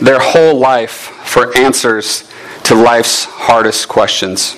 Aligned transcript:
their 0.00 0.18
whole 0.18 0.58
life 0.58 1.12
for 1.24 1.56
answers 1.56 2.28
to 2.64 2.74
life's 2.74 3.24
hardest 3.24 3.88
questions. 3.88 4.56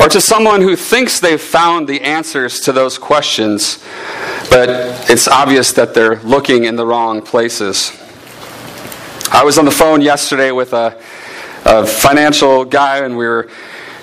Or 0.00 0.08
to 0.08 0.20
someone 0.20 0.60
who 0.60 0.76
thinks 0.76 1.20
they've 1.20 1.40
found 1.40 1.88
the 1.88 2.00
answers 2.02 2.60
to 2.60 2.72
those 2.72 2.98
questions, 2.98 3.82
but 4.50 4.68
it's 5.10 5.26
obvious 5.26 5.72
that 5.72 5.94
they're 5.94 6.16
looking 6.20 6.64
in 6.64 6.76
the 6.76 6.86
wrong 6.86 7.22
places. 7.22 7.92
I 9.32 9.42
was 9.44 9.58
on 9.58 9.64
the 9.64 9.70
phone 9.70 10.00
yesterday 10.00 10.52
with 10.52 10.72
a, 10.72 11.00
a 11.64 11.86
financial 11.86 12.64
guy, 12.64 13.04
and 13.04 13.16
we 13.16 13.26
were 13.26 13.48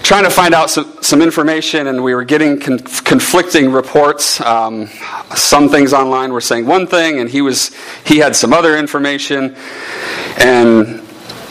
trying 0.04 0.26
to 0.26 0.30
find 0.30 0.54
out 0.54 0.70
some, 0.70 1.02
some 1.02 1.22
information, 1.22 1.88
and 1.88 2.04
we 2.04 2.14
were 2.14 2.26
getting 2.26 2.60
con- 2.60 2.80
conflicting 2.80 3.72
reports. 3.72 4.40
Um, 4.42 4.90
some 5.34 5.70
things 5.70 5.94
online 5.94 6.34
were 6.34 6.42
saying 6.42 6.66
one 6.66 6.86
thing, 6.86 7.20
and 7.20 7.30
he 7.30 7.42
was 7.42 7.72
he 8.06 8.18
had 8.18 8.36
some 8.36 8.54
other 8.54 8.78
information, 8.78 9.56
and 10.38 11.02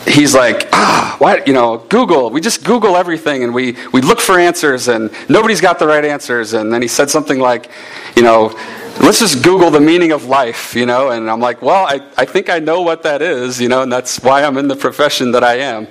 he's 0.07 0.35
like, 0.35 0.69
ah, 0.71 1.15
what? 1.17 1.47
You 1.47 1.53
know, 1.53 1.79
Google. 1.89 2.29
We 2.29 2.41
just 2.41 2.63
Google 2.63 2.95
everything, 2.95 3.43
and 3.43 3.53
we 3.53 3.75
we 3.91 4.01
look 4.01 4.21
for 4.21 4.39
answers, 4.39 4.87
and 4.87 5.11
nobody's 5.27 5.61
got 5.61 5.79
the 5.79 5.87
right 5.87 6.05
answers. 6.05 6.53
And 6.53 6.71
then 6.71 6.81
he 6.81 6.87
said 6.87 7.09
something 7.09 7.39
like, 7.39 7.69
you 8.15 8.21
know. 8.21 8.57
Let's 9.01 9.17
just 9.17 9.43
Google 9.43 9.71
the 9.71 9.79
meaning 9.79 10.11
of 10.11 10.25
life, 10.25 10.75
you 10.75 10.85
know? 10.85 11.09
And 11.09 11.27
I'm 11.27 11.39
like, 11.39 11.63
well, 11.63 11.83
I, 11.83 11.99
I 12.15 12.25
think 12.25 12.51
I 12.51 12.59
know 12.59 12.83
what 12.83 13.01
that 13.01 13.23
is, 13.23 13.59
you 13.59 13.67
know, 13.67 13.81
and 13.81 13.91
that's 13.91 14.21
why 14.21 14.43
I'm 14.43 14.55
in 14.55 14.67
the 14.67 14.75
profession 14.75 15.31
that 15.31 15.43
I 15.43 15.55
am. 15.55 15.87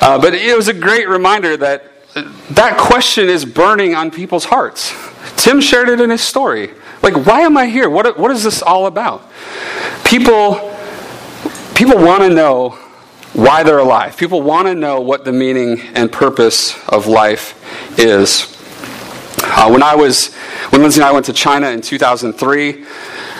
Uh, 0.00 0.20
but 0.20 0.34
it 0.34 0.56
was 0.56 0.68
a 0.68 0.72
great 0.72 1.08
reminder 1.08 1.56
that 1.56 1.93
that 2.14 2.78
question 2.78 3.28
is 3.28 3.44
burning 3.44 3.94
on 3.94 4.10
people's 4.10 4.44
hearts. 4.44 4.94
Tim 5.36 5.60
shared 5.60 5.88
it 5.88 6.00
in 6.00 6.10
his 6.10 6.20
story. 6.20 6.70
Like, 7.02 7.26
why 7.26 7.40
am 7.40 7.56
I 7.56 7.66
here? 7.66 7.90
What, 7.90 8.18
what 8.18 8.30
is 8.30 8.44
this 8.44 8.62
all 8.62 8.86
about? 8.86 9.28
People, 10.04 10.74
people 11.74 11.98
want 11.98 12.22
to 12.22 12.30
know 12.30 12.78
why 13.32 13.64
they're 13.64 13.78
alive. 13.78 14.16
People 14.16 14.42
want 14.42 14.68
to 14.68 14.74
know 14.74 15.00
what 15.00 15.24
the 15.24 15.32
meaning 15.32 15.80
and 15.94 16.10
purpose 16.10 16.76
of 16.88 17.06
life 17.06 17.98
is. 17.98 18.53
Uh, 19.46 19.68
when 19.68 19.82
I 19.82 19.94
was, 19.94 20.32
when 20.70 20.80
Lindsay 20.80 21.00
and 21.00 21.08
I 21.08 21.12
went 21.12 21.26
to 21.26 21.32
China 21.32 21.68
in 21.68 21.82
2003, 21.82 22.84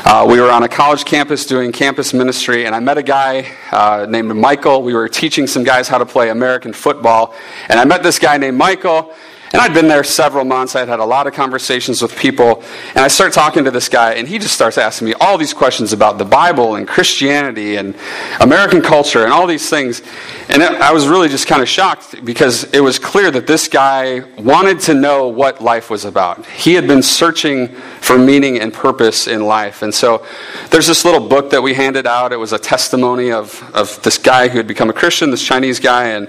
uh, 0.05 0.27
we 0.29 0.39
were 0.39 0.51
on 0.51 0.63
a 0.63 0.69
college 0.69 1.07
campus 1.07 1.47
doing 1.47 1.73
campus 1.73 2.13
ministry, 2.13 2.67
and 2.67 2.75
I 2.75 2.81
met 2.81 2.99
a 2.99 3.03
guy 3.03 3.51
uh, 3.73 4.07
named 4.09 4.29
Michael. 4.37 4.83
We 4.83 4.93
were 4.93 5.09
teaching 5.09 5.47
some 5.47 5.65
guys 5.65 5.89
how 5.89 5.97
to 5.97 6.05
play 6.05 6.29
American 6.29 6.75
football, 6.75 7.35
and 7.69 7.81
I 7.81 7.85
met 7.85 8.03
this 8.03 8.19
guy 8.19 8.37
named 8.37 8.59
Michael. 8.59 9.15
And 9.55 9.61
I'd 9.61 9.73
been 9.73 9.87
there 9.87 10.03
several 10.03 10.45
months. 10.45 10.75
I'd 10.75 10.89
had 10.89 10.99
a 10.99 11.05
lot 11.05 11.29
of 11.29 11.33
conversations 11.33 12.03
with 12.03 12.19
people. 12.19 12.65
And 12.89 12.99
I 12.99 13.07
start 13.07 13.33
talking 13.33 13.63
to 13.63 13.71
this 13.71 13.89
guy, 13.89 14.15
and 14.15 14.27
he 14.27 14.41
just 14.41 14.53
starts 14.53 14.79
asking 14.79 15.07
me 15.07 15.15
all 15.21 15.39
these 15.39 15.55
questions 15.55 15.93
about 15.93 16.19
the 16.19 16.25
Bible 16.25 16.75
and 16.75 16.89
Christianity 16.89 17.77
and 17.77 17.95
American 18.41 18.83
culture 18.83 19.23
and 19.23 19.33
all 19.33 19.47
these 19.47 19.71
things. 19.71 20.03
And 20.49 20.61
I 20.61 20.93
was 20.93 21.07
really 21.07 21.29
just 21.29 21.47
kind 21.47 21.63
of 21.63 21.69
shocked 21.69 22.25
because 22.25 22.65
it 22.75 22.81
was 22.81 22.99
clear 22.99 23.31
that 23.31 23.47
this 23.47 23.69
guy 23.69 24.23
wanted 24.39 24.81
to 24.81 24.95
know 24.95 25.29
what 25.29 25.63
life 25.63 25.89
was 25.89 26.05
about. 26.05 26.45
He 26.47 26.75
had 26.75 26.89
been 26.89 27.01
searching 27.05 27.69
for 27.69 28.19
meaning 28.19 28.59
and 28.59 28.75
purpose 28.75 29.29
in 29.29 29.47
life. 29.47 29.83
And 29.83 29.95
so 29.95 30.27
there's 30.71 30.89
this 30.89 31.05
little 31.05 31.29
book 31.29 31.51
that 31.51 31.63
we 31.63 31.75
handed 31.75 32.09
out. 32.09 32.33
It 32.33 32.39
was 32.39 32.53
a 32.53 32.59
testimony 32.59 33.31
of, 33.31 33.63
of 33.73 34.03
this 34.03 34.19
guy 34.19 34.49
who 34.49 34.57
had 34.57 34.67
become 34.67 34.91
a 34.91 34.93
Christian, 34.93 35.31
this 35.31 35.45
Chinese 35.45 35.79
guy. 35.79 36.09
And 36.09 36.29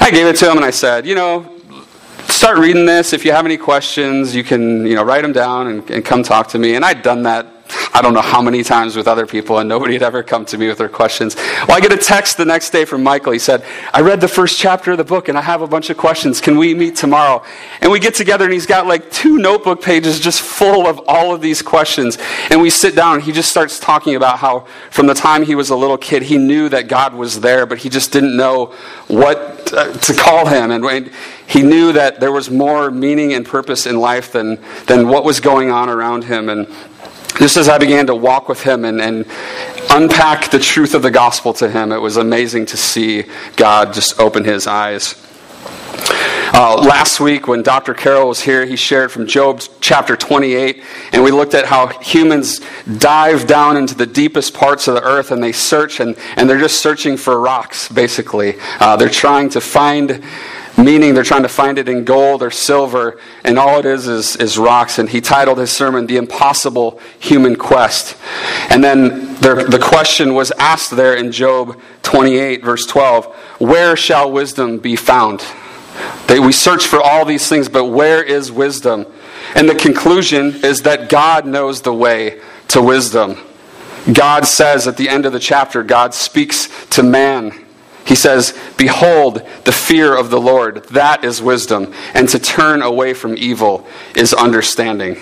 I 0.00 0.10
gave 0.10 0.26
it 0.26 0.36
to 0.36 0.50
him, 0.50 0.56
and 0.56 0.64
I 0.64 0.70
said, 0.70 1.04
You 1.04 1.14
know, 1.14 1.53
start 2.34 2.58
reading 2.58 2.84
this. 2.84 3.12
If 3.12 3.24
you 3.24 3.32
have 3.32 3.44
any 3.44 3.56
questions, 3.56 4.34
you 4.34 4.42
can 4.42 4.84
you 4.86 4.96
know 4.96 5.04
write 5.04 5.22
them 5.22 5.32
down 5.32 5.68
and, 5.68 5.90
and 5.90 6.04
come 6.04 6.22
talk 6.22 6.48
to 6.48 6.58
me. 6.58 6.74
And 6.74 6.84
I'd 6.84 7.02
done 7.02 7.22
that 7.22 7.46
I 7.94 8.02
don't 8.02 8.12
know 8.12 8.20
how 8.20 8.42
many 8.42 8.62
times 8.62 8.96
with 8.96 9.08
other 9.08 9.26
people, 9.26 9.58
and 9.58 9.68
nobody 9.68 9.94
had 9.94 10.02
ever 10.02 10.22
come 10.22 10.44
to 10.46 10.58
me 10.58 10.68
with 10.68 10.78
their 10.78 10.88
questions. 10.88 11.34
Well, 11.36 11.72
I 11.76 11.80
get 11.80 11.92
a 11.92 11.96
text 11.96 12.36
the 12.36 12.44
next 12.44 12.70
day 12.70 12.84
from 12.84 13.02
Michael. 13.02 13.32
He 13.32 13.38
said, 13.38 13.64
I 13.92 14.00
read 14.00 14.20
the 14.20 14.28
first 14.28 14.58
chapter 14.58 14.92
of 14.92 14.98
the 14.98 15.04
book, 15.04 15.28
and 15.28 15.38
I 15.38 15.40
have 15.40 15.62
a 15.62 15.66
bunch 15.66 15.90
of 15.90 15.96
questions. 15.96 16.40
Can 16.40 16.58
we 16.58 16.74
meet 16.74 16.96
tomorrow? 16.96 17.42
And 17.80 17.90
we 17.90 18.00
get 18.00 18.14
together, 18.14 18.44
and 18.44 18.52
he's 18.52 18.66
got 18.66 18.86
like 18.86 19.10
two 19.10 19.38
notebook 19.38 19.80
pages 19.80 20.20
just 20.20 20.42
full 20.42 20.86
of 20.86 21.00
all 21.06 21.34
of 21.34 21.40
these 21.40 21.62
questions. 21.62 22.18
And 22.50 22.60
we 22.60 22.68
sit 22.68 22.94
down, 22.94 23.14
and 23.14 23.22
he 23.22 23.32
just 23.32 23.50
starts 23.50 23.78
talking 23.78 24.14
about 24.14 24.38
how 24.38 24.66
from 24.90 25.06
the 25.06 25.14
time 25.14 25.44
he 25.44 25.54
was 25.54 25.70
a 25.70 25.76
little 25.76 25.98
kid, 25.98 26.22
he 26.22 26.36
knew 26.36 26.68
that 26.68 26.88
God 26.88 27.14
was 27.14 27.40
there, 27.40 27.64
but 27.64 27.78
he 27.78 27.88
just 27.88 28.12
didn't 28.12 28.36
know 28.36 28.74
what 29.08 29.72
uh, 29.72 29.92
to 29.92 30.14
call 30.14 30.46
him. 30.46 30.70
And 30.70 30.84
he 31.46 31.62
knew 31.62 31.92
that 31.92 32.20
there 32.20 32.32
was 32.32 32.50
more 32.50 32.90
meaning 32.90 33.32
and 33.32 33.44
purpose 33.44 33.86
in 33.86 33.98
life 33.98 34.32
than, 34.32 34.58
than 34.86 35.08
what 35.08 35.24
was 35.24 35.40
going 35.40 35.70
on 35.70 35.88
around 35.88 36.24
him. 36.24 36.48
And 36.48 36.66
just 37.38 37.56
as 37.56 37.68
I 37.68 37.78
began 37.78 38.06
to 38.06 38.14
walk 38.14 38.48
with 38.48 38.62
him 38.62 38.84
and, 38.84 39.00
and 39.00 39.26
unpack 39.90 40.50
the 40.50 40.58
truth 40.58 40.94
of 40.94 41.02
the 41.02 41.10
gospel 41.10 41.52
to 41.54 41.70
him, 41.70 41.92
it 41.92 41.98
was 41.98 42.16
amazing 42.16 42.66
to 42.66 42.76
see 42.76 43.24
God 43.56 43.92
just 43.92 44.18
open 44.20 44.44
his 44.44 44.66
eyes. 44.66 45.20
Uh, 46.56 46.76
last 46.76 47.18
week, 47.18 47.48
when 47.48 47.64
Dr. 47.64 47.94
Carroll 47.94 48.28
was 48.28 48.40
here, 48.40 48.64
he 48.64 48.76
shared 48.76 49.10
from 49.10 49.26
Job 49.26 49.60
chapter 49.80 50.14
28, 50.14 50.84
and 51.12 51.24
we 51.24 51.32
looked 51.32 51.52
at 51.52 51.64
how 51.64 51.88
humans 51.98 52.60
dive 52.98 53.48
down 53.48 53.76
into 53.76 53.96
the 53.96 54.06
deepest 54.06 54.54
parts 54.54 54.86
of 54.86 54.94
the 54.94 55.02
earth 55.02 55.32
and 55.32 55.42
they 55.42 55.50
search, 55.50 55.98
and, 55.98 56.16
and 56.36 56.48
they're 56.48 56.60
just 56.60 56.80
searching 56.80 57.16
for 57.16 57.40
rocks, 57.40 57.88
basically. 57.88 58.54
Uh, 58.78 58.94
they're 58.94 59.08
trying 59.08 59.48
to 59.48 59.60
find 59.60 60.22
meaning 60.76 61.14
they're 61.14 61.22
trying 61.22 61.42
to 61.42 61.48
find 61.48 61.78
it 61.78 61.88
in 61.88 62.04
gold 62.04 62.42
or 62.42 62.50
silver, 62.50 63.18
and 63.44 63.58
all 63.58 63.78
it 63.78 63.86
is 63.86 64.08
is, 64.08 64.36
is 64.36 64.58
rocks. 64.58 64.98
And 64.98 65.08
he 65.08 65.20
titled 65.20 65.58
his 65.58 65.70
sermon, 65.70 66.06
The 66.06 66.16
Impossible 66.16 67.00
Human 67.20 67.56
Quest. 67.56 68.16
And 68.70 68.82
then 68.82 69.34
there, 69.36 69.64
the 69.64 69.78
question 69.78 70.34
was 70.34 70.50
asked 70.52 70.90
there 70.96 71.14
in 71.14 71.32
Job 71.32 71.80
28, 72.02 72.64
verse 72.64 72.86
12 72.86 73.26
Where 73.58 73.96
shall 73.96 74.30
wisdom 74.30 74.78
be 74.78 74.96
found? 74.96 75.44
They, 76.26 76.40
we 76.40 76.52
search 76.52 76.86
for 76.86 77.00
all 77.00 77.24
these 77.24 77.48
things, 77.48 77.68
but 77.68 77.86
where 77.86 78.22
is 78.22 78.50
wisdom? 78.50 79.06
And 79.54 79.68
the 79.68 79.74
conclusion 79.74 80.64
is 80.64 80.82
that 80.82 81.08
God 81.08 81.46
knows 81.46 81.82
the 81.82 81.94
way 81.94 82.40
to 82.68 82.82
wisdom. 82.82 83.36
God 84.12 84.44
says 84.46 84.86
at 84.86 84.96
the 84.96 85.08
end 85.08 85.24
of 85.24 85.32
the 85.32 85.38
chapter, 85.38 85.82
God 85.82 86.12
speaks 86.14 86.68
to 86.90 87.02
man 87.02 87.64
he 88.06 88.14
says, 88.14 88.56
Behold, 88.76 89.42
the 89.64 89.72
fear 89.72 90.16
of 90.16 90.30
the 90.30 90.40
Lord, 90.40 90.84
that 90.90 91.24
is 91.24 91.40
wisdom, 91.40 91.94
and 92.12 92.28
to 92.28 92.38
turn 92.38 92.82
away 92.82 93.14
from 93.14 93.36
evil 93.36 93.86
is 94.14 94.34
understanding. 94.34 95.16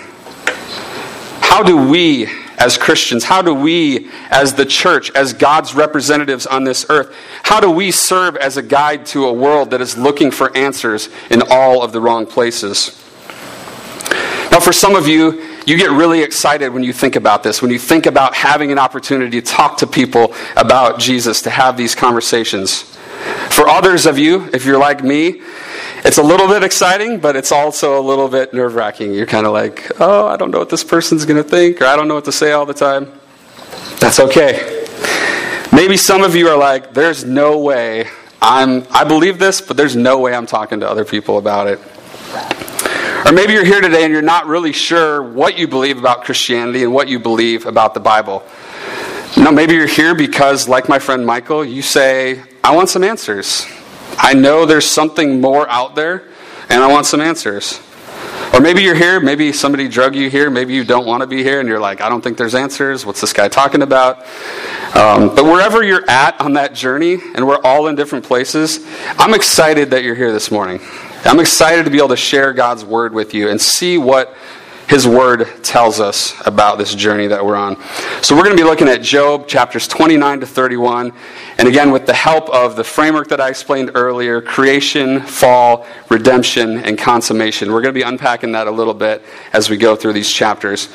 How 1.39 1.63
do 1.63 1.77
we, 1.77 2.27
as 2.57 2.77
Christians, 2.77 3.23
how 3.23 3.41
do 3.41 3.53
we, 3.53 4.09
as 4.29 4.55
the 4.55 4.65
church, 4.65 5.11
as 5.11 5.33
God's 5.33 5.75
representatives 5.75 6.45
on 6.45 6.63
this 6.63 6.85
earth, 6.89 7.15
how 7.43 7.59
do 7.59 7.69
we 7.69 7.91
serve 7.91 8.35
as 8.35 8.57
a 8.57 8.63
guide 8.63 9.05
to 9.07 9.27
a 9.27 9.33
world 9.33 9.71
that 9.71 9.79
is 9.79 9.97
looking 9.97 10.31
for 10.31 10.55
answers 10.57 11.09
in 11.29 11.41
all 11.49 11.83
of 11.83 11.93
the 11.93 12.01
wrong 12.01 12.25
places? 12.25 12.99
Now, 14.51 14.59
for 14.59 14.73
some 14.73 14.95
of 14.95 15.07
you, 15.07 15.52
you 15.65 15.77
get 15.77 15.91
really 15.91 16.21
excited 16.21 16.69
when 16.69 16.83
you 16.83 16.93
think 16.93 17.15
about 17.15 17.43
this, 17.43 17.61
when 17.61 17.71
you 17.71 17.79
think 17.79 18.05
about 18.05 18.35
having 18.35 18.71
an 18.71 18.79
opportunity 18.79 19.41
to 19.41 19.45
talk 19.45 19.77
to 19.77 19.87
people 19.87 20.33
about 20.55 20.99
Jesus, 20.99 21.41
to 21.43 21.49
have 21.49 21.77
these 21.77 21.95
conversations. 21.95 22.81
For 23.49 23.67
others 23.67 24.05
of 24.05 24.17
you, 24.17 24.49
if 24.53 24.65
you're 24.65 24.79
like 24.79 25.03
me, 25.03 25.41
it's 26.05 26.17
a 26.17 26.23
little 26.23 26.47
bit 26.47 26.63
exciting, 26.63 27.19
but 27.19 27.35
it's 27.35 27.51
also 27.51 27.97
a 27.97 28.03
little 28.03 28.27
bit 28.27 28.53
nerve 28.53 28.75
wracking. 28.75 29.13
You're 29.13 29.25
kind 29.25 29.45
of 29.45 29.53
like, 29.53 29.89
oh, 30.01 30.27
I 30.27 30.35
don't 30.35 30.51
know 30.51 30.59
what 30.59 30.69
this 30.69 30.83
person's 30.83 31.25
going 31.25 31.41
to 31.41 31.49
think, 31.49 31.81
or 31.81 31.85
I 31.85 31.95
don't 31.95 32.07
know 32.07 32.15
what 32.15 32.25
to 32.25 32.31
say 32.31 32.51
all 32.51 32.65
the 32.65 32.73
time. 32.73 33.11
That's 33.99 34.19
okay. 34.19 34.85
Maybe 35.71 35.95
some 35.95 36.23
of 36.23 36.35
you 36.35 36.49
are 36.49 36.57
like, 36.57 36.93
there's 36.93 37.23
no 37.23 37.57
way 37.59 38.07
I'm, 38.41 38.85
I 38.91 39.05
believe 39.05 39.39
this, 39.39 39.61
but 39.61 39.77
there's 39.77 39.95
no 39.95 40.19
way 40.19 40.35
I'm 40.35 40.45
talking 40.45 40.81
to 40.81 40.89
other 40.89 41.05
people 41.05 41.37
about 41.37 41.67
it. 41.67 41.79
Or 43.25 43.31
maybe 43.31 43.53
you're 43.53 43.63
here 43.63 43.79
today 43.79 44.03
and 44.03 44.11
you're 44.11 44.21
not 44.21 44.47
really 44.47 44.73
sure 44.73 45.23
what 45.23 45.57
you 45.57 45.67
believe 45.67 45.97
about 45.97 46.25
Christianity 46.25 46.83
and 46.83 46.93
what 46.93 47.07
you 47.07 47.19
believe 47.19 47.65
about 47.65 47.93
the 47.93 48.01
Bible. 48.01 48.43
No, 49.37 49.51
maybe 49.51 49.75
you're 49.75 49.87
here 49.87 50.13
because, 50.13 50.67
like 50.67 50.89
my 50.89 50.99
friend 50.99 51.25
Michael, 51.25 51.63
you 51.63 51.81
say, 51.81 52.43
I 52.63 52.75
want 52.75 52.89
some 52.89 53.03
answers. 53.03 53.65
I 54.17 54.33
know 54.33 54.65
there's 54.65 54.85
something 54.85 55.41
more 55.41 55.67
out 55.69 55.95
there, 55.95 56.27
and 56.69 56.83
I 56.83 56.87
want 56.87 57.05
some 57.05 57.21
answers. 57.21 57.79
Or 58.53 58.59
maybe 58.59 58.83
you're 58.83 58.93
here, 58.93 59.19
maybe 59.19 59.51
somebody 59.51 59.87
drug 59.87 60.15
you 60.15 60.29
here, 60.29 60.49
maybe 60.51 60.73
you 60.73 60.83
don't 60.83 61.07
want 61.07 61.21
to 61.21 61.27
be 61.27 61.43
here, 61.43 61.59
and 61.59 61.67
you're 61.67 61.79
like, 61.79 62.01
I 62.01 62.09
don't 62.09 62.21
think 62.21 62.37
there's 62.37 62.53
answers. 62.53 63.05
What's 63.05 63.21
this 63.21 63.33
guy 63.33 63.47
talking 63.47 63.81
about? 63.81 64.19
Um, 64.95 65.33
but 65.33 65.45
wherever 65.45 65.81
you're 65.81 66.07
at 66.09 66.39
on 66.39 66.53
that 66.53 66.75
journey, 66.75 67.17
and 67.35 67.47
we're 67.47 67.61
all 67.63 67.87
in 67.87 67.95
different 67.95 68.25
places, 68.25 68.85
I'm 69.17 69.33
excited 69.33 69.91
that 69.91 70.03
you're 70.03 70.13
here 70.13 70.31
this 70.31 70.51
morning. 70.51 70.81
I'm 71.25 71.39
excited 71.39 71.85
to 71.85 71.91
be 71.91 71.97
able 71.97 72.09
to 72.09 72.17
share 72.17 72.51
God's 72.51 72.83
word 72.83 73.13
with 73.13 73.33
you 73.33 73.49
and 73.49 73.59
see 73.59 73.97
what 73.97 74.35
his 74.89 75.07
word 75.07 75.47
tells 75.63 75.99
us 75.99 76.35
about 76.45 76.77
this 76.77 76.93
journey 76.93 77.27
that 77.27 77.43
we're 77.43 77.55
on. 77.55 77.81
So 78.21 78.35
we're 78.35 78.43
going 78.43 78.55
to 78.55 78.61
be 78.61 78.67
looking 78.67 78.89
at 78.89 79.01
Job 79.01 79.47
chapters 79.47 79.87
29 79.87 80.41
to 80.41 80.45
31. 80.45 81.13
And 81.57 81.67
again, 81.67 81.91
with 81.91 82.05
the 82.05 82.13
help 82.13 82.49
of 82.49 82.75
the 82.75 82.83
framework 82.83 83.29
that 83.29 83.39
I 83.39 83.49
explained 83.49 83.91
earlier 83.95 84.41
creation, 84.41 85.21
fall, 85.21 85.87
redemption, 86.09 86.79
and 86.79 86.97
consummation. 86.97 87.71
We're 87.71 87.81
going 87.81 87.93
to 87.93 87.99
be 87.99 88.03
unpacking 88.03 88.51
that 88.51 88.67
a 88.67 88.71
little 88.71 88.93
bit 88.93 89.23
as 89.53 89.69
we 89.69 89.77
go 89.77 89.95
through 89.95 90.13
these 90.13 90.31
chapters. 90.31 90.89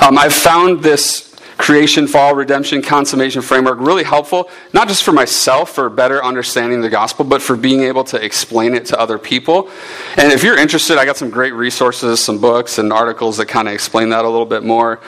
Um, 0.00 0.16
I've 0.16 0.32
found 0.32 0.82
this 0.82 1.27
creation, 1.58 2.06
fall, 2.06 2.34
redemption, 2.34 2.80
consummation 2.80 3.42
framework 3.42 3.78
really 3.80 4.04
helpful, 4.04 4.48
not 4.72 4.88
just 4.88 5.02
for 5.02 5.12
myself 5.12 5.74
for 5.74 5.90
better 5.90 6.24
understanding 6.24 6.80
the 6.80 6.88
gospel, 6.88 7.24
but 7.24 7.42
for 7.42 7.56
being 7.56 7.80
able 7.82 8.04
to 8.04 8.24
explain 8.24 8.74
it 8.74 8.86
to 8.86 8.98
other 8.98 9.18
people. 9.18 9.68
And 10.16 10.32
if 10.32 10.44
you're 10.44 10.56
interested, 10.56 10.98
I 10.98 11.04
got 11.04 11.16
some 11.16 11.30
great 11.30 11.52
resources, 11.52 12.24
some 12.24 12.40
books 12.40 12.78
and 12.78 12.92
articles 12.92 13.36
that 13.38 13.46
kind 13.46 13.66
of 13.66 13.74
explain 13.74 14.08
that 14.10 14.24
a 14.24 14.28
little 14.28 14.46
bit 14.46 14.62
more. 14.62 15.00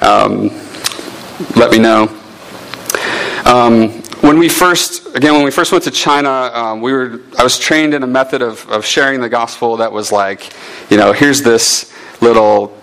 Um, 0.00 0.48
let 1.56 1.70
me 1.72 1.78
know. 1.78 2.04
Um, 3.44 4.02
when 4.22 4.38
we 4.38 4.48
first, 4.48 5.14
again, 5.14 5.34
when 5.34 5.44
we 5.44 5.50
first 5.50 5.72
went 5.72 5.84
to 5.84 5.90
China, 5.90 6.30
um, 6.30 6.80
we 6.80 6.92
were, 6.92 7.20
I 7.36 7.42
was 7.42 7.58
trained 7.58 7.94
in 7.94 8.02
a 8.02 8.06
method 8.06 8.42
of, 8.42 8.66
of 8.70 8.84
sharing 8.84 9.20
the 9.20 9.28
gospel 9.28 9.76
that 9.78 9.92
was 9.92 10.10
like, 10.10 10.52
you 10.88 10.96
know, 10.96 11.12
here's 11.12 11.42
this 11.42 11.92
little 12.22 12.76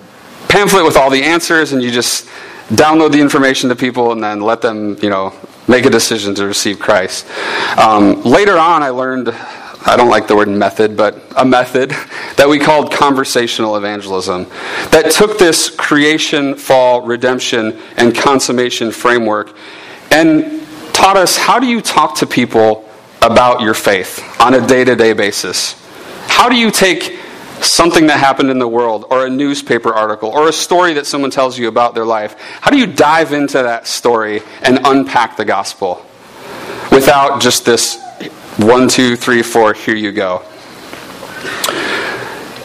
pamphlet 0.49 0.85
with 0.85 0.95
all 0.97 1.09
the 1.09 1.23
answers, 1.23 1.73
and 1.73 1.81
you 1.81 1.89
just 1.89 2.29
download 2.75 3.11
the 3.11 3.21
information 3.21 3.69
to 3.69 3.75
people 3.75 4.11
and 4.11 4.23
then 4.23 4.41
let 4.41 4.61
them, 4.61 4.97
you 5.01 5.09
know, 5.09 5.33
make 5.67 5.85
a 5.85 5.89
decision 5.89 6.35
to 6.35 6.45
receive 6.45 6.79
Christ. 6.79 7.25
Um, 7.77 8.21
later 8.23 8.57
on, 8.57 8.83
I 8.83 8.89
learned, 8.89 9.29
I 9.29 9.95
don't 9.95 10.09
like 10.09 10.27
the 10.27 10.35
word 10.35 10.49
method, 10.49 10.97
but 10.97 11.21
a 11.37 11.45
method 11.45 11.89
that 12.37 12.47
we 12.49 12.59
called 12.59 12.91
conversational 12.91 13.75
evangelism 13.75 14.45
that 14.91 15.11
took 15.11 15.37
this 15.37 15.69
creation, 15.69 16.55
fall, 16.55 17.01
redemption, 17.01 17.79
and 17.97 18.15
consummation 18.15 18.91
framework 18.91 19.55
and 20.11 20.65
taught 20.93 21.17
us 21.17 21.37
how 21.37 21.59
do 21.59 21.67
you 21.67 21.81
talk 21.81 22.15
to 22.15 22.27
people 22.27 22.89
about 23.21 23.61
your 23.61 23.73
faith 23.73 24.21
on 24.39 24.53
a 24.53 24.65
day 24.65 24.83
to 24.83 24.95
day 24.95 25.13
basis? 25.13 25.79
How 26.27 26.49
do 26.49 26.55
you 26.55 26.71
take 26.71 27.19
something 27.65 28.07
that 28.07 28.19
happened 28.19 28.49
in 28.49 28.59
the 28.59 28.67
world, 28.67 29.05
or 29.09 29.25
a 29.25 29.29
newspaper 29.29 29.93
article, 29.93 30.29
or 30.29 30.49
a 30.49 30.53
story 30.53 30.93
that 30.93 31.05
someone 31.05 31.31
tells 31.31 31.57
you 31.57 31.67
about 31.67 31.95
their 31.95 32.05
life? 32.05 32.35
How 32.61 32.71
do 32.71 32.77
you 32.77 32.87
dive 32.87 33.33
into 33.33 33.63
that 33.63 33.87
story 33.87 34.41
and 34.61 34.79
unpack 34.83 35.37
the 35.37 35.45
gospel 35.45 36.05
without 36.91 37.41
just 37.41 37.65
this 37.65 38.01
one, 38.57 38.87
two, 38.87 39.15
three, 39.15 39.41
four, 39.41 39.73
here 39.73 39.95
you 39.95 40.11
go? 40.11 40.43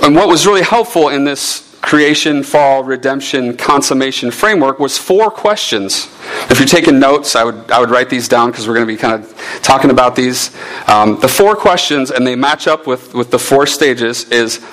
And 0.03 0.15
what 0.15 0.29
was 0.29 0.47
really 0.47 0.63
helpful 0.63 1.09
in 1.09 1.25
this 1.25 1.65
creation, 1.81 2.43
fall, 2.43 2.83
redemption, 2.83 3.57
consummation 3.57 4.31
framework 4.31 4.79
was 4.79 4.99
four 4.99 5.31
questions. 5.31 6.09
If 6.51 6.59
you're 6.59 6.69
taking 6.69 6.99
notes, 6.99 7.37
I 7.37 7.45
would, 7.45 7.71
I 7.71 7.81
would 7.81 7.91
write 7.91 8.11
these 8.11 8.29
down 8.29 8.51
because 8.51 8.67
we're 8.67 8.75
going 8.75 8.87
to 8.87 8.93
be 8.93 8.99
kind 8.99 9.23
of 9.23 9.61
talking 9.63 9.91
about 9.91 10.17
these. 10.17 10.55
Um, 10.87 11.19
the 11.21 11.29
four 11.29 11.57
questions, 11.57 12.11
and 12.11 12.27
they 12.27 12.37
match 12.37 12.67
up 12.67 12.87
with, 12.87 13.15
with 13.15 13.31
the 13.31 13.39
four 13.39 13.67
stages, 13.67 14.29
is 14.31 14.65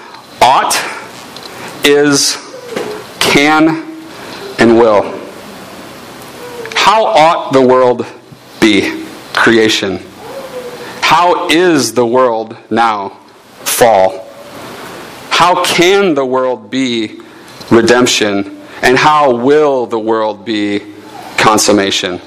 ought, 0.45 0.75
is, 1.86 2.38
can, 3.19 4.00
and 4.59 4.77
will. 4.77 5.03
How 6.75 7.06
ought 7.06 7.51
the 7.51 7.62
world 7.62 8.06
be? 8.62 9.06
Creation. 9.33 10.00
How 11.01 11.50
is 11.50 11.94
the 11.94 12.06
world 12.06 12.56
now? 12.69 13.09
Fall 13.63 14.25
how 15.36 15.65
can 15.65 16.13
the 16.13 16.25
world 16.25 16.71
be 16.71 17.19
redemption? 17.69 18.57
And 18.81 18.97
how 18.97 19.36
will 19.36 19.86
the 19.86 20.00
world 20.00 20.45
be 20.45 20.80
consummation? 21.38 22.21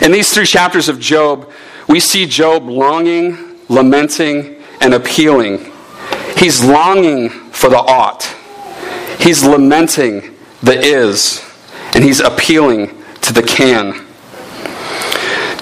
In 0.00 0.12
these 0.12 0.32
three 0.32 0.46
chapters 0.46 0.88
of 0.88 1.00
Job, 1.00 1.50
we 1.88 1.98
see 1.98 2.26
Job 2.26 2.68
longing, 2.68 3.58
lamenting, 3.68 4.62
and 4.80 4.94
appealing. 4.94 5.72
He's 6.36 6.64
longing 6.64 7.30
for 7.30 7.70
the 7.70 7.78
ought, 7.78 8.24
he's 9.18 9.44
lamenting 9.44 10.34
the 10.62 10.78
is, 10.78 11.44
and 11.94 12.02
he's 12.02 12.20
appealing 12.20 13.02
to 13.22 13.32
the 13.32 13.42
can. 13.42 14.04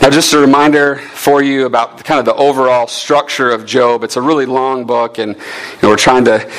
Now, 0.03 0.11
just 0.11 0.33
a 0.33 0.39
reminder 0.39 0.97
for 0.97 1.45
you 1.45 1.67
about 1.67 2.03
kind 2.03 2.19
of 2.19 2.25
the 2.25 2.35
overall 2.35 2.89
structure 2.89 3.53
of 3.53 3.65
Job. 3.65 4.03
It's 4.03 4.17
a 4.17 4.21
really 4.21 4.47
long 4.47 4.85
book, 4.85 5.19
and 5.19 5.37
you 5.37 5.79
know, 5.81 5.91
we're 5.91 5.97
trying 5.97 6.25
to 6.25 6.51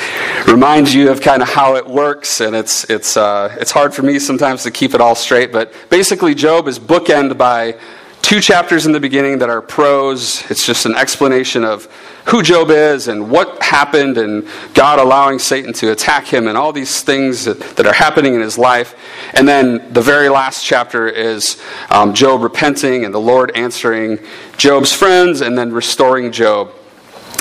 remind 0.46 0.90
you 0.90 1.10
of 1.10 1.20
kind 1.20 1.42
of 1.42 1.48
how 1.50 1.76
it 1.76 1.86
works. 1.86 2.40
And 2.40 2.56
it's 2.56 2.88
it's 2.88 3.18
uh, 3.18 3.54
it's 3.60 3.70
hard 3.70 3.92
for 3.94 4.00
me 4.00 4.18
sometimes 4.18 4.62
to 4.62 4.70
keep 4.70 4.94
it 4.94 5.02
all 5.02 5.14
straight. 5.14 5.52
But 5.52 5.74
basically, 5.90 6.34
Job 6.34 6.68
is 6.68 6.78
bookended 6.78 7.36
by 7.36 7.78
two 8.24 8.40
chapters 8.40 8.86
in 8.86 8.92
the 8.92 9.00
beginning 9.00 9.38
that 9.40 9.50
are 9.50 9.60
prose. 9.60 10.50
It's 10.50 10.64
just 10.64 10.86
an 10.86 10.94
explanation 10.94 11.62
of 11.62 11.84
who 12.24 12.42
Job 12.42 12.70
is 12.70 13.08
and 13.08 13.30
what 13.30 13.62
happened 13.62 14.16
and 14.16 14.48
God 14.72 14.98
allowing 14.98 15.38
Satan 15.38 15.74
to 15.74 15.92
attack 15.92 16.24
him 16.24 16.48
and 16.48 16.56
all 16.56 16.72
these 16.72 17.02
things 17.02 17.44
that, 17.44 17.60
that 17.76 17.86
are 17.86 17.92
happening 17.92 18.34
in 18.34 18.40
his 18.40 18.56
life. 18.56 18.96
And 19.34 19.46
then 19.46 19.92
the 19.92 20.00
very 20.00 20.30
last 20.30 20.64
chapter 20.64 21.06
is 21.06 21.60
um, 21.90 22.14
Job 22.14 22.40
repenting 22.40 23.04
and 23.04 23.12
the 23.12 23.20
Lord 23.20 23.52
answering 23.54 24.18
Job's 24.56 24.90
friends 24.90 25.42
and 25.42 25.56
then 25.58 25.70
restoring 25.70 26.32
Job. 26.32 26.72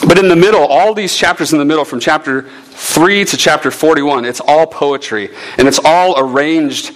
But 0.06 0.19
in 0.19 0.27
the 0.27 0.35
middle, 0.35 0.65
all 0.65 0.94
these 0.94 1.15
chapters 1.15 1.53
in 1.53 1.59
the 1.59 1.65
middle, 1.65 1.85
from 1.85 2.01
chapter 2.01 2.41
3 2.41 3.24
to 3.24 3.38
chapter 3.38 3.71
41, 3.71 4.25
it's 4.25 4.41
all 4.41 4.68
poetry. 4.68 5.30
And 5.57 5.65
it's 5.65 5.80
all 5.81 6.19
arranged. 6.19 6.94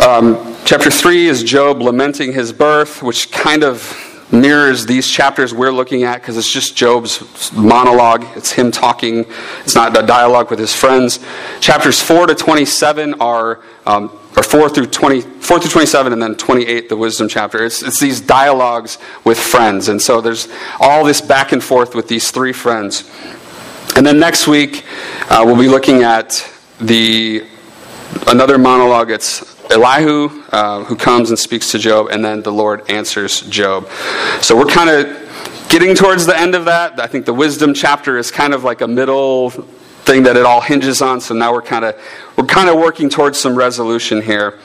Um, 0.00 0.49
chapter 0.64 0.90
3 0.90 1.26
is 1.26 1.42
Job 1.42 1.80
lamenting 1.82 2.32
his 2.32 2.52
birth, 2.52 3.02
which 3.02 3.30
kind 3.30 3.64
of 3.64 4.06
mirrors 4.32 4.86
these 4.86 5.08
chapters 5.08 5.52
we're 5.52 5.72
looking 5.72 6.04
at 6.04 6.20
because 6.20 6.36
it's 6.36 6.50
just 6.50 6.76
Job's 6.76 7.52
monologue. 7.52 8.24
It's 8.36 8.52
him 8.52 8.70
talking, 8.70 9.26
it's 9.64 9.74
not 9.74 9.96
a 9.96 10.06
dialogue 10.06 10.50
with 10.50 10.58
his 10.58 10.74
friends. 10.74 11.18
Chapters 11.60 12.00
4 12.00 12.28
to 12.28 12.34
27 12.34 13.14
are. 13.20 13.60
Um, 13.86 14.16
or 14.36 14.44
4 14.44 14.68
through 14.68 14.86
20, 14.86 15.22
4 15.22 15.58
through 15.58 15.70
27, 15.70 16.12
and 16.12 16.22
then 16.22 16.36
28, 16.36 16.88
the 16.88 16.96
wisdom 16.96 17.28
chapter. 17.28 17.64
It's, 17.64 17.82
it's 17.82 17.98
these 17.98 18.20
dialogues 18.20 18.96
with 19.24 19.38
friends. 19.38 19.88
And 19.88 20.00
so 20.00 20.20
there's 20.20 20.46
all 20.78 21.04
this 21.04 21.20
back 21.20 21.50
and 21.50 21.62
forth 21.62 21.96
with 21.96 22.06
these 22.06 22.30
three 22.30 22.52
friends. 22.52 23.10
And 23.96 24.06
then 24.06 24.20
next 24.20 24.46
week, 24.46 24.84
uh, 25.28 25.42
we'll 25.44 25.58
be 25.58 25.68
looking 25.68 26.04
at 26.04 26.48
the 26.80 27.44
another 28.28 28.56
monologue. 28.56 29.10
It's 29.10 29.59
Elihu, 29.70 30.42
uh, 30.50 30.84
who 30.84 30.96
comes 30.96 31.30
and 31.30 31.38
speaks 31.38 31.70
to 31.72 31.78
Job, 31.78 32.08
and 32.10 32.24
then 32.24 32.42
the 32.42 32.52
Lord 32.52 32.90
answers 32.90 33.42
Job. 33.42 33.88
So 34.40 34.56
we're 34.56 34.66
kind 34.66 34.90
of 34.90 35.66
getting 35.68 35.94
towards 35.94 36.26
the 36.26 36.38
end 36.38 36.54
of 36.54 36.64
that. 36.64 36.98
I 36.98 37.06
think 37.06 37.24
the 37.24 37.34
wisdom 37.34 37.72
chapter 37.72 38.18
is 38.18 38.30
kind 38.30 38.52
of 38.52 38.64
like 38.64 38.80
a 38.80 38.88
middle 38.88 39.50
thing 39.50 40.24
that 40.24 40.36
it 40.36 40.44
all 40.44 40.60
hinges 40.60 41.00
on. 41.02 41.20
So 41.20 41.34
now 41.34 41.52
we're 41.52 41.62
kind 41.62 41.84
of 41.84 41.94
we're 42.36 42.46
kind 42.46 42.68
of 42.68 42.76
working 42.76 43.08
towards 43.08 43.38
some 43.38 43.54
resolution 43.54 44.20
here. 44.20 44.58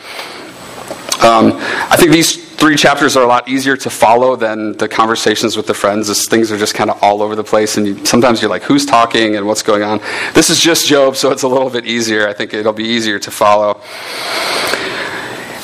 Um, 1.23 1.53
I 1.55 1.95
think 1.97 2.11
these 2.11 2.43
three 2.55 2.75
chapters 2.75 3.15
are 3.15 3.23
a 3.23 3.27
lot 3.27 3.47
easier 3.47 3.77
to 3.77 3.89
follow 3.89 4.35
than 4.35 4.73
the 4.73 4.87
conversations 4.87 5.55
with 5.55 5.67
the 5.67 5.73
friends. 5.73 6.09
As 6.09 6.27
things 6.27 6.51
are 6.51 6.57
just 6.57 6.75
kind 6.75 6.89
of 6.89 7.01
all 7.01 7.21
over 7.21 7.35
the 7.35 7.43
place, 7.43 7.77
and 7.77 7.87
you, 7.87 8.05
sometimes 8.05 8.41
you're 8.41 8.49
like, 8.49 8.63
"Who's 8.63 8.85
talking?" 8.85 9.35
and 9.35 9.47
"What's 9.47 9.63
going 9.63 9.83
on?" 9.83 9.99
This 10.33 10.49
is 10.49 10.59
just 10.59 10.87
Job, 10.87 11.15
so 11.15 11.31
it's 11.31 11.43
a 11.43 11.47
little 11.47 11.69
bit 11.69 11.85
easier. 11.85 12.27
I 12.27 12.33
think 12.33 12.53
it'll 12.53 12.73
be 12.73 12.85
easier 12.85 13.19
to 13.19 13.31
follow. 13.31 13.81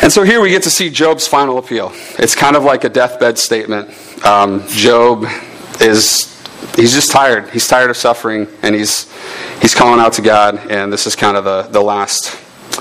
And 0.01 0.11
so 0.11 0.23
here 0.23 0.41
we 0.41 0.49
get 0.49 0.63
to 0.63 0.71
see 0.71 0.89
Job's 0.89 1.27
final 1.27 1.57
appeal. 1.59 1.91
It's 2.17 2.35
kind 2.35 2.55
of 2.55 2.63
like 2.63 2.83
a 2.83 2.89
deathbed 2.89 3.37
statement. 3.37 3.89
Um, 4.25 4.65
Job 4.67 5.25
is 5.79 6.31
he's 6.75 6.93
just 6.93 7.11
tired. 7.11 7.49
He's 7.49 7.67
tired 7.67 7.89
of 7.89 7.97
suffering, 7.97 8.47
and 8.63 8.73
he's 8.73 9.11
he's 9.61 9.75
calling 9.75 9.99
out 9.99 10.13
to 10.13 10.21
God. 10.21 10.57
And 10.71 10.91
this 10.91 11.05
is 11.07 11.15
kind 11.15 11.37
of 11.37 11.43
the, 11.43 11.63
the 11.63 11.81
last 11.81 12.37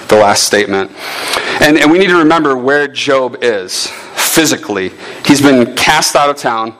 the 0.08 0.16
last 0.16 0.44
statement. 0.44 0.90
And, 1.60 1.78
and 1.78 1.90
we 1.90 1.98
need 1.98 2.08
to 2.08 2.18
remember 2.18 2.56
where 2.56 2.88
Job 2.88 3.38
is 3.42 3.88
physically. 4.14 4.92
He's 5.26 5.40
been 5.40 5.74
cast 5.76 6.16
out 6.16 6.30
of 6.30 6.36
town. 6.36 6.74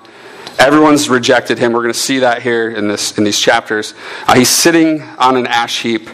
Everyone's 0.58 1.08
rejected 1.08 1.58
him. 1.58 1.72
We're 1.72 1.82
going 1.82 1.92
to 1.92 1.98
see 1.98 2.18
that 2.18 2.42
here 2.42 2.70
in, 2.70 2.86
this, 2.88 3.16
in 3.16 3.24
these 3.24 3.40
chapters. 3.40 3.94
Uh, 4.26 4.34
he's 4.34 4.50
sitting 4.50 5.00
on 5.18 5.36
an 5.36 5.46
ash 5.46 5.82
heap, 5.82 6.10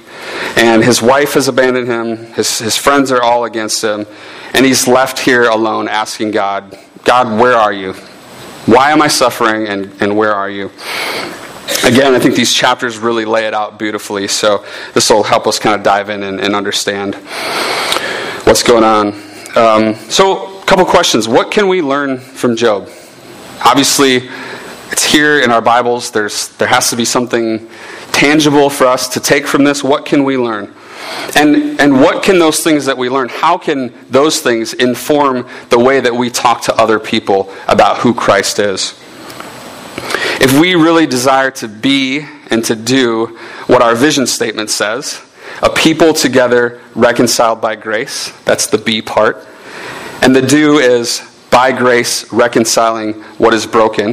and 0.56 0.84
his 0.84 1.02
wife 1.02 1.34
has 1.34 1.48
abandoned 1.48 1.88
him. 1.88 2.32
His, 2.34 2.58
his 2.58 2.76
friends 2.76 3.10
are 3.10 3.22
all 3.22 3.44
against 3.44 3.82
him. 3.82 4.06
And 4.54 4.64
he's 4.64 4.86
left 4.86 5.18
here 5.18 5.48
alone 5.48 5.88
asking 5.88 6.30
God, 6.30 6.78
God, 7.04 7.40
where 7.40 7.54
are 7.54 7.72
you? 7.72 7.94
Why 8.66 8.90
am 8.90 9.02
I 9.02 9.08
suffering, 9.08 9.66
and, 9.66 9.92
and 10.00 10.16
where 10.16 10.34
are 10.34 10.50
you? 10.50 10.70
Again, 11.84 12.14
I 12.14 12.18
think 12.18 12.36
these 12.36 12.52
chapters 12.52 12.98
really 12.98 13.24
lay 13.24 13.46
it 13.46 13.54
out 13.54 13.78
beautifully, 13.78 14.28
so 14.28 14.64
this 14.94 15.10
will 15.10 15.22
help 15.22 15.46
us 15.46 15.58
kind 15.58 15.74
of 15.74 15.82
dive 15.82 16.10
in 16.10 16.22
and, 16.22 16.40
and 16.40 16.54
understand 16.54 17.16
what's 18.44 18.62
going 18.62 18.84
on. 18.84 19.08
Um, 19.56 19.94
so, 20.10 20.60
a 20.60 20.64
couple 20.64 20.84
questions. 20.84 21.26
What 21.26 21.50
can 21.50 21.66
we 21.66 21.82
learn 21.82 22.18
from 22.18 22.54
Job? 22.54 22.88
Obviously, 23.64 24.28
it's 24.92 25.04
here 25.04 25.40
in 25.40 25.50
our 25.50 25.60
Bibles. 25.60 26.12
There's, 26.12 26.48
there 26.56 26.68
has 26.68 26.90
to 26.90 26.96
be 26.96 27.04
something 27.04 27.68
tangible 28.12 28.70
for 28.70 28.86
us 28.86 29.08
to 29.08 29.20
take 29.20 29.46
from 29.46 29.64
this. 29.64 29.82
What 29.82 30.06
can 30.06 30.24
we 30.24 30.36
learn? 30.36 30.72
And, 31.36 31.80
and 31.80 32.00
what 32.00 32.22
can 32.22 32.38
those 32.38 32.60
things 32.60 32.86
that 32.86 32.96
we 32.96 33.08
learn, 33.08 33.28
how 33.28 33.58
can 33.58 33.92
those 34.08 34.40
things 34.40 34.72
inform 34.72 35.46
the 35.70 35.78
way 35.78 36.00
that 36.00 36.14
we 36.14 36.30
talk 36.30 36.62
to 36.62 36.74
other 36.74 36.98
people 36.98 37.52
about 37.68 37.98
who 37.98 38.14
Christ 38.14 38.58
is? 38.58 38.98
If 40.40 40.58
we 40.58 40.74
really 40.74 41.06
desire 41.06 41.50
to 41.52 41.68
be 41.68 42.26
and 42.50 42.64
to 42.66 42.76
do 42.76 43.38
what 43.66 43.82
our 43.82 43.94
vision 43.94 44.26
statement 44.26 44.70
says, 44.70 45.22
a 45.62 45.70
people 45.70 46.12
together 46.12 46.80
reconciled 46.94 47.60
by 47.60 47.76
grace. 47.76 48.30
That's 48.44 48.66
the 48.66 48.78
B 48.78 49.00
part. 49.00 49.46
And 50.22 50.34
the 50.34 50.42
do 50.42 50.78
is 50.78 51.22
by 51.50 51.72
grace 51.72 52.30
reconciling 52.32 53.14
what 53.38 53.54
is 53.54 53.66
broken. 53.66 54.10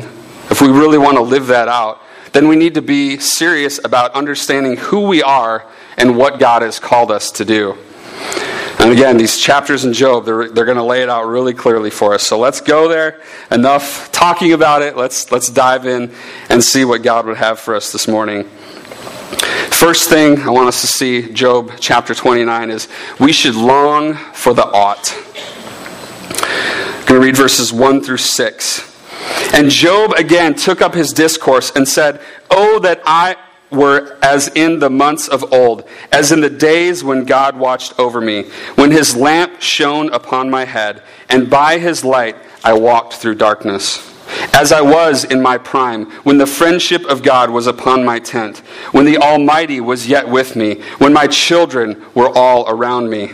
If 0.50 0.62
we 0.62 0.70
really 0.70 0.98
want 0.98 1.18
to 1.18 1.24
live 1.24 1.48
that 1.48 1.68
out, 1.68 2.02
then 2.32 2.48
we 2.48 2.56
need 2.56 2.74
to 2.76 2.82
be 2.82 3.18
serious 3.18 3.80
about 3.84 4.12
understanding 4.14 4.78
who 4.78 5.02
we 5.02 5.22
are 5.22 5.68
and 5.98 6.18
what 6.18 6.40
God 6.40 6.62
has 6.62 6.80
called 6.80 7.12
us 7.12 7.32
to 7.32 7.46
do. 7.46 7.78
And 8.84 8.92
again, 8.92 9.16
these 9.16 9.38
chapters 9.38 9.86
in 9.86 9.94
Job, 9.94 10.26
they're, 10.26 10.50
they're 10.50 10.66
going 10.66 10.76
to 10.76 10.84
lay 10.84 11.04
it 11.04 11.10
out 11.10 11.26
really 11.26 11.54
clearly 11.54 11.90
for 11.90 12.14
us. 12.14 12.22
So 12.22 12.38
let's 12.38 12.60
go 12.60 12.90
there. 12.90 13.22
Enough 13.50 14.12
talking 14.12 14.52
about 14.52 14.82
it. 14.82 14.98
Let's, 14.98 15.32
let's 15.32 15.50
dive 15.50 15.86
in 15.86 16.14
and 16.50 16.62
see 16.62 16.84
what 16.84 17.02
God 17.02 17.26
would 17.26 17.38
have 17.38 17.62
for 17.62 17.76
us 17.76 17.94
this 17.94 18.10
morning. 18.10 18.44
First 19.70 20.10
thing 20.10 20.38
I 20.40 20.50
want 20.50 20.68
us 20.68 20.82
to 20.82 20.88
see, 20.88 21.32
Job 21.32 21.72
chapter 21.80 22.14
29, 22.14 22.72
is 22.72 22.90
we 23.22 23.32
should 23.32 23.56
long 23.56 24.16
for 24.16 24.54
the 24.54 24.66
ought. 24.66 25.16
I'm 26.34 27.06
going 27.08 27.22
to 27.22 27.26
read 27.26 27.38
verses 27.38 27.72
1 27.72 28.04
through 28.04 28.18
6. 28.18 29.54
And 29.54 29.70
Job 29.70 30.12
again 30.12 30.56
took 30.56 30.82
up 30.82 30.94
his 30.94 31.14
discourse 31.14 31.72
and 31.74 31.88
said, 31.88 32.20
Oh, 32.52 32.80
that 32.80 33.02
I 33.06 33.38
were 33.74 34.18
as 34.22 34.48
in 34.50 34.80
the 34.80 34.90
months 34.90 35.28
of 35.28 35.54
old, 35.54 35.88
as 36.12 36.32
in 36.32 36.42
the 36.42 36.50
days 36.50 37.04
when 37.04 37.26
God 37.26 37.58
watched 37.58 38.00
over 38.00 38.22
me, 38.22 38.44
when 38.76 38.92
his 38.92 39.16
lamp 39.16 39.62
shone 39.62 40.12
upon 40.14 40.50
my 40.50 40.66
head, 40.66 41.04
and 41.30 41.50
by 41.50 41.78
his 41.78 42.04
light 42.04 42.36
I 42.64 42.74
walked 42.74 43.14
through 43.14 43.36
darkness. 43.36 44.10
As 44.54 44.72
I 44.72 44.82
was 44.82 45.26
in 45.26 45.42
my 45.42 45.58
prime, 45.58 46.10
when 46.22 46.38
the 46.38 46.48
friendship 46.48 47.04
of 47.06 47.24
God 47.24 47.50
was 47.50 47.68
upon 47.68 48.06
my 48.06 48.20
tent, 48.20 48.60
when 48.92 49.06
the 49.06 49.18
Almighty 49.18 49.82
was 49.82 50.08
yet 50.08 50.28
with 50.28 50.56
me, 50.56 50.82
when 50.98 51.14
my 51.14 51.28
children 51.28 52.04
were 52.14 52.30
all 52.30 52.68
around 52.70 53.10
me, 53.10 53.28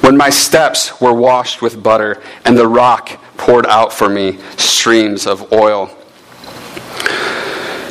when 0.00 0.16
my 0.16 0.30
steps 0.30 1.00
were 1.00 1.12
washed 1.12 1.62
with 1.62 1.82
butter, 1.82 2.22
and 2.44 2.56
the 2.56 2.68
rock 2.68 3.20
poured 3.36 3.66
out 3.66 3.92
for 3.92 4.08
me 4.08 4.38
streams 4.56 5.26
of 5.26 5.52
oil. 5.52 5.90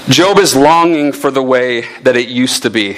Job 0.10 0.38
is 0.38 0.56
longing 0.56 1.12
for 1.12 1.32
the 1.32 1.42
way 1.42 1.82
that 2.04 2.16
it 2.16 2.30
used 2.30 2.62
to 2.62 2.70
be. 2.70 2.98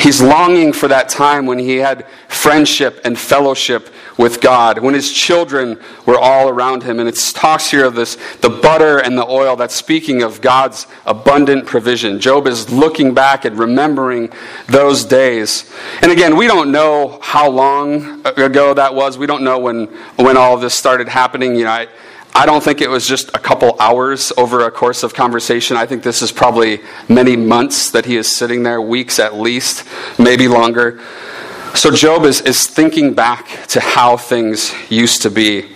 He's 0.00 0.20
longing 0.20 0.72
for 0.72 0.88
that 0.88 1.08
time 1.08 1.46
when 1.46 1.60
he 1.60 1.76
had 1.76 2.06
friendship 2.26 3.00
and 3.04 3.16
fellowship 3.16 3.88
with 4.18 4.40
God, 4.40 4.80
when 4.80 4.94
his 4.94 5.12
children 5.12 5.80
were 6.06 6.18
all 6.18 6.48
around 6.48 6.82
him. 6.82 6.98
And 6.98 7.08
it 7.08 7.16
talks 7.34 7.70
here 7.70 7.84
of 7.84 7.94
this 7.94 8.16
the 8.40 8.50
butter 8.50 8.98
and 8.98 9.16
the 9.16 9.24
oil 9.24 9.54
that's 9.54 9.76
speaking 9.76 10.22
of 10.22 10.40
God's 10.40 10.88
abundant 11.06 11.66
provision. 11.66 12.18
Job 12.18 12.48
is 12.48 12.68
looking 12.68 13.14
back 13.14 13.44
and 13.44 13.56
remembering 13.56 14.32
those 14.66 15.04
days. 15.04 15.72
And 16.02 16.10
again, 16.10 16.36
we 16.36 16.48
don't 16.48 16.72
know 16.72 17.20
how 17.22 17.48
long 17.48 18.26
ago 18.26 18.74
that 18.74 18.92
was. 18.92 19.16
We 19.16 19.26
don't 19.26 19.44
know 19.44 19.60
when, 19.60 19.86
when 20.16 20.36
all 20.36 20.56
this 20.56 20.74
started 20.74 21.08
happening. 21.08 21.54
You 21.54 21.64
know, 21.64 21.70
I, 21.70 21.88
I 22.36 22.46
don't 22.46 22.64
think 22.64 22.80
it 22.80 22.90
was 22.90 23.06
just 23.06 23.28
a 23.28 23.38
couple 23.38 23.80
hours 23.80 24.32
over 24.36 24.66
a 24.66 24.70
course 24.70 25.04
of 25.04 25.14
conversation. 25.14 25.76
I 25.76 25.86
think 25.86 26.02
this 26.02 26.20
is 26.20 26.32
probably 26.32 26.80
many 27.08 27.36
months 27.36 27.92
that 27.92 28.06
he 28.06 28.16
is 28.16 28.34
sitting 28.34 28.64
there, 28.64 28.82
weeks 28.82 29.20
at 29.20 29.36
least, 29.36 29.86
maybe 30.18 30.48
longer. 30.48 31.00
So 31.74 31.92
Job 31.92 32.24
is, 32.24 32.40
is 32.40 32.66
thinking 32.66 33.14
back 33.14 33.66
to 33.68 33.80
how 33.80 34.16
things 34.16 34.74
used 34.90 35.22
to 35.22 35.30
be. 35.30 35.74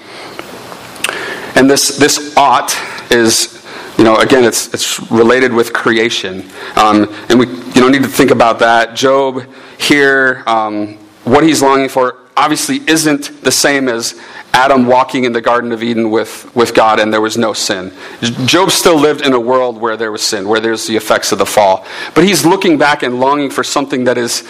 And 1.54 1.70
this, 1.70 1.96
this 1.96 2.36
ought 2.36 2.76
is, 3.12 3.64
you 3.96 4.02
know, 4.02 4.16
again, 4.16 4.44
it's, 4.44 4.72
it's 4.74 5.00
related 5.12 5.52
with 5.52 5.72
creation. 5.72 6.44
Um, 6.74 7.14
and 7.28 7.38
we 7.38 7.46
you 7.46 7.80
know, 7.80 7.88
need 7.88 8.02
to 8.02 8.08
think 8.08 8.32
about 8.32 8.58
that. 8.58 8.96
Job 8.96 9.44
here, 9.78 10.42
um, 10.46 10.98
what 11.28 11.44
he's 11.44 11.62
longing 11.62 11.88
for 11.88 12.16
obviously 12.36 12.76
isn't 12.88 13.42
the 13.42 13.50
same 13.50 13.88
as 13.88 14.18
Adam 14.52 14.86
walking 14.86 15.24
in 15.24 15.32
the 15.32 15.40
Garden 15.40 15.72
of 15.72 15.82
Eden 15.82 16.10
with, 16.10 16.54
with 16.54 16.74
God 16.74 17.00
and 17.00 17.12
there 17.12 17.20
was 17.20 17.36
no 17.36 17.52
sin. 17.52 17.92
Job 18.46 18.70
still 18.70 18.98
lived 18.98 19.26
in 19.26 19.32
a 19.32 19.40
world 19.40 19.80
where 19.80 19.96
there 19.96 20.10
was 20.10 20.22
sin, 20.22 20.48
where 20.48 20.60
there's 20.60 20.86
the 20.86 20.96
effects 20.96 21.32
of 21.32 21.38
the 21.38 21.46
fall. 21.46 21.84
But 22.14 22.24
he's 22.24 22.46
looking 22.46 22.78
back 22.78 23.02
and 23.02 23.20
longing 23.20 23.50
for 23.50 23.62
something 23.62 24.04
that 24.04 24.16
is 24.16 24.48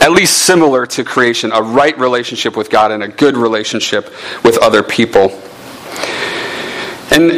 at 0.00 0.12
least 0.12 0.38
similar 0.38 0.86
to 0.86 1.04
creation 1.04 1.52
a 1.52 1.60
right 1.60 1.96
relationship 1.98 2.56
with 2.56 2.70
God 2.70 2.90
and 2.92 3.02
a 3.02 3.08
good 3.08 3.36
relationship 3.36 4.06
with 4.44 4.56
other 4.58 4.82
people. 4.82 5.30
And 7.10 7.30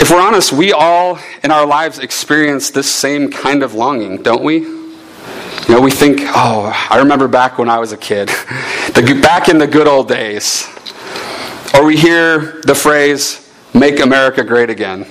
if 0.00 0.10
we're 0.10 0.20
honest, 0.20 0.52
we 0.52 0.72
all 0.72 1.18
in 1.42 1.50
our 1.50 1.66
lives 1.66 1.98
experience 1.98 2.70
this 2.70 2.92
same 2.92 3.30
kind 3.30 3.62
of 3.62 3.74
longing, 3.74 4.22
don't 4.22 4.42
we? 4.42 4.83
You 5.68 5.74
know, 5.74 5.80
we 5.80 5.90
think, 5.90 6.20
oh, 6.22 6.70
I 6.90 6.98
remember 6.98 7.26
back 7.26 7.56
when 7.56 7.70
I 7.70 7.78
was 7.78 7.92
a 7.92 7.96
kid, 7.96 8.28
the, 8.94 9.18
back 9.22 9.48
in 9.48 9.56
the 9.56 9.66
good 9.66 9.88
old 9.88 10.08
days. 10.08 10.68
Or 11.74 11.84
we 11.86 11.96
hear 11.96 12.60
the 12.62 12.74
phrase, 12.74 13.50
make 13.72 14.00
America 14.00 14.44
great 14.44 14.68
again. 14.68 15.06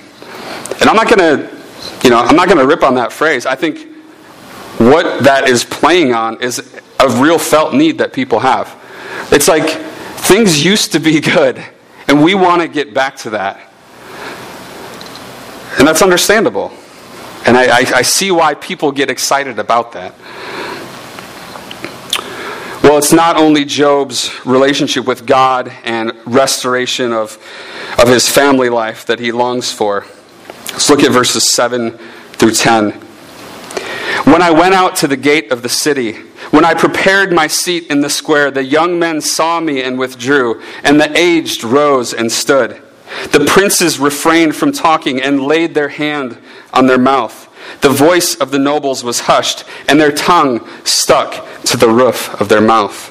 And 0.80 0.88
I'm 0.88 0.94
not 0.94 1.08
going 1.08 1.18
to, 1.18 1.56
you 2.04 2.10
know, 2.10 2.18
I'm 2.18 2.36
not 2.36 2.46
going 2.46 2.58
to 2.58 2.66
rip 2.66 2.84
on 2.84 2.94
that 2.94 3.12
phrase. 3.12 3.46
I 3.46 3.56
think 3.56 3.96
what 4.78 5.24
that 5.24 5.48
is 5.48 5.64
playing 5.64 6.14
on 6.14 6.40
is 6.40 6.80
a 7.00 7.08
real 7.20 7.38
felt 7.38 7.74
need 7.74 7.98
that 7.98 8.12
people 8.12 8.38
have. 8.38 8.80
It's 9.32 9.48
like 9.48 9.68
things 9.68 10.64
used 10.64 10.92
to 10.92 11.00
be 11.00 11.20
good, 11.36 11.62
and 12.06 12.22
we 12.22 12.34
want 12.34 12.62
to 12.62 12.68
get 12.68 12.94
back 12.94 13.16
to 13.18 13.30
that. 13.30 13.60
And 15.78 15.88
that's 15.88 16.00
understandable. 16.00 16.72
And 17.46 17.56
I, 17.56 17.64
I, 17.64 17.84
I 17.96 18.02
see 18.02 18.30
why 18.30 18.54
people 18.54 18.90
get 18.92 19.10
excited 19.10 19.58
about 19.58 19.92
that. 19.92 20.14
Well, 22.82 22.98
it's 22.98 23.12
not 23.12 23.36
only 23.36 23.64
Job's 23.64 24.30
relationship 24.44 25.06
with 25.06 25.26
God 25.26 25.72
and 25.84 26.12
restoration 26.26 27.12
of, 27.12 27.38
of 27.98 28.08
his 28.08 28.28
family 28.28 28.68
life 28.68 29.06
that 29.06 29.18
he 29.18 29.32
longs 29.32 29.72
for. 29.72 30.04
Let's 30.72 30.90
look 30.90 31.02
at 31.02 31.10
verses 31.10 31.50
7 31.50 31.98
through 32.32 32.52
10. 32.52 32.90
When 34.24 34.42
I 34.42 34.50
went 34.50 34.74
out 34.74 34.96
to 34.96 35.08
the 35.08 35.16
gate 35.16 35.50
of 35.50 35.62
the 35.62 35.68
city, 35.68 36.12
when 36.50 36.64
I 36.64 36.74
prepared 36.74 37.32
my 37.32 37.46
seat 37.46 37.90
in 37.90 38.00
the 38.00 38.10
square, 38.10 38.50
the 38.50 38.64
young 38.64 38.98
men 38.98 39.20
saw 39.20 39.60
me 39.60 39.82
and 39.82 39.98
withdrew, 39.98 40.62
and 40.82 41.00
the 41.00 41.16
aged 41.16 41.64
rose 41.64 42.12
and 42.12 42.30
stood. 42.30 42.82
The 43.32 43.44
princes 43.46 43.98
refrained 43.98 44.56
from 44.56 44.72
talking 44.72 45.20
and 45.22 45.42
laid 45.42 45.74
their 45.74 45.88
hand 45.88 46.38
on 46.74 46.86
their 46.86 46.98
mouth. 46.98 47.48
The 47.80 47.88
voice 47.88 48.34
of 48.34 48.50
the 48.50 48.58
nobles 48.58 49.02
was 49.02 49.20
hushed, 49.20 49.64
and 49.88 50.00
their 50.00 50.12
tongue 50.12 50.68
stuck 50.84 51.46
to 51.64 51.76
the 51.76 51.88
roof 51.88 52.40
of 52.40 52.48
their 52.48 52.60
mouth. 52.60 53.10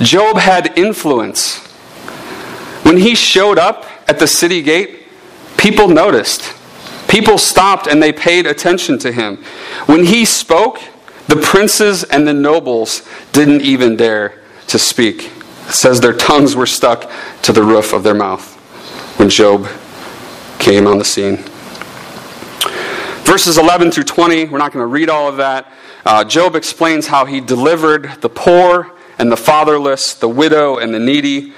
Job 0.00 0.38
had 0.38 0.78
influence. 0.78 1.58
When 2.84 2.96
he 2.96 3.14
showed 3.14 3.58
up 3.58 3.84
at 4.08 4.18
the 4.18 4.26
city 4.26 4.62
gate, 4.62 5.02
people 5.56 5.88
noticed. 5.88 6.54
People 7.08 7.38
stopped 7.38 7.86
and 7.86 8.02
they 8.02 8.12
paid 8.12 8.46
attention 8.46 8.98
to 9.00 9.12
him. 9.12 9.36
When 9.86 10.04
he 10.04 10.24
spoke, 10.24 10.80
the 11.26 11.36
princes 11.36 12.04
and 12.04 12.26
the 12.26 12.32
nobles 12.32 13.06
didn't 13.32 13.62
even 13.62 13.96
dare 13.96 14.40
to 14.68 14.78
speak. 14.78 15.30
It 15.68 15.72
says 15.72 16.00
their 16.00 16.16
tongues 16.16 16.56
were 16.56 16.66
stuck 16.66 17.10
to 17.42 17.52
the 17.52 17.62
roof 17.62 17.92
of 17.92 18.02
their 18.02 18.14
mouth 18.14 18.56
when 19.18 19.28
Job 19.28 19.68
came 20.58 20.86
on 20.86 20.98
the 20.98 21.04
scene. 21.04 21.44
Verses 23.30 23.58
11 23.58 23.92
through 23.92 24.02
20, 24.02 24.46
we're 24.46 24.58
not 24.58 24.72
going 24.72 24.82
to 24.82 24.88
read 24.88 25.08
all 25.08 25.28
of 25.28 25.36
that. 25.36 25.72
Uh, 26.04 26.24
Job 26.24 26.56
explains 26.56 27.06
how 27.06 27.26
he 27.26 27.40
delivered 27.40 28.10
the 28.22 28.28
poor 28.28 28.90
and 29.20 29.30
the 29.30 29.36
fatherless, 29.36 30.14
the 30.14 30.28
widow 30.28 30.78
and 30.78 30.92
the 30.92 30.98
needy. 30.98 31.52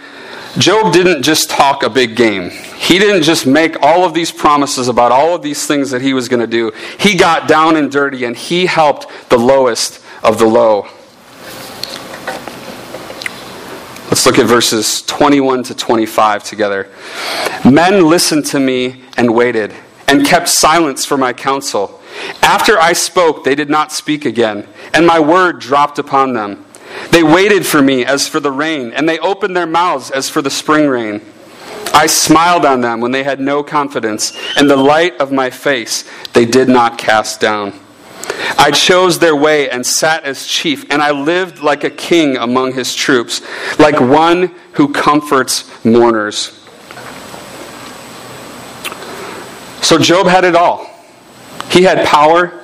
Job 0.58 0.92
didn't 0.92 1.22
just 1.22 1.48
talk 1.48 1.82
a 1.82 1.88
big 1.88 2.14
game. 2.14 2.50
He 2.50 2.98
didn't 2.98 3.22
just 3.22 3.46
make 3.46 3.80
all 3.80 4.04
of 4.04 4.12
these 4.12 4.30
promises 4.30 4.88
about 4.88 5.12
all 5.12 5.34
of 5.34 5.40
these 5.40 5.66
things 5.66 5.90
that 5.92 6.02
he 6.02 6.12
was 6.12 6.28
going 6.28 6.40
to 6.40 6.46
do. 6.46 6.72
He 6.98 7.16
got 7.16 7.48
down 7.48 7.76
and 7.76 7.90
dirty 7.90 8.26
and 8.26 8.36
he 8.36 8.66
helped 8.66 9.06
the 9.30 9.38
lowest 9.38 10.04
of 10.22 10.38
the 10.38 10.44
low. 10.44 10.82
Let's 14.10 14.26
look 14.26 14.38
at 14.38 14.44
verses 14.44 15.00
21 15.00 15.62
to 15.62 15.74
25 15.74 16.44
together. 16.44 16.90
Men 17.64 18.10
listened 18.10 18.44
to 18.48 18.60
me 18.60 19.04
and 19.16 19.34
waited 19.34 19.74
and 20.08 20.26
kept 20.26 20.48
silence 20.48 21.04
for 21.04 21.16
my 21.16 21.32
counsel. 21.32 22.00
After 22.42 22.78
I 22.78 22.92
spoke, 22.92 23.44
they 23.44 23.54
did 23.54 23.70
not 23.70 23.92
speak 23.92 24.24
again, 24.24 24.66
and 24.92 25.06
my 25.06 25.18
word 25.18 25.60
dropped 25.60 25.98
upon 25.98 26.34
them. 26.34 26.64
They 27.10 27.22
waited 27.22 27.66
for 27.66 27.80
me 27.80 28.04
as 28.04 28.28
for 28.28 28.40
the 28.40 28.52
rain, 28.52 28.92
and 28.92 29.08
they 29.08 29.18
opened 29.18 29.56
their 29.56 29.66
mouths 29.66 30.10
as 30.10 30.28
for 30.28 30.42
the 30.42 30.50
spring 30.50 30.88
rain. 30.88 31.22
I 31.94 32.06
smiled 32.06 32.64
on 32.64 32.80
them 32.80 33.00
when 33.00 33.12
they 33.12 33.22
had 33.22 33.40
no 33.40 33.62
confidence, 33.62 34.32
and 34.56 34.68
the 34.68 34.76
light 34.76 35.20
of 35.20 35.32
my 35.32 35.50
face 35.50 36.08
they 36.32 36.44
did 36.44 36.68
not 36.68 36.98
cast 36.98 37.40
down. 37.40 37.78
I 38.58 38.70
chose 38.70 39.18
their 39.18 39.36
way 39.36 39.68
and 39.68 39.84
sat 39.84 40.24
as 40.24 40.46
chief, 40.46 40.90
and 40.90 41.02
I 41.02 41.10
lived 41.10 41.60
like 41.60 41.84
a 41.84 41.90
king 41.90 42.36
among 42.36 42.74
his 42.74 42.94
troops, 42.94 43.42
like 43.78 44.00
one 44.00 44.54
who 44.72 44.92
comforts 44.92 45.84
mourners. 45.84 46.61
So 49.82 49.98
Job 49.98 50.26
had 50.26 50.44
it 50.44 50.54
all. 50.54 50.88
He 51.70 51.82
had 51.82 52.06
power, 52.06 52.60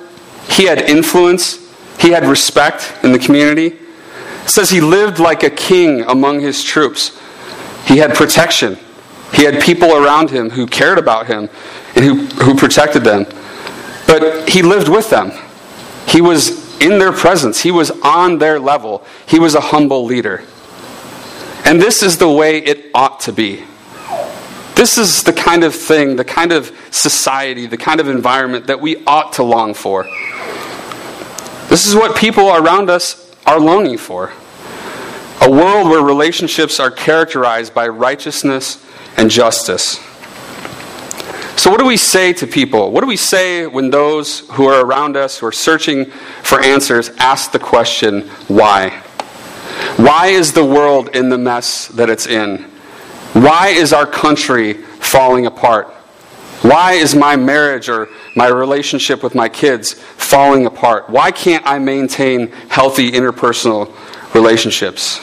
he 0.49 0.65
had 0.65 0.81
influence, 0.81 1.69
He 1.99 2.11
had 2.11 2.25
respect 2.25 2.93
in 3.03 3.11
the 3.11 3.19
community. 3.19 3.67
It 3.67 4.49
says 4.49 4.69
he 4.69 4.81
lived 4.81 5.19
like 5.19 5.43
a 5.43 5.49
king 5.49 6.01
among 6.01 6.39
his 6.39 6.63
troops. 6.63 7.19
He 7.85 7.97
had 7.97 8.15
protection. 8.15 8.77
He 9.33 9.43
had 9.43 9.61
people 9.61 9.93
around 9.93 10.31
him 10.31 10.49
who 10.49 10.65
cared 10.65 10.97
about 10.97 11.27
him 11.27 11.49
and 11.95 12.05
who, 12.05 12.25
who 12.43 12.55
protected 12.55 13.03
them. 13.03 13.25
But 14.07 14.49
he 14.49 14.61
lived 14.61 14.87
with 14.87 15.09
them. 15.09 15.31
He 16.07 16.21
was 16.21 16.79
in 16.79 16.97
their 16.97 17.11
presence. 17.11 17.61
He 17.61 17.69
was 17.69 17.91
on 18.01 18.39
their 18.39 18.59
level. 18.59 19.03
He 19.27 19.37
was 19.37 19.53
a 19.53 19.61
humble 19.61 20.05
leader. 20.05 20.41
And 21.65 21.81
this 21.81 22.01
is 22.01 22.17
the 22.17 22.29
way 22.29 22.57
it 22.57 22.89
ought 22.95 23.19
to 23.21 23.33
be. 23.33 23.65
This 24.79 24.97
is 24.97 25.23
the 25.23 25.33
kind 25.33 25.65
of 25.65 25.75
thing, 25.75 26.15
the 26.15 26.23
kind 26.23 26.53
of 26.53 26.71
society, 26.89 27.65
the 27.65 27.75
kind 27.75 27.99
of 27.99 28.07
environment 28.07 28.67
that 28.67 28.79
we 28.79 29.03
ought 29.03 29.33
to 29.33 29.43
long 29.43 29.73
for. 29.73 30.05
This 31.67 31.85
is 31.85 31.95
what 31.95 32.15
people 32.15 32.47
around 32.55 32.89
us 32.89 33.35
are 33.45 33.59
longing 33.59 33.97
for. 33.97 34.31
A 35.41 35.51
world 35.51 35.89
where 35.89 36.01
relationships 36.01 36.79
are 36.79 36.89
characterized 36.89 37.73
by 37.73 37.89
righteousness 37.89 38.81
and 39.17 39.29
justice. 39.29 39.97
So, 41.57 41.69
what 41.69 41.81
do 41.81 41.85
we 41.85 41.97
say 41.97 42.31
to 42.31 42.47
people? 42.47 42.93
What 42.93 43.01
do 43.01 43.07
we 43.07 43.17
say 43.17 43.67
when 43.67 43.89
those 43.89 44.47
who 44.51 44.65
are 44.67 44.85
around 44.85 45.17
us, 45.17 45.39
who 45.39 45.47
are 45.47 45.51
searching 45.51 46.05
for 46.41 46.63
answers, 46.63 47.09
ask 47.17 47.51
the 47.51 47.59
question, 47.59 48.29
why? 48.47 48.91
Why 49.97 50.27
is 50.27 50.53
the 50.53 50.63
world 50.63 51.13
in 51.13 51.27
the 51.27 51.37
mess 51.37 51.89
that 51.89 52.09
it's 52.09 52.27
in? 52.27 52.78
Why 53.33 53.69
is 53.69 53.93
our 53.93 54.05
country 54.05 54.73
falling 54.73 55.45
apart? 55.45 55.87
Why 56.61 56.93
is 56.93 57.15
my 57.15 57.35
marriage 57.35 57.87
or 57.87 58.09
my 58.35 58.47
relationship 58.47 59.23
with 59.23 59.33
my 59.33 59.47
kids 59.47 59.93
falling 59.93 60.65
apart? 60.65 61.09
Why 61.09 61.31
can't 61.31 61.65
I 61.65 61.79
maintain 61.79 62.51
healthy 62.69 63.11
interpersonal 63.11 63.93
relationships? 64.33 65.19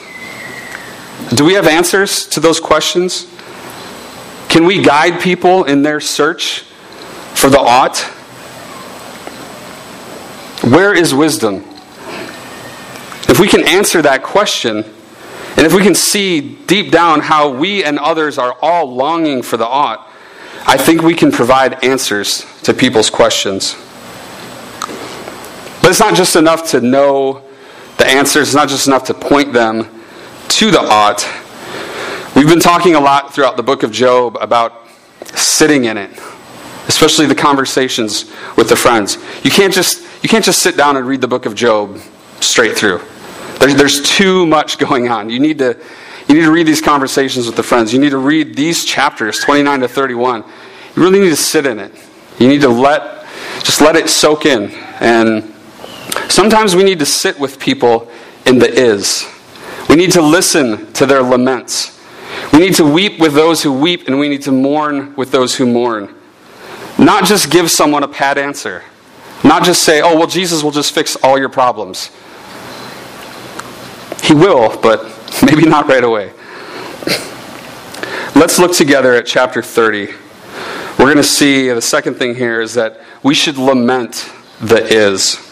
Do 1.34 1.44
we 1.44 1.54
have 1.54 1.66
answers 1.66 2.26
to 2.28 2.40
those 2.40 2.60
questions? 2.60 3.26
Can 4.48 4.64
we 4.64 4.82
guide 4.82 5.20
people 5.20 5.64
in 5.64 5.82
their 5.82 6.00
search 6.00 6.60
for 7.34 7.50
the 7.50 7.58
ought? 7.58 7.98
Where 10.72 10.94
is 10.94 11.12
wisdom? 11.12 11.64
If 13.28 13.38
we 13.38 13.48
can 13.48 13.66
answer 13.66 14.00
that 14.02 14.22
question, 14.22 14.84
and 15.56 15.64
if 15.64 15.74
we 15.74 15.82
can 15.82 15.94
see 15.94 16.56
deep 16.66 16.90
down 16.92 17.20
how 17.20 17.50
we 17.50 17.82
and 17.82 17.98
others 17.98 18.36
are 18.36 18.56
all 18.60 18.94
longing 18.94 19.42
for 19.42 19.56
the 19.56 19.66
ought, 19.66 20.06
I 20.66 20.76
think 20.76 21.02
we 21.02 21.14
can 21.14 21.32
provide 21.32 21.82
answers 21.82 22.44
to 22.64 22.74
people's 22.74 23.08
questions. 23.08 23.74
But 25.80 25.90
it's 25.90 26.00
not 26.00 26.14
just 26.14 26.36
enough 26.36 26.70
to 26.72 26.80
know 26.80 27.42
the 27.96 28.06
answers, 28.06 28.48
it's 28.48 28.54
not 28.54 28.68
just 28.68 28.86
enough 28.86 29.04
to 29.04 29.14
point 29.14 29.52
them 29.52 30.02
to 30.48 30.70
the 30.70 30.80
ought. 30.80 31.26
We've 32.34 32.48
been 32.48 32.60
talking 32.60 32.94
a 32.94 33.00
lot 33.00 33.32
throughout 33.32 33.56
the 33.56 33.62
book 33.62 33.82
of 33.82 33.92
Job 33.92 34.36
about 34.40 34.88
sitting 35.24 35.84
in 35.84 35.96
it, 35.96 36.10
especially 36.88 37.24
the 37.24 37.34
conversations 37.34 38.30
with 38.56 38.68
the 38.68 38.76
friends. 38.76 39.16
You 39.42 39.50
can't 39.50 39.72
just, 39.72 40.02
you 40.22 40.28
can't 40.28 40.44
just 40.44 40.60
sit 40.60 40.76
down 40.76 40.98
and 40.98 41.06
read 41.06 41.22
the 41.22 41.28
book 41.28 41.46
of 41.46 41.54
Job 41.54 41.98
straight 42.40 42.76
through. 42.76 43.00
There's, 43.58 43.74
there's 43.74 44.02
too 44.02 44.46
much 44.46 44.78
going 44.78 45.08
on. 45.08 45.30
You 45.30 45.38
need, 45.38 45.58
to, 45.58 45.78
you 46.28 46.34
need 46.34 46.42
to 46.42 46.52
read 46.52 46.66
these 46.66 46.80
conversations 46.80 47.46
with 47.46 47.56
the 47.56 47.62
friends. 47.62 47.92
You 47.92 47.98
need 47.98 48.10
to 48.10 48.18
read 48.18 48.54
these 48.54 48.84
chapters, 48.84 49.40
29 49.40 49.80
to 49.80 49.88
31. 49.88 50.42
You 50.94 51.02
really 51.02 51.20
need 51.20 51.30
to 51.30 51.36
sit 51.36 51.66
in 51.66 51.78
it. 51.78 51.92
You 52.38 52.48
need 52.48 52.60
to 52.62 52.68
let, 52.68 53.26
just 53.62 53.80
let 53.80 53.96
it 53.96 54.08
soak 54.08 54.46
in. 54.46 54.70
And 55.00 55.54
sometimes 56.28 56.76
we 56.76 56.84
need 56.84 56.98
to 56.98 57.06
sit 57.06 57.38
with 57.38 57.58
people 57.58 58.10
in 58.44 58.58
the 58.58 58.72
is. 58.72 59.26
We 59.88 59.96
need 59.96 60.12
to 60.12 60.22
listen 60.22 60.92
to 60.94 61.06
their 61.06 61.22
laments. 61.22 62.00
We 62.52 62.58
need 62.58 62.74
to 62.74 62.84
weep 62.84 63.18
with 63.18 63.34
those 63.34 63.62
who 63.62 63.72
weep, 63.72 64.08
and 64.08 64.18
we 64.18 64.28
need 64.28 64.42
to 64.42 64.52
mourn 64.52 65.14
with 65.16 65.30
those 65.30 65.54
who 65.54 65.66
mourn. 65.66 66.14
Not 66.98 67.24
just 67.24 67.50
give 67.50 67.70
someone 67.70 68.02
a 68.02 68.08
pat 68.08 68.38
answer. 68.38 68.82
Not 69.44 69.64
just 69.64 69.82
say, 69.82 70.00
oh, 70.00 70.16
well, 70.16 70.26
Jesus 70.26 70.62
will 70.62 70.70
just 70.70 70.92
fix 70.92 71.16
all 71.16 71.38
your 71.38 71.48
problems. 71.48 72.10
He 74.26 74.34
will, 74.34 74.76
but 74.80 75.04
maybe 75.44 75.68
not 75.68 75.86
right 75.86 76.04
away. 76.04 76.32
Let's 78.34 78.58
look 78.58 78.72
together 78.72 79.14
at 79.14 79.24
chapter 79.24 79.62
30. 79.62 80.06
We're 80.98 81.04
going 81.04 81.16
to 81.16 81.22
see 81.22 81.68
the 81.68 81.80
second 81.80 82.14
thing 82.14 82.34
here 82.34 82.60
is 82.60 82.74
that 82.74 83.00
we 83.22 83.34
should 83.34 83.56
lament 83.56 84.30
the 84.60 84.82
is 84.82 85.46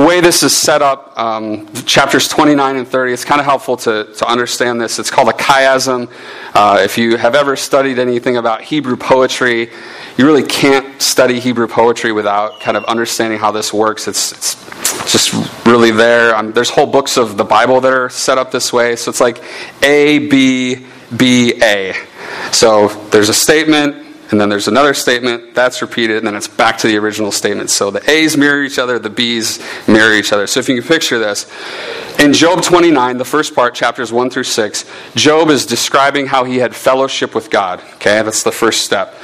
the 0.00 0.06
way 0.06 0.20
this 0.22 0.42
is 0.42 0.56
set 0.56 0.80
up, 0.80 1.12
um, 1.18 1.70
chapters 1.84 2.26
29 2.26 2.76
and 2.76 2.88
30, 2.88 3.12
it's 3.12 3.24
kind 3.24 3.38
of 3.38 3.44
helpful 3.44 3.76
to, 3.76 4.04
to 4.14 4.26
understand 4.26 4.80
this. 4.80 4.98
It's 4.98 5.10
called 5.10 5.28
a 5.28 5.32
chiasm. 5.32 6.10
Uh, 6.54 6.80
if 6.80 6.96
you 6.96 7.16
have 7.16 7.34
ever 7.34 7.54
studied 7.54 7.98
anything 7.98 8.38
about 8.38 8.62
Hebrew 8.62 8.96
poetry, 8.96 9.70
you 10.16 10.26
really 10.26 10.42
can't 10.42 11.00
study 11.00 11.40
Hebrew 11.40 11.66
poetry 11.66 12.12
without 12.12 12.60
kind 12.60 12.76
of 12.76 12.84
understanding 12.84 13.38
how 13.38 13.50
this 13.50 13.72
works. 13.72 14.08
It's, 14.08 14.32
it's 14.32 15.12
just 15.12 15.66
really 15.66 15.90
there. 15.90 16.34
Um, 16.34 16.52
there's 16.52 16.70
whole 16.70 16.86
books 16.86 17.16
of 17.16 17.36
the 17.36 17.44
Bible 17.44 17.80
that 17.80 17.92
are 17.92 18.08
set 18.08 18.38
up 18.38 18.50
this 18.50 18.72
way. 18.72 18.96
So 18.96 19.10
it's 19.10 19.20
like 19.20 19.42
A, 19.82 20.28
B, 20.28 20.86
B, 21.16 21.54
A. 21.62 21.94
So 22.52 22.88
there's 23.10 23.28
a 23.28 23.34
statement, 23.34 23.96
and 24.30 24.40
then 24.40 24.48
there's 24.48 24.68
another 24.68 24.94
statement 24.94 25.54
that's 25.54 25.82
repeated, 25.82 26.18
and 26.18 26.26
then 26.26 26.36
it's 26.36 26.46
back 26.48 26.78
to 26.78 26.86
the 26.86 26.96
original 26.98 27.32
statement. 27.32 27.70
So 27.70 27.90
the 27.90 28.08
A's 28.08 28.36
mirror 28.36 28.62
each 28.62 28.78
other, 28.78 28.98
the 28.98 29.10
B's 29.10 29.58
mirror 29.88 30.12
each 30.12 30.32
other. 30.32 30.46
So 30.46 30.60
if 30.60 30.68
you 30.68 30.80
can 30.80 30.88
picture 30.88 31.18
this, 31.18 31.50
in 32.18 32.32
Job 32.32 32.62
29, 32.62 33.18
the 33.18 33.24
first 33.24 33.54
part, 33.54 33.74
chapters 33.74 34.12
1 34.12 34.30
through 34.30 34.44
6, 34.44 34.84
Job 35.14 35.48
is 35.48 35.66
describing 35.66 36.26
how 36.26 36.44
he 36.44 36.58
had 36.58 36.74
fellowship 36.74 37.34
with 37.34 37.50
God. 37.50 37.80
Okay, 37.94 38.22
that's 38.22 38.42
the 38.42 38.52
first 38.52 38.84
step. 38.84 39.14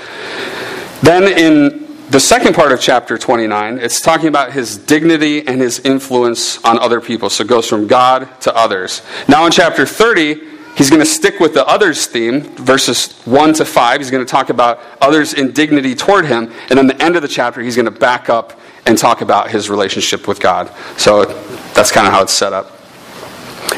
Then 1.06 1.28
in 1.28 1.86
the 2.10 2.18
second 2.18 2.56
part 2.56 2.72
of 2.72 2.80
chapter 2.80 3.16
29, 3.16 3.78
it's 3.78 4.00
talking 4.00 4.26
about 4.26 4.52
his 4.52 4.76
dignity 4.76 5.46
and 5.46 5.60
his 5.60 5.78
influence 5.78 6.62
on 6.64 6.80
other 6.80 7.00
people. 7.00 7.30
So 7.30 7.44
it 7.44 7.46
goes 7.46 7.68
from 7.68 7.86
God 7.86 8.28
to 8.40 8.52
others. 8.56 9.02
Now 9.28 9.46
in 9.46 9.52
chapter 9.52 9.86
30, 9.86 10.56
He's 10.76 10.90
going 10.90 11.00
to 11.00 11.06
stick 11.06 11.40
with 11.40 11.54
the 11.54 11.66
others 11.66 12.06
theme, 12.06 12.42
verses 12.42 13.18
1 13.22 13.54
to 13.54 13.64
5. 13.64 14.00
He's 14.00 14.10
going 14.10 14.26
to 14.26 14.30
talk 14.30 14.50
about 14.50 14.78
others' 15.00 15.32
indignity 15.32 15.94
toward 15.94 16.26
him. 16.26 16.52
And 16.68 16.78
then 16.78 16.86
the 16.86 17.02
end 17.02 17.16
of 17.16 17.22
the 17.22 17.28
chapter, 17.28 17.62
he's 17.62 17.76
going 17.76 17.86
to 17.86 17.90
back 17.90 18.28
up 18.28 18.60
and 18.84 18.98
talk 18.98 19.22
about 19.22 19.48
his 19.48 19.70
relationship 19.70 20.28
with 20.28 20.38
God. 20.38 20.70
So 20.98 21.24
that's 21.72 21.90
kind 21.90 22.06
of 22.06 22.12
how 22.12 22.20
it's 22.22 22.34
set 22.34 22.52
up. 22.52 22.72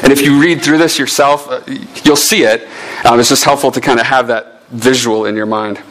And 0.03 0.11
if 0.11 0.21
you 0.21 0.41
read 0.41 0.61
through 0.61 0.77
this 0.79 0.99
yourself, 0.99 1.47
uh, 1.49 1.61
you'll 2.03 2.17
see 2.17 2.43
it. 2.43 2.67
Um, 3.05 3.17
it's 3.17 3.29
just 3.29 3.45
helpful 3.45 3.71
to 3.71 3.79
kind 3.79 4.01
of 4.01 4.05
have 4.05 4.27
that 4.27 4.67
visual 4.67 5.25
in 5.25 5.37
your 5.37 5.45
mind. 5.45 5.81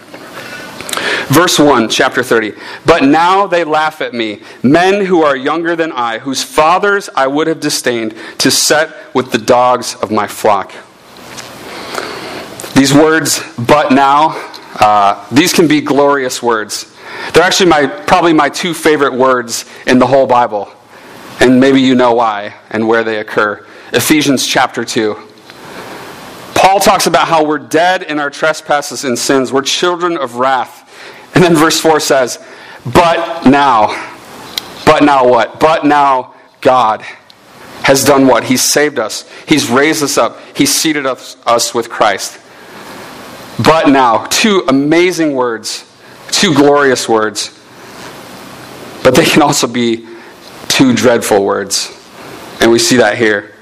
Verse 1.29 1.59
1, 1.59 1.91
chapter 1.91 2.23
30. 2.23 2.55
But 2.87 3.05
now 3.05 3.47
they 3.47 3.63
laugh 3.63 4.01
at 4.01 4.15
me, 4.15 4.41
men 4.63 5.05
who 5.05 5.23
are 5.23 5.37
younger 5.37 5.77
than 5.77 5.93
I, 5.93 6.19
whose 6.19 6.43
fathers 6.43 7.11
I 7.15 7.27
would 7.27 7.47
have 7.47 7.61
disdained 7.61 8.15
to 8.39 8.51
set 8.51 9.15
with 9.15 9.31
the 9.31 9.39
dogs 9.39 9.95
of 9.97 10.11
my 10.11 10.27
flock. 10.27 10.73
These 12.75 12.95
words, 12.95 13.43
but 13.59 13.93
now, 13.93 14.53
uh, 14.81 15.27
these 15.31 15.53
can 15.53 15.69
be 15.69 15.81
glorious 15.81 16.43
words. 16.43 16.95
They're 17.35 17.43
actually 17.43 17.69
my, 17.71 17.87
probably 17.87 18.33
my 18.33 18.49
two 18.49 18.73
favorite 18.73 19.13
words 19.13 19.65
in 19.87 19.99
the 19.99 20.07
whole 20.07 20.27
Bible. 20.27 20.73
And 21.41 21.61
maybe 21.61 21.81
you 21.81 21.95
know 21.95 22.15
why 22.15 22.55
and 22.71 22.89
where 22.89 23.05
they 23.05 23.19
occur. 23.19 23.67
Ephesians 23.93 24.47
chapter 24.47 24.85
2. 24.85 25.17
Paul 26.55 26.81
talks 26.81 27.07
about 27.07 27.29
how 27.29 27.45
we're 27.45 27.59
dead 27.59 28.03
in 28.03 28.19
our 28.19 28.31
trespasses 28.31 29.05
and 29.05 29.19
sins. 29.19 29.53
We're 29.53 29.63
children 29.63 30.17
of 30.17 30.37
wrath. 30.37 30.85
And 31.39 31.45
then 31.45 31.55
verse 31.55 31.79
4 31.79 32.01
says, 32.01 32.45
But 32.85 33.47
now, 33.47 33.87
but 34.85 35.05
now 35.05 35.25
what? 35.25 35.61
But 35.61 35.87
now 35.87 36.35
God 36.61 37.03
has 37.85 38.03
done 38.03 38.27
what? 38.27 38.43
He's 38.43 38.65
saved 38.65 38.99
us. 38.99 39.25
He's 39.47 39.71
raised 39.71 40.03
us 40.03 40.19
up. 40.19 40.41
He's 40.57 40.75
seated 40.75 41.07
us, 41.07 41.37
us 41.47 41.73
with 41.73 41.89
Christ. 41.89 42.41
But 43.65 43.89
now, 43.89 44.27
two 44.27 44.65
amazing 44.67 45.33
words, 45.33 45.89
two 46.33 46.53
glorious 46.55 47.09
words, 47.09 47.57
but 49.05 49.15
they 49.15 49.25
can 49.25 49.41
also 49.41 49.69
be 49.69 50.09
two 50.67 50.93
dreadful 50.93 51.45
words. 51.45 51.97
And 52.61 52.73
we 52.73 52.81
see 52.81 52.97
that 52.97 53.17
here. 53.17 53.55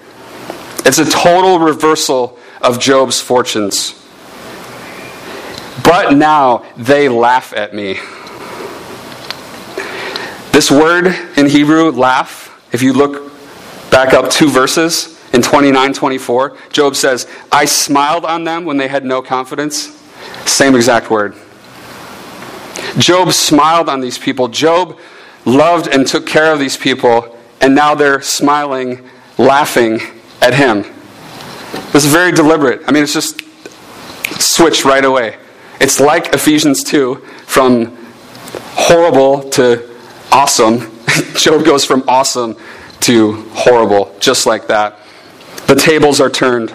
It's 0.87 0.97
a 0.97 1.05
total 1.05 1.59
reversal 1.59 2.39
of 2.62 2.81
Job's 2.81 3.21
fortunes. 3.21 4.06
But 5.87 6.14
now 6.14 6.66
they 6.77 7.09
laugh 7.09 7.55
at 7.55 7.72
me. 7.72 7.94
This 10.53 10.70
word 10.70 11.07
in 11.38 11.49
Hebrew, 11.49 11.90
laugh, 11.92 12.53
if 12.72 12.83
you 12.83 12.92
look 12.92 13.33
back 13.90 14.12
up 14.12 14.31
two 14.31 14.51
verses, 14.51 15.16
in 15.33 15.42
29 15.42 15.92
24, 15.92 16.57
Job 16.70 16.96
says, 16.96 17.27
I 17.53 17.66
smiled 17.66 18.25
on 18.25 18.44
them 18.44 18.64
when 18.64 18.79
they 18.79 18.88
had 18.88 19.05
no 19.05 19.22
confidence. 19.22 20.03
Same 20.44 20.75
exact 20.75 21.11
word. 21.11 21.35
Job 22.99 23.33
smiled 23.33 23.88
on 23.88 24.01
these 24.01 24.18
people. 24.18 24.49
Job 24.49 24.99
loved 25.44 25.88
and 25.88 26.07
took 26.07 26.27
care 26.27 26.53
of 26.53 26.59
these 26.59 26.77
people, 26.77 27.37
and 27.61 27.75
now 27.75 27.94
they're 27.94 28.22
smiling, 28.22 29.09
laughing 29.38 30.01
at 30.40 30.55
him. 30.55 30.83
This 31.92 32.05
is 32.05 32.12
very 32.12 32.33
deliberate. 32.33 32.83
I 32.88 32.92
mean, 32.92 33.03
it's 33.03 33.12
just 33.12 33.40
switched 34.40 34.85
right 34.85 35.05
away. 35.05 35.37
It's 35.81 36.01
like 36.01 36.35
Ephesians 36.35 36.83
2 36.85 37.17
from 37.47 37.97
horrible 38.75 39.49
to 39.51 39.97
awesome. 40.33 40.91
Job 41.35 41.65
goes 41.65 41.85
from 41.85 42.05
awesome 42.09 42.57
to 43.01 43.43
horrible, 43.51 44.15
just 44.21 44.47
like 44.47 44.67
that. 44.69 44.99
The 45.67 45.75
tables 45.75 46.21
are 46.21 46.31
turned. 46.31 46.75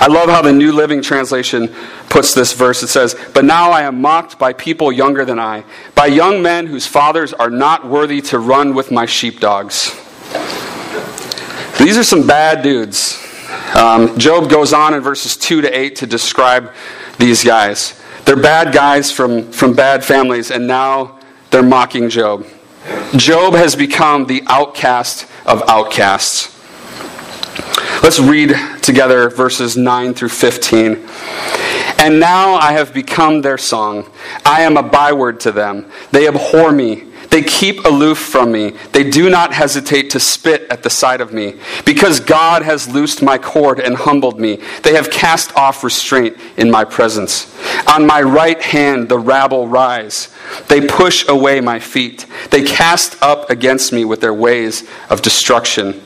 I 0.00 0.06
love 0.06 0.28
how 0.28 0.42
the 0.42 0.52
New 0.52 0.72
Living 0.72 1.02
Translation 1.02 1.74
puts 2.08 2.32
this 2.32 2.52
verse. 2.52 2.82
It 2.82 2.88
says, 2.88 3.16
But 3.34 3.44
now 3.44 3.70
I 3.70 3.82
am 3.82 4.00
mocked 4.00 4.38
by 4.38 4.52
people 4.52 4.92
younger 4.92 5.24
than 5.24 5.38
I, 5.38 5.64
by 5.94 6.06
young 6.06 6.40
men 6.42 6.66
whose 6.66 6.86
fathers 6.86 7.32
are 7.32 7.50
not 7.50 7.86
worthy 7.86 8.20
to 8.22 8.38
run 8.38 8.74
with 8.74 8.90
my 8.90 9.06
sheepdogs. 9.06 9.90
These 11.78 11.96
are 11.98 12.04
some 12.04 12.26
bad 12.26 12.62
dudes. 12.62 13.27
Um, 13.74 14.18
Job 14.18 14.50
goes 14.50 14.72
on 14.72 14.94
in 14.94 15.00
verses 15.00 15.36
2 15.36 15.62
to 15.62 15.78
8 15.78 15.96
to 15.96 16.06
describe 16.06 16.72
these 17.18 17.44
guys. 17.44 18.00
They're 18.24 18.36
bad 18.36 18.74
guys 18.74 19.10
from, 19.10 19.50
from 19.52 19.74
bad 19.74 20.04
families, 20.04 20.50
and 20.50 20.66
now 20.66 21.18
they're 21.50 21.62
mocking 21.62 22.10
Job. 22.10 22.46
Job 23.16 23.54
has 23.54 23.74
become 23.74 24.26
the 24.26 24.42
outcast 24.46 25.26
of 25.46 25.62
outcasts. 25.68 26.54
Let's 28.02 28.20
read 28.20 28.54
together 28.82 29.30
verses 29.30 29.76
9 29.76 30.14
through 30.14 30.28
15. 30.28 31.08
And 31.98 32.20
now 32.20 32.54
I 32.54 32.72
have 32.72 32.94
become 32.94 33.42
their 33.42 33.58
song. 33.58 34.10
I 34.44 34.62
am 34.62 34.76
a 34.76 34.82
byword 34.82 35.40
to 35.40 35.52
them. 35.52 35.90
They 36.12 36.28
abhor 36.28 36.70
me. 36.70 37.07
They 37.30 37.42
keep 37.42 37.84
aloof 37.84 38.18
from 38.18 38.52
me. 38.52 38.70
They 38.92 39.08
do 39.08 39.28
not 39.28 39.52
hesitate 39.52 40.10
to 40.10 40.20
spit 40.20 40.66
at 40.70 40.82
the 40.82 40.90
sight 40.90 41.20
of 41.20 41.32
me. 41.32 41.56
Because 41.84 42.20
God 42.20 42.62
has 42.62 42.88
loosed 42.88 43.22
my 43.22 43.36
cord 43.36 43.80
and 43.80 43.96
humbled 43.96 44.40
me, 44.40 44.62
they 44.82 44.94
have 44.94 45.10
cast 45.10 45.54
off 45.54 45.84
restraint 45.84 46.36
in 46.56 46.70
my 46.70 46.84
presence. 46.84 47.54
On 47.86 48.06
my 48.06 48.22
right 48.22 48.60
hand 48.60 49.08
the 49.08 49.18
rabble 49.18 49.68
rise. 49.68 50.34
They 50.68 50.86
push 50.86 51.28
away 51.28 51.60
my 51.60 51.78
feet. 51.78 52.26
They 52.50 52.62
cast 52.62 53.22
up 53.22 53.50
against 53.50 53.92
me 53.92 54.04
with 54.04 54.20
their 54.20 54.34
ways 54.34 54.88
of 55.10 55.20
destruction. 55.20 56.00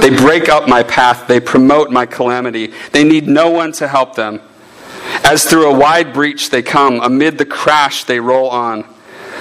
They 0.00 0.10
break 0.10 0.48
up 0.48 0.68
my 0.68 0.82
path. 0.82 1.28
They 1.28 1.40
promote 1.40 1.90
my 1.90 2.04
calamity. 2.04 2.72
They 2.92 3.04
need 3.04 3.28
no 3.28 3.50
one 3.50 3.72
to 3.72 3.86
help 3.86 4.16
them. 4.16 4.40
As 5.24 5.44
through 5.44 5.70
a 5.70 5.78
wide 5.78 6.12
breach 6.12 6.50
they 6.50 6.62
come, 6.62 7.00
amid 7.00 7.38
the 7.38 7.46
crash 7.46 8.04
they 8.04 8.18
roll 8.18 8.50
on. 8.50 8.84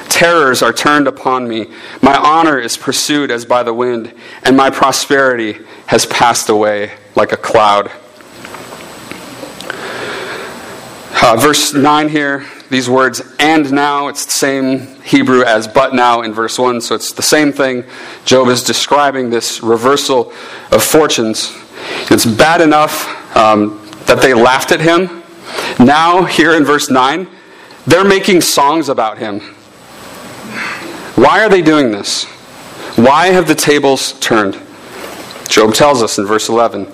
Terrors 0.09 0.61
are 0.61 0.73
turned 0.73 1.07
upon 1.07 1.47
me. 1.47 1.67
My 2.01 2.15
honor 2.15 2.59
is 2.59 2.77
pursued 2.77 3.31
as 3.31 3.45
by 3.45 3.63
the 3.63 3.73
wind, 3.73 4.13
and 4.43 4.55
my 4.55 4.69
prosperity 4.69 5.59
has 5.87 6.05
passed 6.05 6.49
away 6.49 6.93
like 7.15 7.31
a 7.31 7.37
cloud. 7.37 7.91
Uh, 11.19 11.35
verse 11.35 11.73
9 11.73 12.09
here, 12.09 12.45
these 12.69 12.89
words, 12.89 13.21
and 13.39 13.71
now, 13.71 14.07
it's 14.07 14.25
the 14.25 14.31
same 14.31 15.01
Hebrew 15.01 15.43
as 15.43 15.67
but 15.67 15.93
now 15.93 16.21
in 16.21 16.33
verse 16.33 16.59
1, 16.59 16.79
so 16.81 16.95
it's 16.95 17.11
the 17.11 17.23
same 17.23 17.51
thing. 17.51 17.83
Job 18.23 18.47
is 18.49 18.63
describing 18.63 19.29
this 19.29 19.63
reversal 19.63 20.31
of 20.71 20.83
fortunes. 20.83 21.57
It's 22.11 22.25
bad 22.25 22.61
enough 22.61 23.35
um, 23.35 23.83
that 24.05 24.21
they 24.21 24.33
laughed 24.33 24.71
at 24.71 24.79
him. 24.79 25.23
Now, 25.79 26.23
here 26.23 26.55
in 26.55 26.63
verse 26.63 26.89
9, 26.89 27.27
they're 27.87 28.05
making 28.05 28.41
songs 28.41 28.89
about 28.89 29.17
him. 29.17 29.41
Why 31.17 31.43
are 31.43 31.49
they 31.49 31.63
doing 31.63 31.91
this? 31.91 32.25
Why 32.95 33.27
have 33.27 33.47
the 33.47 33.55
tables 33.55 34.13
turned? 34.19 34.53
Job 35.49 35.73
tells 35.73 36.03
us 36.03 36.19
in 36.19 36.27
verse 36.27 36.47
11 36.47 36.87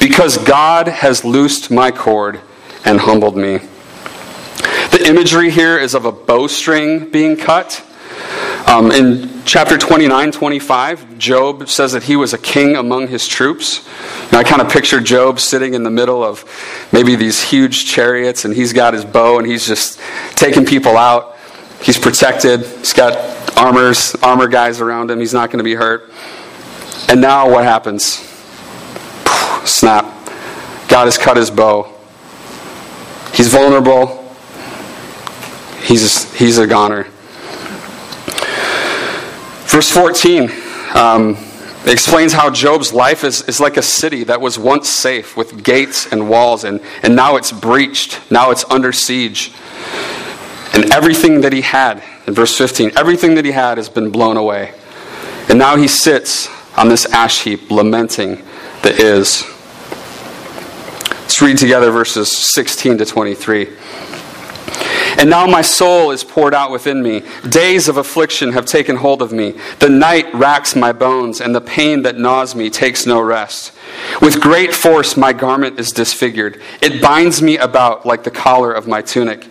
Because 0.00 0.38
God 0.38 0.88
has 0.88 1.24
loosed 1.24 1.70
my 1.70 1.92
cord 1.92 2.40
and 2.84 2.98
humbled 2.98 3.36
me. 3.36 3.58
The 4.90 5.04
imagery 5.06 5.50
here 5.50 5.78
is 5.78 5.94
of 5.94 6.04
a 6.04 6.10
bowstring 6.10 7.10
being 7.10 7.36
cut. 7.36 7.86
Um, 8.66 8.90
in 8.90 9.44
chapter 9.44 9.78
29, 9.78 10.32
25, 10.32 11.16
Job 11.16 11.68
says 11.68 11.92
that 11.92 12.02
he 12.02 12.16
was 12.16 12.32
a 12.32 12.38
king 12.38 12.74
among 12.74 13.06
his 13.06 13.28
troops. 13.28 13.88
And 14.24 14.34
I 14.34 14.42
kind 14.42 14.60
of 14.60 14.68
picture 14.68 15.00
Job 15.00 15.38
sitting 15.38 15.74
in 15.74 15.84
the 15.84 15.90
middle 15.90 16.24
of 16.24 16.44
maybe 16.92 17.14
these 17.14 17.40
huge 17.40 17.86
chariots, 17.86 18.44
and 18.44 18.52
he's 18.52 18.72
got 18.72 18.94
his 18.94 19.04
bow 19.04 19.38
and 19.38 19.46
he's 19.46 19.64
just 19.64 20.00
taking 20.34 20.66
people 20.66 20.96
out. 20.96 21.36
He's 21.82 21.98
protected. 21.98 22.60
He's 22.60 22.92
got 22.92 23.39
armors, 23.60 24.14
armor 24.22 24.48
guys 24.48 24.80
around 24.80 25.10
him. 25.10 25.20
He's 25.20 25.34
not 25.34 25.50
going 25.50 25.58
to 25.58 25.64
be 25.64 25.74
hurt. 25.74 26.10
And 27.08 27.20
now 27.20 27.50
what 27.50 27.64
happens? 27.64 28.04
Snap. 29.68 30.04
God 30.88 31.04
has 31.04 31.18
cut 31.18 31.36
his 31.36 31.50
bow. 31.50 31.92
He's 33.34 33.48
vulnerable. 33.48 34.16
He's, 35.82 36.32
he's 36.34 36.58
a 36.58 36.66
goner. 36.66 37.04
Verse 39.66 39.90
14 39.90 40.50
um, 40.94 41.36
explains 41.84 42.32
how 42.32 42.50
Job's 42.50 42.92
life 42.92 43.24
is, 43.24 43.42
is 43.42 43.60
like 43.60 43.76
a 43.76 43.82
city 43.82 44.24
that 44.24 44.40
was 44.40 44.58
once 44.58 44.88
safe 44.88 45.36
with 45.36 45.62
gates 45.62 46.10
and 46.10 46.28
walls, 46.28 46.64
and, 46.64 46.80
and 47.02 47.14
now 47.14 47.36
it's 47.36 47.52
breached. 47.52 48.20
Now 48.30 48.50
it's 48.50 48.64
under 48.70 48.92
siege. 48.92 49.52
And 50.72 50.92
everything 50.92 51.42
that 51.42 51.52
he 51.52 51.60
had, 51.60 52.02
in 52.30 52.34
verse 52.36 52.56
15, 52.56 52.92
everything 52.96 53.34
that 53.34 53.44
he 53.44 53.50
had 53.50 53.76
has 53.76 53.88
been 53.88 54.08
blown 54.08 54.36
away. 54.36 54.72
And 55.48 55.58
now 55.58 55.74
he 55.74 55.88
sits 55.88 56.48
on 56.78 56.88
this 56.88 57.04
ash 57.06 57.42
heap, 57.42 57.72
lamenting 57.72 58.36
the 58.84 58.94
is. 58.94 59.42
Let's 61.22 61.42
read 61.42 61.58
together 61.58 61.90
verses 61.90 62.30
16 62.30 62.98
to 62.98 63.04
23. 63.04 63.68
And 65.18 65.28
now 65.28 65.44
my 65.46 65.60
soul 65.60 66.12
is 66.12 66.22
poured 66.22 66.54
out 66.54 66.70
within 66.70 67.02
me. 67.02 67.24
Days 67.48 67.88
of 67.88 67.96
affliction 67.96 68.52
have 68.52 68.64
taken 68.64 68.94
hold 68.94 69.22
of 69.22 69.32
me. 69.32 69.58
The 69.80 69.88
night 69.88 70.32
racks 70.32 70.76
my 70.76 70.92
bones, 70.92 71.40
and 71.40 71.52
the 71.52 71.60
pain 71.60 72.02
that 72.02 72.16
gnaws 72.16 72.54
me 72.54 72.70
takes 72.70 73.06
no 73.06 73.20
rest. 73.20 73.72
With 74.22 74.40
great 74.40 74.72
force, 74.72 75.16
my 75.16 75.32
garment 75.32 75.80
is 75.80 75.90
disfigured. 75.90 76.62
It 76.80 77.02
binds 77.02 77.42
me 77.42 77.58
about 77.58 78.06
like 78.06 78.22
the 78.22 78.30
collar 78.30 78.72
of 78.72 78.86
my 78.86 79.02
tunic. 79.02 79.48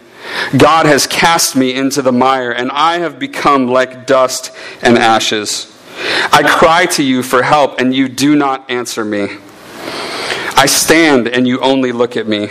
God 0.57 0.85
has 0.85 1.07
cast 1.07 1.55
me 1.55 1.73
into 1.73 2.01
the 2.01 2.11
mire, 2.11 2.51
and 2.51 2.71
I 2.71 2.99
have 2.99 3.19
become 3.19 3.67
like 3.67 4.05
dust 4.05 4.51
and 4.81 4.97
ashes. 4.97 5.75
I 6.31 6.43
cry 6.47 6.85
to 6.87 7.03
you 7.03 7.23
for 7.23 7.43
help, 7.43 7.79
and 7.79 7.93
you 7.93 8.09
do 8.09 8.35
not 8.35 8.69
answer 8.69 9.05
me. 9.05 9.27
I 10.55 10.65
stand, 10.65 11.27
and 11.27 11.47
you 11.47 11.59
only 11.59 11.91
look 11.91 12.17
at 12.17 12.27
me. 12.27 12.49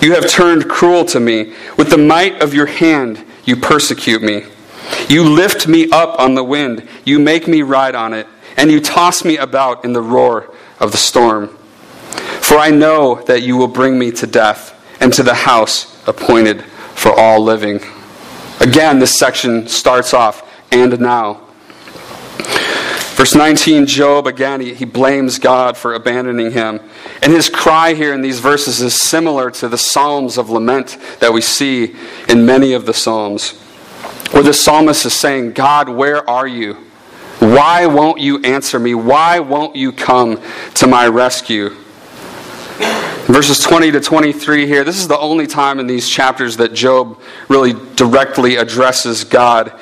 You 0.00 0.14
have 0.14 0.28
turned 0.28 0.68
cruel 0.68 1.04
to 1.06 1.20
me. 1.20 1.54
With 1.76 1.90
the 1.90 1.98
might 1.98 2.42
of 2.42 2.54
your 2.54 2.66
hand, 2.66 3.24
you 3.44 3.56
persecute 3.56 4.22
me. 4.22 4.44
You 5.08 5.24
lift 5.24 5.66
me 5.66 5.90
up 5.90 6.18
on 6.18 6.34
the 6.34 6.44
wind. 6.44 6.88
You 7.04 7.18
make 7.18 7.48
me 7.48 7.62
ride 7.62 7.94
on 7.94 8.12
it, 8.14 8.26
and 8.56 8.70
you 8.70 8.80
toss 8.80 9.24
me 9.24 9.36
about 9.36 9.84
in 9.84 9.92
the 9.92 10.02
roar 10.02 10.52
of 10.80 10.92
the 10.92 10.98
storm. 10.98 11.48
For 12.40 12.56
I 12.56 12.70
know 12.70 13.22
that 13.26 13.42
you 13.42 13.56
will 13.56 13.68
bring 13.68 13.98
me 13.98 14.10
to 14.12 14.26
death 14.26 14.72
and 15.00 15.12
to 15.14 15.22
the 15.22 15.34
house 15.34 16.06
appointed 16.06 16.64
for 16.96 17.12
all 17.12 17.40
living. 17.40 17.80
Again, 18.60 18.98
this 18.98 19.16
section 19.16 19.68
starts 19.68 20.12
off, 20.14 20.42
and 20.72 20.98
now. 20.98 21.42
Verse 23.16 23.34
19, 23.34 23.86
Job, 23.86 24.26
again, 24.26 24.60
he, 24.60 24.74
he, 24.74 24.84
blames 24.84 25.38
God 25.38 25.76
for 25.76 25.94
abandoning 25.94 26.50
him. 26.50 26.80
And 27.22 27.32
his 27.32 27.48
cry 27.48 27.94
here 27.94 28.12
in 28.12 28.20
these 28.20 28.40
verses 28.40 28.82
is 28.82 29.00
similar 29.00 29.50
to 29.52 29.68
the 29.68 29.78
Psalms 29.78 30.36
of 30.36 30.50
lament 30.50 30.98
that 31.20 31.32
we 31.32 31.40
see 31.40 31.94
in 32.28 32.44
many 32.44 32.74
of 32.74 32.84
the 32.84 32.92
Psalms, 32.92 33.52
where 34.32 34.42
the 34.42 34.52
psalmist 34.52 35.06
is 35.06 35.14
saying, 35.14 35.52
God, 35.52 35.88
where 35.88 36.28
are 36.28 36.46
you? 36.46 36.74
Why 37.38 37.86
won't 37.86 38.20
you 38.20 38.42
answer 38.42 38.78
me? 38.78 38.94
Why 38.94 39.38
won't 39.38 39.76
you 39.76 39.92
come 39.92 40.40
to 40.74 40.86
my 40.86 41.06
rescue? 41.06 41.70
Verses 43.26 43.58
20 43.58 43.90
to 43.90 44.00
23 44.00 44.68
here, 44.68 44.84
this 44.84 44.98
is 44.98 45.08
the 45.08 45.18
only 45.18 45.48
time 45.48 45.80
in 45.80 45.88
these 45.88 46.08
chapters 46.08 46.58
that 46.58 46.72
Job 46.72 47.18
really 47.48 47.72
directly 47.96 48.54
addresses 48.54 49.24
God. 49.24 49.72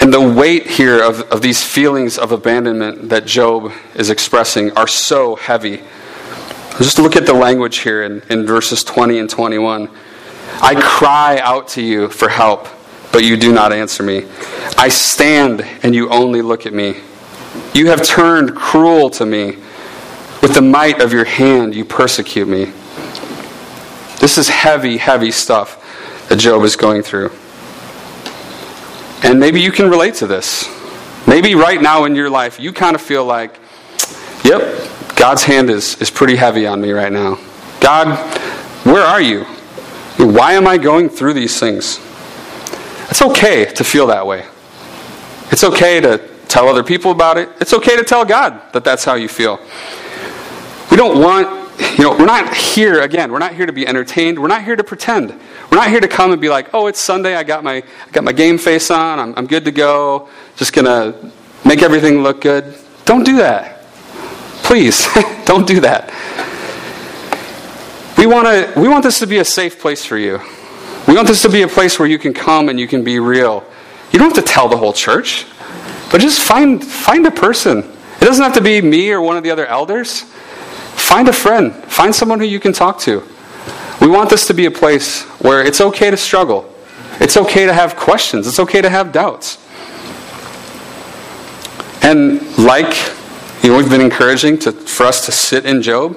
And 0.00 0.12
the 0.12 0.20
weight 0.20 0.66
here 0.66 1.02
of, 1.02 1.22
of 1.32 1.40
these 1.40 1.64
feelings 1.64 2.18
of 2.18 2.30
abandonment 2.30 3.08
that 3.08 3.24
Job 3.24 3.72
is 3.94 4.10
expressing 4.10 4.70
are 4.76 4.86
so 4.86 5.34
heavy. 5.36 5.82
Just 6.76 6.98
look 6.98 7.16
at 7.16 7.24
the 7.24 7.32
language 7.32 7.78
here 7.78 8.02
in, 8.02 8.20
in 8.28 8.44
verses 8.44 8.84
20 8.84 9.18
and 9.18 9.30
21. 9.30 9.88
I 10.60 10.74
cry 10.78 11.38
out 11.38 11.68
to 11.68 11.82
you 11.82 12.10
for 12.10 12.28
help, 12.28 12.68
but 13.12 13.24
you 13.24 13.38
do 13.38 13.50
not 13.50 13.72
answer 13.72 14.02
me. 14.02 14.26
I 14.76 14.90
stand 14.90 15.62
and 15.82 15.94
you 15.94 16.10
only 16.10 16.42
look 16.42 16.66
at 16.66 16.74
me. 16.74 16.96
You 17.72 17.88
have 17.88 18.02
turned 18.02 18.54
cruel 18.54 19.08
to 19.10 19.24
me. 19.24 19.56
With 20.44 20.52
the 20.52 20.60
might 20.60 21.00
of 21.00 21.14
your 21.14 21.24
hand, 21.24 21.74
you 21.74 21.86
persecute 21.86 22.46
me. 22.46 22.66
This 24.20 24.36
is 24.36 24.50
heavy, 24.50 24.98
heavy 24.98 25.30
stuff 25.30 26.28
that 26.28 26.36
Job 26.36 26.64
is 26.64 26.76
going 26.76 27.00
through. 27.00 27.32
And 29.22 29.40
maybe 29.40 29.62
you 29.62 29.72
can 29.72 29.88
relate 29.88 30.16
to 30.16 30.26
this. 30.26 30.68
Maybe 31.26 31.54
right 31.54 31.80
now 31.80 32.04
in 32.04 32.14
your 32.14 32.28
life, 32.28 32.60
you 32.60 32.74
kind 32.74 32.94
of 32.94 33.00
feel 33.00 33.24
like, 33.24 33.58
yep, 34.44 34.86
God's 35.16 35.44
hand 35.44 35.70
is, 35.70 35.98
is 36.02 36.10
pretty 36.10 36.36
heavy 36.36 36.66
on 36.66 36.78
me 36.78 36.90
right 36.92 37.10
now. 37.10 37.38
God, 37.80 38.14
where 38.84 39.02
are 39.02 39.22
you? 39.22 39.44
Why 40.18 40.52
am 40.52 40.66
I 40.66 40.76
going 40.76 41.08
through 41.08 41.32
these 41.32 41.58
things? 41.58 42.00
It's 43.08 43.22
okay 43.22 43.64
to 43.64 43.82
feel 43.82 44.08
that 44.08 44.26
way. 44.26 44.44
It's 45.50 45.64
okay 45.64 46.02
to 46.02 46.18
tell 46.48 46.68
other 46.68 46.84
people 46.84 47.12
about 47.12 47.38
it. 47.38 47.48
It's 47.62 47.72
okay 47.72 47.96
to 47.96 48.04
tell 48.04 48.26
God 48.26 48.60
that 48.74 48.84
that's 48.84 49.06
how 49.06 49.14
you 49.14 49.28
feel. 49.28 49.58
We 50.94 50.98
don't 50.98 51.20
want, 51.20 51.48
you 51.98 52.04
know, 52.04 52.16
we're 52.16 52.24
not 52.24 52.54
here, 52.54 53.02
again, 53.02 53.32
we're 53.32 53.40
not 53.40 53.52
here 53.52 53.66
to 53.66 53.72
be 53.72 53.84
entertained. 53.84 54.38
We're 54.38 54.46
not 54.46 54.62
here 54.62 54.76
to 54.76 54.84
pretend. 54.84 55.30
We're 55.68 55.76
not 55.76 55.88
here 55.88 55.98
to 55.98 56.06
come 56.06 56.30
and 56.30 56.40
be 56.40 56.48
like, 56.48 56.72
oh, 56.72 56.86
it's 56.86 57.00
Sunday, 57.00 57.34
I 57.34 57.42
got 57.42 57.64
my, 57.64 57.78
I 57.78 58.10
got 58.12 58.22
my 58.22 58.30
game 58.30 58.58
face 58.58 58.92
on, 58.92 59.18
I'm, 59.18 59.34
I'm 59.36 59.48
good 59.48 59.64
to 59.64 59.72
go, 59.72 60.28
just 60.54 60.72
going 60.72 60.84
to 60.84 61.32
make 61.64 61.82
everything 61.82 62.22
look 62.22 62.42
good. 62.42 62.76
Don't 63.06 63.24
do 63.24 63.38
that. 63.38 63.82
Please, 64.62 65.08
don't 65.46 65.66
do 65.66 65.80
that. 65.80 66.10
We 68.16 68.26
want, 68.26 68.46
to, 68.46 68.80
we 68.80 68.86
want 68.86 69.02
this 69.02 69.18
to 69.18 69.26
be 69.26 69.38
a 69.38 69.44
safe 69.44 69.80
place 69.80 70.04
for 70.04 70.16
you. 70.16 70.38
We 71.08 71.16
want 71.16 71.26
this 71.26 71.42
to 71.42 71.48
be 71.48 71.62
a 71.62 71.68
place 71.68 71.98
where 71.98 72.06
you 72.06 72.20
can 72.20 72.32
come 72.32 72.68
and 72.68 72.78
you 72.78 72.86
can 72.86 73.02
be 73.02 73.18
real. 73.18 73.64
You 74.12 74.20
don't 74.20 74.32
have 74.32 74.44
to 74.44 74.48
tell 74.48 74.68
the 74.68 74.76
whole 74.76 74.92
church, 74.92 75.44
but 76.12 76.20
just 76.20 76.40
find, 76.40 76.84
find 76.84 77.26
a 77.26 77.32
person. 77.32 77.78
It 77.78 78.24
doesn't 78.24 78.44
have 78.44 78.54
to 78.54 78.62
be 78.62 78.80
me 78.80 79.10
or 79.10 79.20
one 79.20 79.36
of 79.36 79.42
the 79.42 79.50
other 79.50 79.66
elders. 79.66 80.26
Find 81.04 81.28
a 81.28 81.32
friend. 81.32 81.74
Find 81.74 82.14
someone 82.14 82.40
who 82.40 82.46
you 82.46 82.58
can 82.58 82.72
talk 82.72 82.98
to. 83.00 83.22
We 84.00 84.08
want 84.08 84.30
this 84.30 84.46
to 84.46 84.54
be 84.54 84.64
a 84.64 84.70
place 84.70 85.22
where 85.40 85.62
it's 85.64 85.80
okay 85.80 86.10
to 86.10 86.16
struggle. 86.16 86.74
It's 87.20 87.36
okay 87.36 87.66
to 87.66 87.74
have 87.74 87.94
questions. 87.94 88.46
It's 88.46 88.58
okay 88.58 88.80
to 88.80 88.88
have 88.88 89.12
doubts. 89.12 89.58
And 92.02 92.40
like 92.58 92.96
you 93.62 93.70
know, 93.70 93.76
we've 93.76 93.88
been 93.88 94.00
encouraging 94.00 94.58
to, 94.60 94.72
for 94.72 95.04
us 95.04 95.26
to 95.26 95.32
sit 95.32 95.66
in 95.66 95.82
Job. 95.82 96.16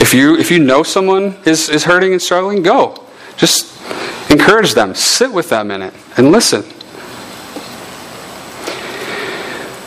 If 0.00 0.14
you, 0.14 0.36
if 0.36 0.50
you 0.50 0.58
know 0.58 0.82
someone 0.82 1.36
is, 1.44 1.68
is 1.68 1.84
hurting 1.84 2.12
and 2.12 2.20
struggling, 2.20 2.62
go. 2.62 3.06
Just 3.36 3.78
encourage 4.30 4.72
them. 4.72 4.94
Sit 4.94 5.32
with 5.32 5.50
them 5.50 5.70
in 5.70 5.82
it 5.82 5.92
and 6.16 6.32
listen. 6.32 6.62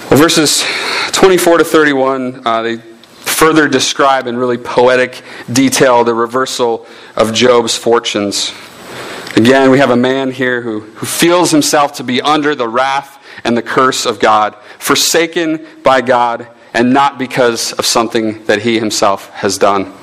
Well, 0.10 0.20
verses 0.20 0.64
24 1.12 1.58
to 1.58 1.64
31, 1.64 2.46
uh, 2.46 2.62
they 2.62 2.97
further 3.38 3.68
describe 3.68 4.26
in 4.26 4.36
really 4.36 4.58
poetic 4.58 5.22
detail 5.54 6.04
the 6.04 6.12
reversal 6.12 6.88
of 7.16 7.32
Job's 7.32 7.78
fortunes. 7.78 8.52
Again, 9.36 9.70
we 9.70 9.78
have 9.78 9.92
a 9.92 9.96
man 9.96 10.32
here 10.32 10.64
who, 10.64 10.80
who 10.80 11.06
feels 11.06 11.52
himself 11.52 11.94
to 11.98 12.04
be 12.04 12.20
under 12.20 12.56
the 12.56 12.68
wrath 12.68 13.24
and 13.44 13.56
the 13.56 13.62
curse 13.62 14.08
of 14.08 14.20
God, 14.20 14.56
forsaken 14.80 15.68
by 15.84 16.02
God 16.02 16.48
and 16.74 16.92
not 16.92 17.20
because 17.20 17.74
of 17.74 17.86
something 17.86 18.44
that 18.46 18.64
he 18.64 18.80
himself 18.80 19.30
has 19.30 19.60
done. 19.60 19.94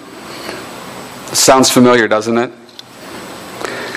Sounds 1.32 1.70
familiar, 1.70 2.06
doesn't 2.06 2.38
it? 2.38 2.52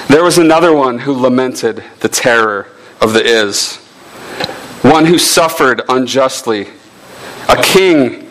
There 0.07 0.23
was 0.23 0.39
another 0.39 0.73
one 0.73 0.97
who 0.97 1.13
lamented 1.13 1.83
the 1.99 2.09
terror 2.09 2.69
of 2.99 3.13
the 3.13 3.23
is, 3.23 3.75
one 4.81 5.05
who 5.05 5.19
suffered 5.19 5.83
unjustly, 5.89 6.69
a 7.47 7.61
king 7.61 8.26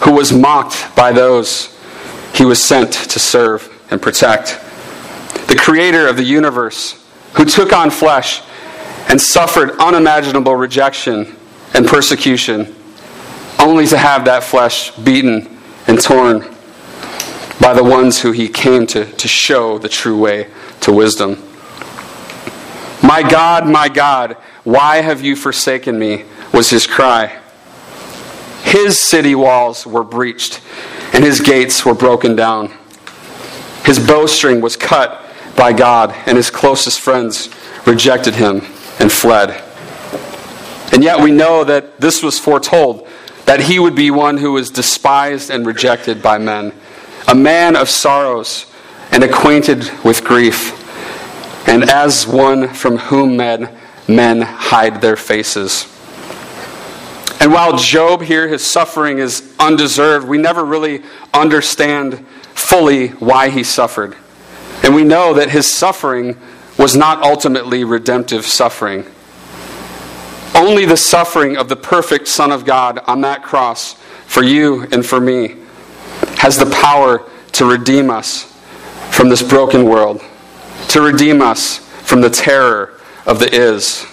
who 0.00 0.12
was 0.12 0.32
mocked 0.32 0.94
by 0.96 1.12
those 1.12 1.76
he 2.34 2.44
was 2.44 2.62
sent 2.62 2.92
to 2.92 3.18
serve 3.18 3.68
and 3.90 4.00
protect, 4.00 4.58
the 5.48 5.56
creator 5.56 6.06
of 6.08 6.16
the 6.16 6.24
universe 6.24 7.04
who 7.34 7.44
took 7.44 7.72
on 7.72 7.90
flesh 7.90 8.42
and 9.08 9.20
suffered 9.20 9.72
unimaginable 9.78 10.54
rejection 10.54 11.36
and 11.74 11.86
persecution 11.86 12.74
only 13.58 13.86
to 13.86 13.98
have 13.98 14.24
that 14.24 14.42
flesh 14.42 14.90
beaten 14.96 15.58
and 15.86 16.00
torn 16.00 16.40
by 17.60 17.74
the 17.74 17.84
ones 17.84 18.20
who 18.20 18.32
he 18.32 18.48
came 18.48 18.86
to, 18.86 19.04
to 19.04 19.28
show 19.28 19.78
the 19.78 19.88
true 19.88 20.18
way 20.18 20.48
to 20.80 20.92
wisdom. 20.92 21.36
My 23.02 23.22
God, 23.22 23.66
my 23.66 23.88
God, 23.88 24.36
why 24.64 24.98
have 24.98 25.22
you 25.22 25.36
forsaken 25.36 25.98
me? 25.98 26.24
was 26.52 26.70
his 26.70 26.86
cry. 26.86 27.38
His 28.62 28.98
city 28.98 29.34
walls 29.34 29.86
were 29.86 30.04
breached, 30.04 30.60
and 31.12 31.24
his 31.24 31.40
gates 31.40 31.84
were 31.84 31.94
broken 31.94 32.36
down. 32.36 32.72
His 33.84 33.98
bowstring 33.98 34.60
was 34.60 34.76
cut 34.76 35.24
by 35.56 35.72
God, 35.72 36.14
and 36.26 36.36
his 36.36 36.50
closest 36.50 37.00
friends 37.00 37.48
rejected 37.86 38.34
him 38.34 38.62
and 38.98 39.10
fled. 39.10 39.62
And 40.92 41.02
yet 41.02 41.20
we 41.20 41.30
know 41.30 41.64
that 41.64 42.00
this 42.00 42.22
was 42.22 42.38
foretold 42.38 43.06
that 43.46 43.60
he 43.60 43.78
would 43.78 43.94
be 43.94 44.10
one 44.10 44.36
who 44.36 44.52
was 44.52 44.70
despised 44.70 45.50
and 45.50 45.66
rejected 45.66 46.22
by 46.22 46.38
men, 46.38 46.72
a 47.26 47.34
man 47.34 47.76
of 47.76 47.88
sorrows 47.88 48.66
and 49.10 49.24
acquainted 49.24 49.90
with 50.04 50.24
grief, 50.24 50.76
and 51.68 51.84
as 51.84 52.26
one 52.26 52.68
from 52.68 52.96
whom 52.96 53.36
men, 53.36 53.76
men 54.06 54.40
hide 54.42 55.00
their 55.00 55.16
faces. 55.16 55.86
And 57.40 57.52
while 57.52 57.76
Job 57.76 58.20
here, 58.20 58.46
his 58.48 58.62
suffering 58.62 59.18
is 59.18 59.54
undeserved, 59.58 60.28
we 60.28 60.36
never 60.36 60.62
really 60.62 61.02
understand 61.32 62.18
fully 62.54 63.08
why 63.08 63.48
he 63.48 63.64
suffered. 63.64 64.14
And 64.84 64.94
we 64.94 65.04
know 65.04 65.32
that 65.32 65.50
his 65.50 65.72
suffering 65.72 66.36
was 66.78 66.94
not 66.94 67.22
ultimately 67.22 67.82
redemptive 67.82 68.44
suffering. 68.44 69.06
Only 70.54 70.84
the 70.84 70.96
suffering 70.96 71.56
of 71.56 71.70
the 71.70 71.76
perfect 71.76 72.28
Son 72.28 72.52
of 72.52 72.66
God 72.66 72.98
on 73.06 73.22
that 73.22 73.42
cross 73.42 73.94
for 74.26 74.42
you 74.42 74.86
and 74.92 75.04
for 75.04 75.20
me 75.20 75.56
has 76.36 76.58
the 76.58 76.70
power 76.82 77.24
to 77.52 77.64
redeem 77.64 78.10
us 78.10 78.44
from 79.10 79.28
this 79.28 79.42
broken 79.42 79.84
world, 79.84 80.22
to 80.88 81.00
redeem 81.00 81.40
us 81.40 81.78
from 81.78 82.20
the 82.20 82.30
terror 82.30 83.00
of 83.26 83.38
the 83.38 83.54
is. 83.54 84.06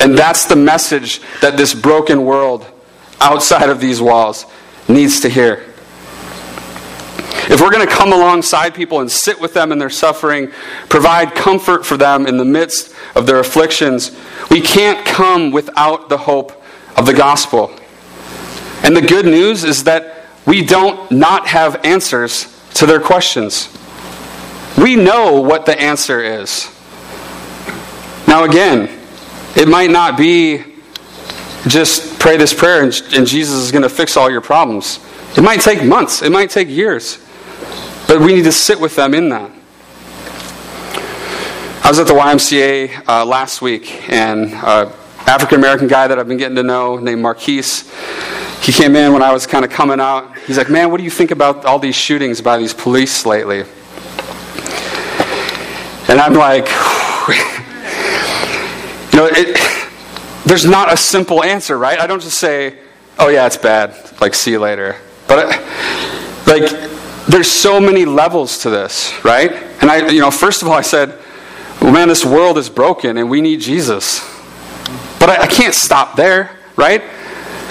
And 0.00 0.16
that's 0.16 0.44
the 0.46 0.56
message 0.56 1.20
that 1.40 1.56
this 1.56 1.74
broken 1.74 2.24
world 2.24 2.66
outside 3.20 3.68
of 3.68 3.80
these 3.80 4.00
walls 4.00 4.46
needs 4.88 5.20
to 5.20 5.28
hear. 5.28 5.64
If 7.50 7.60
we're 7.60 7.70
going 7.70 7.86
to 7.86 7.92
come 7.92 8.12
alongside 8.12 8.74
people 8.74 9.00
and 9.00 9.10
sit 9.10 9.40
with 9.40 9.54
them 9.54 9.72
in 9.72 9.78
their 9.78 9.90
suffering, 9.90 10.50
provide 10.88 11.34
comfort 11.34 11.84
for 11.86 11.96
them 11.96 12.26
in 12.26 12.36
the 12.36 12.44
midst 12.44 12.94
of 13.14 13.26
their 13.26 13.38
afflictions, 13.38 14.16
we 14.50 14.60
can't 14.60 15.04
come 15.06 15.50
without 15.50 16.08
the 16.08 16.18
hope 16.18 16.62
of 16.96 17.06
the 17.06 17.14
gospel. 17.14 17.72
And 18.82 18.96
the 18.96 19.02
good 19.02 19.24
news 19.24 19.64
is 19.64 19.84
that 19.84 20.26
we 20.46 20.64
don't 20.64 21.10
not 21.10 21.46
have 21.46 21.84
answers 21.84 22.54
to 22.74 22.86
their 22.86 23.00
questions. 23.00 23.68
We 24.76 24.94
know 24.96 25.40
what 25.40 25.66
the 25.66 25.78
answer 25.80 26.20
is. 26.20 26.70
Now, 28.26 28.44
again, 28.44 28.97
it 29.58 29.66
might 29.66 29.90
not 29.90 30.16
be 30.16 30.62
just 31.66 32.20
pray 32.20 32.36
this 32.36 32.54
prayer 32.54 32.84
and, 32.84 33.02
and 33.12 33.26
Jesus 33.26 33.56
is 33.56 33.72
going 33.72 33.82
to 33.82 33.88
fix 33.88 34.16
all 34.16 34.30
your 34.30 34.40
problems. 34.40 35.00
It 35.36 35.42
might 35.42 35.60
take 35.60 35.84
months, 35.84 36.22
it 36.22 36.30
might 36.30 36.50
take 36.50 36.68
years. 36.68 37.18
But 38.06 38.20
we 38.20 38.32
need 38.34 38.44
to 38.44 38.52
sit 38.52 38.80
with 38.80 38.94
them 38.94 39.14
in 39.14 39.28
that. 39.30 39.50
I 41.84 41.88
was 41.88 41.98
at 41.98 42.06
the 42.06 42.14
YMCA 42.14 43.08
uh, 43.08 43.24
last 43.24 43.60
week, 43.60 44.08
and 44.08 44.50
an 44.50 44.54
uh, 44.54 44.96
African 45.26 45.58
American 45.58 45.88
guy 45.88 46.06
that 46.06 46.18
I've 46.18 46.28
been 46.28 46.38
getting 46.38 46.56
to 46.56 46.62
know 46.62 46.96
named 46.96 47.20
Marquise, 47.20 47.90
he 48.62 48.72
came 48.72 48.94
in 48.94 49.12
when 49.12 49.22
I 49.22 49.32
was 49.32 49.46
kind 49.46 49.64
of 49.64 49.70
coming 49.70 49.98
out. 49.98 50.38
He's 50.46 50.56
like, 50.56 50.70
Man, 50.70 50.90
what 50.90 50.98
do 50.98 51.04
you 51.04 51.10
think 51.10 51.32
about 51.32 51.64
all 51.64 51.78
these 51.78 51.96
shootings 51.96 52.40
by 52.40 52.58
these 52.58 52.72
police 52.72 53.26
lately? 53.26 53.64
And 56.08 56.20
I'm 56.20 56.34
like, 56.34 56.68
know, 59.18 59.28
it, 59.30 59.58
there's 60.46 60.64
not 60.64 60.92
a 60.92 60.96
simple 60.96 61.42
answer, 61.42 61.76
right? 61.76 61.98
I 61.98 62.06
don't 62.06 62.22
just 62.22 62.38
say, 62.38 62.78
oh, 63.18 63.28
yeah, 63.28 63.46
it's 63.46 63.56
bad, 63.56 63.94
like, 64.20 64.34
see 64.34 64.52
you 64.52 64.60
later. 64.60 64.96
But, 65.26 65.46
I, 65.46 66.44
like, 66.46 66.70
there's 67.26 67.50
so 67.50 67.80
many 67.80 68.04
levels 68.04 68.60
to 68.60 68.70
this, 68.70 69.12
right? 69.24 69.52
And 69.82 69.90
I, 69.90 70.08
you 70.08 70.20
know, 70.20 70.30
first 70.30 70.62
of 70.62 70.68
all, 70.68 70.74
I 70.74 70.82
said, 70.82 71.18
well, 71.80 71.92
man, 71.92 72.08
this 72.08 72.24
world 72.24 72.58
is 72.58 72.70
broken 72.70 73.18
and 73.18 73.28
we 73.28 73.40
need 73.40 73.60
Jesus. 73.60 74.20
But 75.20 75.30
I, 75.30 75.42
I 75.42 75.46
can't 75.46 75.74
stop 75.74 76.16
there, 76.16 76.56
right? 76.76 77.02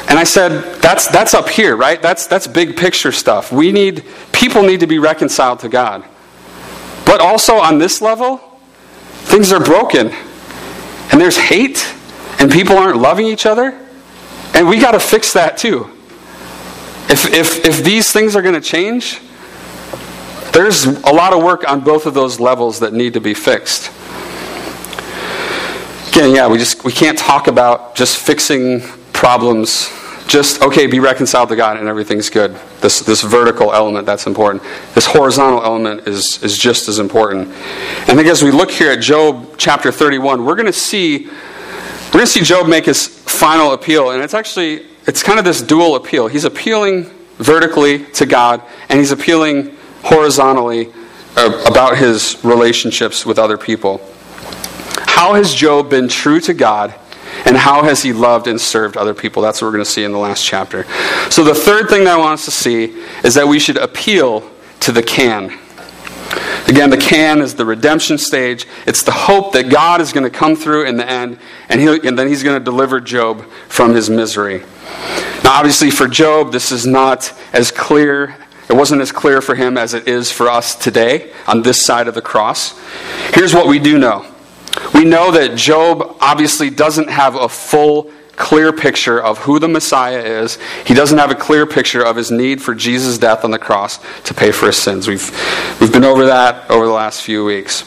And 0.10 0.17
I 0.17 0.23
said, 0.23 0.79
that's, 0.81 1.07
that's 1.07 1.33
up 1.33 1.49
here, 1.49 1.75
right? 1.75 2.01
That's, 2.01 2.27
that's 2.27 2.47
big 2.47 2.77
picture 2.77 3.12
stuff. 3.12 3.51
We 3.51 3.71
need, 3.71 4.05
people 4.31 4.62
need 4.62 4.79
to 4.81 4.88
be 4.88 4.99
reconciled 4.99 5.60
to 5.62 5.69
God. 5.69 6.05
But 7.05 7.19
also 7.19 7.55
on 7.55 7.79
this 7.79 8.01
level, 8.01 8.38
things 9.25 9.51
are 9.51 9.63
broken. 9.63 10.13
And 11.12 11.22
there's 11.22 11.38
hate, 11.38 11.86
and 12.39 12.52
people 12.52 12.78
aren't 12.78 12.98
loving 12.98 13.28
each 13.28 13.46
other. 13.46 13.80
And 14.54 14.67
we 14.67 14.80
got 14.80 14.91
to 14.91 15.00
fix 15.00 15.34
that 15.34 15.58
too. 15.58 15.89
If, 17.10 17.34
if, 17.34 17.65
if 17.65 17.84
these 17.84 18.12
things 18.12 18.36
are 18.36 18.41
going 18.41 18.56
to 18.56 18.62
change, 18.62 19.20
there's 20.52 20.86
a 20.86 21.13
lot 21.13 21.34
of 21.34 21.43
work 21.43 21.70
on 21.70 21.82
both 21.82 22.06
of 22.06 22.13
those 22.13 22.39
levels 22.39 22.80
that 22.80 22.91
need 22.91 23.13
to 23.13 23.22
be 23.22 23.34
fixed. 23.34 23.91
again, 26.10 26.34
yeah, 26.34 26.48
we 26.48 26.58
just 26.58 26.84
we 26.84 26.91
can't 26.91 27.17
talk 27.17 27.48
about 27.48 27.96
just 27.96 28.17
fixing 28.17 28.82
problems. 29.13 29.89
Just 30.28 30.62
okay, 30.62 30.88
be 30.88 31.00
reconciled 31.00 31.50
to 31.50 31.56
God 31.56 31.78
and 31.78 31.88
everything's 31.88 32.30
good. 32.30 32.58
This 32.82 33.00
this 33.00 33.22
vertical 33.22 33.74
element 33.74 34.06
that's 34.06 34.28
important. 34.28 34.62
This 34.94 35.06
horizontal 35.06 35.63
element 35.63 36.08
is 36.08 36.44
is 36.44 36.58
just 36.58 36.90
as 36.90 37.00
important. 37.00 37.48
And 37.48 38.10
I 38.10 38.16
think 38.16 38.28
as 38.28 38.44
we 38.44 38.52
look 38.52 38.70
here 38.70 38.92
at 38.92 39.00
Job 39.00 39.56
chapter 39.58 39.92
31, 39.92 40.44
we're 40.44 40.56
going 40.56 40.66
to 40.66 40.74
see 40.74 41.28
we're 41.28 42.12
going 42.12 42.26
to 42.26 42.28
see 42.28 42.42
Job 42.42 42.68
make 42.68 42.86
his 42.86 43.08
final 43.08 43.72
appeal, 43.72 44.12
and 44.12 44.22
it's 44.22 44.34
actually 44.34 44.86
it's 45.06 45.24
kind 45.24 45.40
of 45.40 45.46
this 45.46 45.62
dual 45.62 45.96
appeal. 45.96 46.28
He's 46.28 46.44
appealing 46.44 47.06
vertically 47.38 48.04
to 48.13 48.26
God, 48.26 48.62
and 48.90 49.00
he's 49.00 49.12
appealing 49.12 49.76
horizontally 50.04 50.92
uh, 51.38 51.63
about 51.68 51.98
his 51.98 52.44
relationships 52.44 53.26
with 53.26 53.40
other 53.40 53.58
people. 53.58 54.02
How 55.06 55.34
has 55.36 55.54
Job 55.54 55.90
been 55.90 56.08
true 56.08 56.40
to 56.42 56.54
God? 56.54 56.94
And 57.47 57.55
how 57.55 57.83
has 57.83 58.03
he 58.03 58.12
loved 58.12 58.47
and 58.47 58.60
served 58.60 58.97
other 58.97 59.13
people? 59.13 59.41
That's 59.41 59.62
what 59.62 59.69
we're 59.69 59.73
going 59.73 59.86
to 59.86 59.89
see 59.89 60.03
in 60.03 60.12
the 60.12 60.17
last 60.17 60.43
chapter. 60.45 60.83
So, 61.31 61.45
the 61.45 61.55
third 61.55 61.88
thing 61.88 62.03
that 62.03 62.15
I 62.15 62.17
want 62.17 62.33
us 62.33 62.45
to 62.45 62.51
see 62.51 63.01
is 63.23 63.36
that 63.36 63.47
we 63.47 63.57
should 63.57 63.77
appeal 63.77 64.51
to 64.81 64.91
the 64.91 65.01
can. 65.01 65.57
Again, 66.67 66.89
the 66.89 66.97
can 66.97 67.39
is 67.39 67.55
the 67.55 67.65
redemption 67.65 68.17
stage. 68.17 68.67
It's 68.86 69.01
the 69.01 69.13
hope 69.13 69.53
that 69.53 69.69
God 69.69 70.01
is 70.01 70.12
going 70.12 70.25
to 70.25 70.29
come 70.29 70.57
through 70.57 70.88
in 70.88 70.97
the 70.97 71.10
end, 71.10 71.39
and, 71.69 71.79
and 71.79 72.19
then 72.19 72.27
he's 72.27 72.43
going 72.43 72.60
to 72.60 72.63
deliver 72.63 72.99
Job 72.99 73.49
from 73.69 73.93
his 73.93 74.10
misery. 74.10 74.60
Now, 75.45 75.53
obviously, 75.53 75.89
for 75.89 76.10
Job, 76.10 76.51
this 76.51 76.73
is 76.73 76.86
not 76.86 77.33
as 77.53 77.71
clear. 77.71 78.36
It 78.69 78.73
wasn't 78.73 79.01
as 79.01 79.13
clear 79.13 79.41
for 79.41 79.55
him 79.55 79.77
as 79.77 79.93
it 79.93 80.10
is 80.10 80.29
for 80.29 80.49
us 80.49 80.75
today 80.75 81.31
on 81.47 81.62
this 81.62 81.86
side 81.86 82.10
of 82.10 82.13
the 82.13 82.21
cross. 82.21 82.77
Here's 83.33 83.53
what 83.53 83.67
we 83.67 83.79
do 83.79 83.97
know 83.97 84.25
we 84.97 85.05
know 85.05 85.29
that 85.29 85.55
Job 85.55 86.17
obviously 86.19 86.71
doesn't 86.71 87.10
have 87.10 87.36
a 87.36 87.47
full, 87.47 88.12
clear 88.36 88.73
picture 88.73 89.21
of 89.21 89.38
who 89.38 89.60
the 89.60 89.67
Messiah 89.67 90.19
is. 90.19 90.57
He 90.88 90.95
doesn't 90.95 91.19
have 91.19 91.29
a 91.29 91.36
clear 91.36 91.67
picture 91.67 92.03
of 92.03 92.15
his 92.15 92.31
need 92.31 92.63
for 92.63 92.73
Jesus' 92.73 93.19
death 93.19 93.45
on 93.45 93.51
the 93.51 93.60
cross 93.60 93.99
to 94.23 94.33
pay 94.33 94.51
for 94.51 94.65
his 94.65 94.77
sins. 94.77 95.07
We've, 95.07 95.29
we've 95.79 95.93
been 95.93 96.03
over 96.03 96.25
that 96.25 96.69
over 96.71 96.88
the 96.88 96.91
last 96.91 97.21
few 97.21 97.45
weeks. 97.45 97.83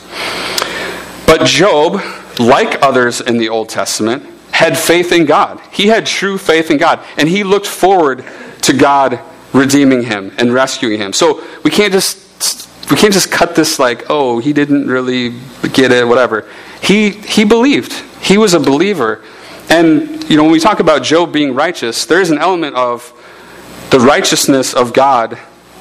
But 1.27 1.45
Job, 1.47 2.01
like 2.39 2.81
others 2.81 3.21
in 3.21 3.39
the 3.39 3.49
Old 3.49 3.69
Testament, 3.69 4.25
had 4.53 4.79
faith 4.79 5.11
in 5.11 5.25
God. 5.25 5.61
He 5.73 5.89
had 5.89 6.07
true 6.07 6.39
faith 6.39 6.71
in 6.71 6.77
God, 6.77 7.05
and 7.17 7.29
he 7.29 7.43
looked 7.43 7.67
forward 7.67 8.25
to 8.63 8.73
God 8.73 9.19
redeeming 9.53 10.05
him 10.05 10.33
and 10.39 10.55
rescuing 10.55 11.01
him. 11.01 11.13
So 11.13 11.43
we 11.65 11.73
can't 11.73 11.93
just 11.93 12.31
we 12.91 12.97
can't 12.97 13.13
just 13.13 13.31
cut 13.31 13.55
this 13.55 13.79
like, 13.79 14.07
oh, 14.11 14.41
he 14.41 14.53
didn't 14.53 14.89
really 14.89 15.39
get 15.73 15.93
it, 15.93 16.07
whatever. 16.07 16.49
He, 16.83 17.11
he 17.11 17.45
believed. 17.45 17.93
He 18.23 18.39
was 18.39 18.55
a 18.55 18.61
believer. 18.61 19.23
And, 19.69 20.29
you 20.29 20.37
know, 20.37 20.43
when 20.45 20.53
we 20.53 20.61
talk 20.61 20.81
about 20.81 21.03
Job 21.03 21.33
being 21.33 21.55
righteous, 21.55 22.05
there 22.05 22.21
is 22.21 22.31
an 22.31 22.39
element 22.39 22.77
of 22.77 23.13
the 23.91 24.01
righteousness 24.01 24.75
of 24.75 24.93
God 24.93 25.39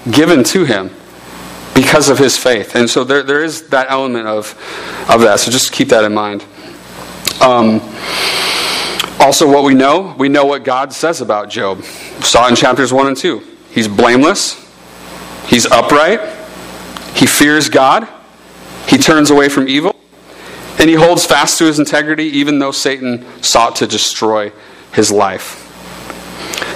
given 0.10 0.44
to 0.46 0.66
him 0.66 0.92
because 1.74 2.10
of 2.10 2.18
his 2.18 2.38
faith. 2.38 2.76
And 2.76 2.90
so 2.90 3.04
there, 3.04 3.24
there 3.24 3.44
is 3.44 3.70
that 3.70 3.90
element 3.90 4.28
of, 4.28 4.52
of 5.10 5.22
that. 5.22 5.40
So 5.40 5.52
just 5.52 5.72
keep 5.72 5.90
that 5.90 6.04
in 6.04 6.14
mind. 6.14 6.44
Um, 7.42 7.82
also, 9.20 9.50
what 9.50 9.64
we 9.64 9.74
know, 9.74 10.16
we 10.18 10.30
know 10.30 10.46
what 10.46 10.64
God 10.64 10.94
says 10.94 11.22
about 11.22 11.50
Job. 11.50 11.84
Saw 12.22 12.48
in 12.48 12.56
chapters 12.56 12.94
1 12.94 13.08
and 13.08 13.18
2. 13.18 13.42
He's 13.72 13.88
blameless, 13.88 14.56
he's 15.48 15.66
upright, 15.66 16.22
he 17.16 17.26
fears 17.26 17.70
God, 17.70 18.08
he 18.88 18.98
turns 18.98 19.30
away 19.30 19.50
from 19.50 19.68
evil, 19.68 19.96
and 20.80 20.90
he 20.90 20.96
holds 20.96 21.26
fast 21.26 21.58
to 21.60 21.66
his 21.66 21.80
integrity 21.80 22.26
even 22.26 22.60
though 22.60 22.72
Satan 22.72 23.26
sought 23.44 23.76
to 23.78 23.88
destroy 23.88 24.52
his 24.94 25.12
life. 25.12 25.66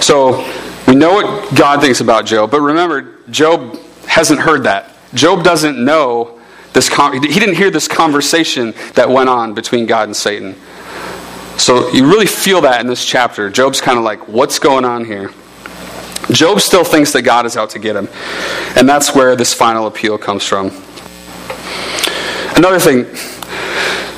So 0.00 0.46
we 0.86 0.94
know 0.94 1.14
what 1.14 1.54
God 1.54 1.80
thinks 1.80 2.00
about 2.00 2.26
Job, 2.26 2.50
but 2.50 2.60
remember, 2.60 3.18
Job 3.30 3.78
hasn't 4.06 4.40
heard 4.40 4.64
that. 4.64 4.92
Job 5.14 5.42
doesn't 5.42 5.82
know 5.82 6.38
this. 6.72 6.88
He 6.88 7.20
didn't 7.20 7.54
hear 7.54 7.70
this 7.70 7.88
conversation 7.88 8.74
that 8.94 9.08
went 9.08 9.28
on 9.28 9.54
between 9.54 9.86
God 9.86 10.08
and 10.08 10.16
Satan. 10.16 10.54
So 11.56 11.90
you 11.92 12.06
really 12.06 12.26
feel 12.26 12.62
that 12.62 12.80
in 12.80 12.86
this 12.86 13.04
chapter. 13.04 13.48
Job's 13.48 13.80
kind 13.80 13.96
of 13.96 14.04
like, 14.04 14.28
what's 14.28 14.58
going 14.58 14.84
on 14.84 15.04
here? 15.04 15.30
Job 16.30 16.60
still 16.60 16.84
thinks 16.84 17.12
that 17.12 17.22
God 17.22 17.46
is 17.46 17.56
out 17.56 17.70
to 17.70 17.78
get 17.78 17.94
him. 17.94 18.08
And 18.76 18.88
that's 18.88 19.14
where 19.14 19.36
this 19.36 19.54
final 19.54 19.86
appeal 19.86 20.18
comes 20.18 20.44
from. 20.44 20.68
Another 22.56 22.80
thing, 22.80 23.04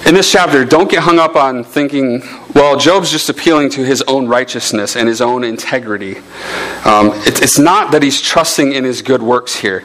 in 0.06 0.14
this 0.14 0.30
chapter, 0.30 0.64
don't 0.64 0.88
get 0.88 1.02
hung 1.02 1.18
up 1.18 1.34
on 1.34 1.64
thinking, 1.64 2.22
well, 2.54 2.78
Job's 2.78 3.10
just 3.10 3.28
appealing 3.28 3.70
to 3.70 3.84
his 3.84 4.02
own 4.02 4.28
righteousness 4.28 4.94
and 4.94 5.08
his 5.08 5.20
own 5.20 5.42
integrity. 5.42 6.18
Um, 6.84 7.10
it, 7.26 7.42
it's 7.42 7.58
not 7.58 7.90
that 7.90 8.04
he's 8.04 8.20
trusting 8.20 8.72
in 8.72 8.84
his 8.84 9.02
good 9.02 9.20
works 9.20 9.56
here. 9.56 9.82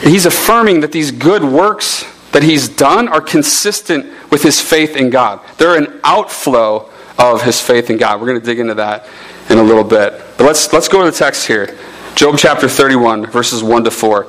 He's 0.00 0.26
affirming 0.26 0.80
that 0.80 0.92
these 0.92 1.10
good 1.10 1.42
works 1.42 2.04
that 2.30 2.44
he's 2.44 2.68
done 2.68 3.08
are 3.08 3.20
consistent 3.20 4.06
with 4.30 4.44
his 4.44 4.60
faith 4.60 4.94
in 4.94 5.10
God. 5.10 5.40
They're 5.56 5.76
an 5.76 6.00
outflow 6.04 6.88
of 7.18 7.42
his 7.42 7.60
faith 7.60 7.90
in 7.90 7.96
God. 7.96 8.20
We're 8.20 8.28
going 8.28 8.40
to 8.40 8.46
dig 8.46 8.60
into 8.60 8.74
that 8.74 9.08
in 9.50 9.58
a 9.58 9.62
little 9.62 9.82
bit. 9.82 10.12
But 10.36 10.44
let's, 10.44 10.72
let's 10.72 10.86
go 10.86 11.04
to 11.04 11.10
the 11.10 11.16
text 11.16 11.46
here 11.48 11.76
Job 12.14 12.36
chapter 12.38 12.68
31, 12.68 13.26
verses 13.26 13.62
1 13.62 13.84
to 13.84 13.90
4. 13.90 14.26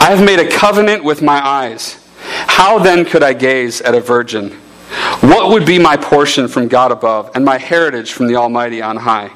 I 0.00 0.06
have 0.10 0.24
made 0.24 0.40
a 0.40 0.48
covenant 0.48 1.04
with 1.04 1.22
my 1.22 1.44
eyes. 1.44 2.01
How 2.48 2.78
then 2.78 3.04
could 3.04 3.22
I 3.22 3.32
gaze 3.32 3.80
at 3.80 3.94
a 3.94 4.00
virgin? 4.00 4.50
What 5.20 5.50
would 5.50 5.64
be 5.64 5.78
my 5.78 5.96
portion 5.96 6.48
from 6.48 6.68
God 6.68 6.92
above, 6.92 7.30
and 7.34 7.44
my 7.44 7.58
heritage 7.58 8.12
from 8.12 8.26
the 8.26 8.36
Almighty 8.36 8.82
on 8.82 8.96
high? 8.96 9.30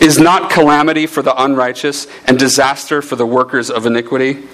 Is 0.00 0.18
not 0.18 0.50
calamity 0.50 1.06
for 1.06 1.22
the 1.22 1.40
unrighteous 1.42 2.06
and 2.26 2.38
disaster 2.38 3.02
for 3.02 3.16
the 3.16 3.26
workers 3.26 3.70
of 3.70 3.86
iniquity? 3.86 4.44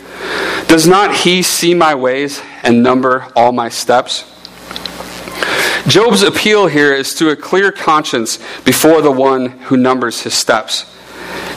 Does 0.66 0.86
not 0.86 1.14
he 1.16 1.42
see 1.42 1.74
my 1.74 1.94
ways 1.94 2.42
and 2.62 2.82
number 2.82 3.26
all 3.36 3.52
my 3.52 3.68
steps? 3.68 4.24
Job's 5.86 6.22
appeal 6.22 6.66
here 6.66 6.92
is 6.92 7.14
to 7.14 7.30
a 7.30 7.36
clear 7.36 7.72
conscience 7.72 8.38
before 8.64 9.00
the 9.00 9.12
one 9.12 9.46
who 9.46 9.76
numbers 9.76 10.22
his 10.22 10.34
steps. 10.34 10.84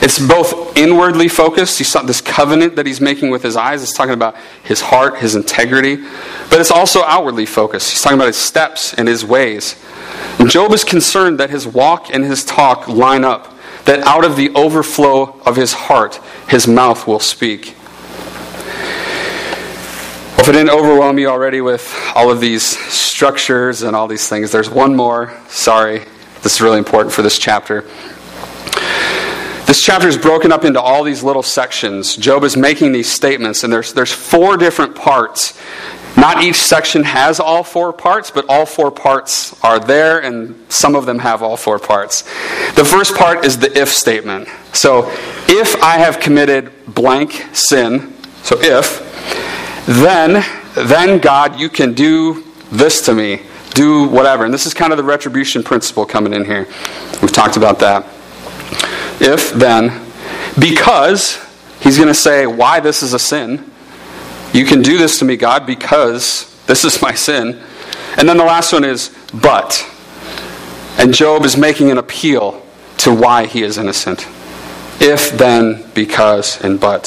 It's 0.02 0.18
both 0.18 0.76
inwardly 0.76 1.28
focused. 1.28 1.78
He's 1.78 1.92
this 1.92 2.20
covenant 2.20 2.74
that 2.74 2.86
he's 2.86 3.00
making 3.00 3.30
with 3.30 3.44
his 3.44 3.56
eyes. 3.56 3.84
It's 3.84 3.94
talking 3.94 4.14
about 4.14 4.34
his 4.64 4.80
heart, 4.80 5.18
his 5.18 5.36
integrity. 5.36 5.96
But 6.50 6.60
it's 6.60 6.72
also 6.72 7.04
outwardly 7.04 7.46
focused. 7.46 7.92
He's 7.92 8.02
talking 8.02 8.18
about 8.18 8.26
his 8.26 8.36
steps 8.36 8.94
and 8.94 9.06
his 9.06 9.24
ways. 9.24 9.76
And 10.40 10.50
Job 10.50 10.72
is 10.72 10.82
concerned 10.82 11.38
that 11.38 11.50
his 11.50 11.68
walk 11.68 12.12
and 12.12 12.24
his 12.24 12.44
talk 12.44 12.88
line 12.88 13.24
up, 13.24 13.54
that 13.84 14.00
out 14.00 14.24
of 14.24 14.34
the 14.34 14.50
overflow 14.56 15.40
of 15.46 15.54
his 15.54 15.72
heart, 15.72 16.20
his 16.48 16.66
mouth 16.66 17.06
will 17.06 17.20
speak. 17.20 17.76
If 20.38 20.48
it 20.48 20.52
didn't 20.52 20.70
overwhelm 20.70 21.20
you 21.20 21.28
already 21.28 21.60
with 21.60 21.94
all 22.16 22.28
of 22.28 22.40
these 22.40 22.64
structures 22.64 23.82
and 23.82 23.94
all 23.94 24.08
these 24.08 24.28
things, 24.28 24.50
there's 24.50 24.68
one 24.68 24.96
more. 24.96 25.32
Sorry, 25.46 26.00
this 26.42 26.54
is 26.56 26.60
really 26.60 26.78
important 26.78 27.14
for 27.14 27.22
this 27.22 27.38
chapter. 27.38 27.88
This 29.72 29.80
chapter 29.80 30.06
is 30.06 30.18
broken 30.18 30.52
up 30.52 30.66
into 30.66 30.82
all 30.82 31.02
these 31.02 31.22
little 31.22 31.42
sections. 31.42 32.14
Job 32.14 32.44
is 32.44 32.58
making 32.58 32.92
these 32.92 33.10
statements, 33.10 33.64
and 33.64 33.72
there's, 33.72 33.94
there's 33.94 34.12
four 34.12 34.58
different 34.58 34.94
parts. 34.94 35.58
Not 36.14 36.44
each 36.44 36.56
section 36.56 37.04
has 37.04 37.40
all 37.40 37.64
four 37.64 37.90
parts, 37.94 38.30
but 38.30 38.44
all 38.50 38.66
four 38.66 38.90
parts 38.90 39.58
are 39.64 39.80
there, 39.80 40.20
and 40.20 40.54
some 40.70 40.94
of 40.94 41.06
them 41.06 41.20
have 41.20 41.42
all 41.42 41.56
four 41.56 41.78
parts. 41.78 42.20
The 42.74 42.84
first 42.84 43.14
part 43.14 43.46
is 43.46 43.60
the 43.60 43.74
if 43.74 43.88
statement. 43.88 44.46
So, 44.74 45.10
if 45.48 45.74
I 45.82 45.96
have 45.96 46.20
committed 46.20 46.70
blank 46.86 47.42
sin, 47.54 48.12
so 48.42 48.58
if, 48.60 49.00
then, 49.86 50.44
then 50.74 51.18
God, 51.18 51.58
you 51.58 51.70
can 51.70 51.94
do 51.94 52.44
this 52.70 53.00
to 53.06 53.14
me, 53.14 53.40
do 53.70 54.06
whatever. 54.06 54.44
And 54.44 54.52
this 54.52 54.66
is 54.66 54.74
kind 54.74 54.92
of 54.92 54.98
the 54.98 55.04
retribution 55.04 55.62
principle 55.62 56.04
coming 56.04 56.34
in 56.34 56.44
here. 56.44 56.68
We've 57.22 57.32
talked 57.32 57.56
about 57.56 57.78
that 57.78 58.06
if 59.20 59.52
then, 59.52 60.04
because 60.58 61.38
he's 61.80 61.96
going 61.96 62.08
to 62.08 62.14
say 62.14 62.46
why 62.46 62.80
this 62.80 63.02
is 63.02 63.12
a 63.12 63.18
sin. 63.18 63.70
You 64.52 64.64
can 64.64 64.82
do 64.82 64.98
this 64.98 65.18
to 65.20 65.24
me, 65.24 65.36
God, 65.36 65.66
because 65.66 66.48
this 66.66 66.84
is 66.84 67.00
my 67.00 67.14
sin. 67.14 67.60
And 68.18 68.28
then 68.28 68.36
the 68.36 68.44
last 68.44 68.72
one 68.72 68.84
is 68.84 69.16
but. 69.32 69.88
And 70.98 71.14
Job 71.14 71.44
is 71.44 71.56
making 71.56 71.90
an 71.90 71.98
appeal 71.98 72.62
to 72.98 73.14
why 73.14 73.46
he 73.46 73.62
is 73.62 73.78
innocent. 73.78 74.26
If, 75.00 75.32
then, 75.32 75.84
because, 75.94 76.62
and 76.62 76.78
but. 76.78 77.06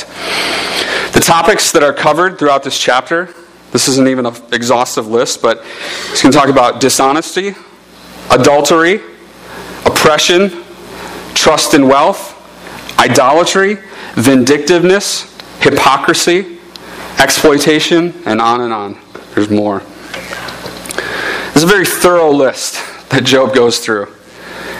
The 1.13 1.21
topics 1.21 1.71
that 1.71 1.83
are 1.83 1.93
covered 1.93 2.39
throughout 2.39 2.63
this 2.63 2.77
chapter, 2.77 3.29
this 3.71 3.87
isn't 3.87 4.07
even 4.07 4.25
an 4.25 4.35
exhaustive 4.51 5.07
list, 5.07 5.41
but 5.41 5.63
he's 6.09 6.21
going 6.21 6.33
to 6.33 6.37
talk 6.37 6.49
about 6.49 6.81
dishonesty, 6.81 7.55
adultery, 8.31 9.01
oppression, 9.85 10.64
trust 11.35 11.75
in 11.75 11.87
wealth, 11.87 12.33
idolatry, 12.97 13.77
vindictiveness, 14.15 15.31
hypocrisy, 15.59 16.57
exploitation, 17.19 18.13
and 18.25 18.41
on 18.41 18.61
and 18.61 18.73
on. 18.73 18.97
There's 19.35 19.49
more. 19.49 19.83
It's 21.53 21.63
a 21.63 21.67
very 21.67 21.85
thorough 21.85 22.31
list 22.31 22.75
that 23.09 23.23
Job 23.23 23.53
goes 23.53 23.79
through. 23.79 24.07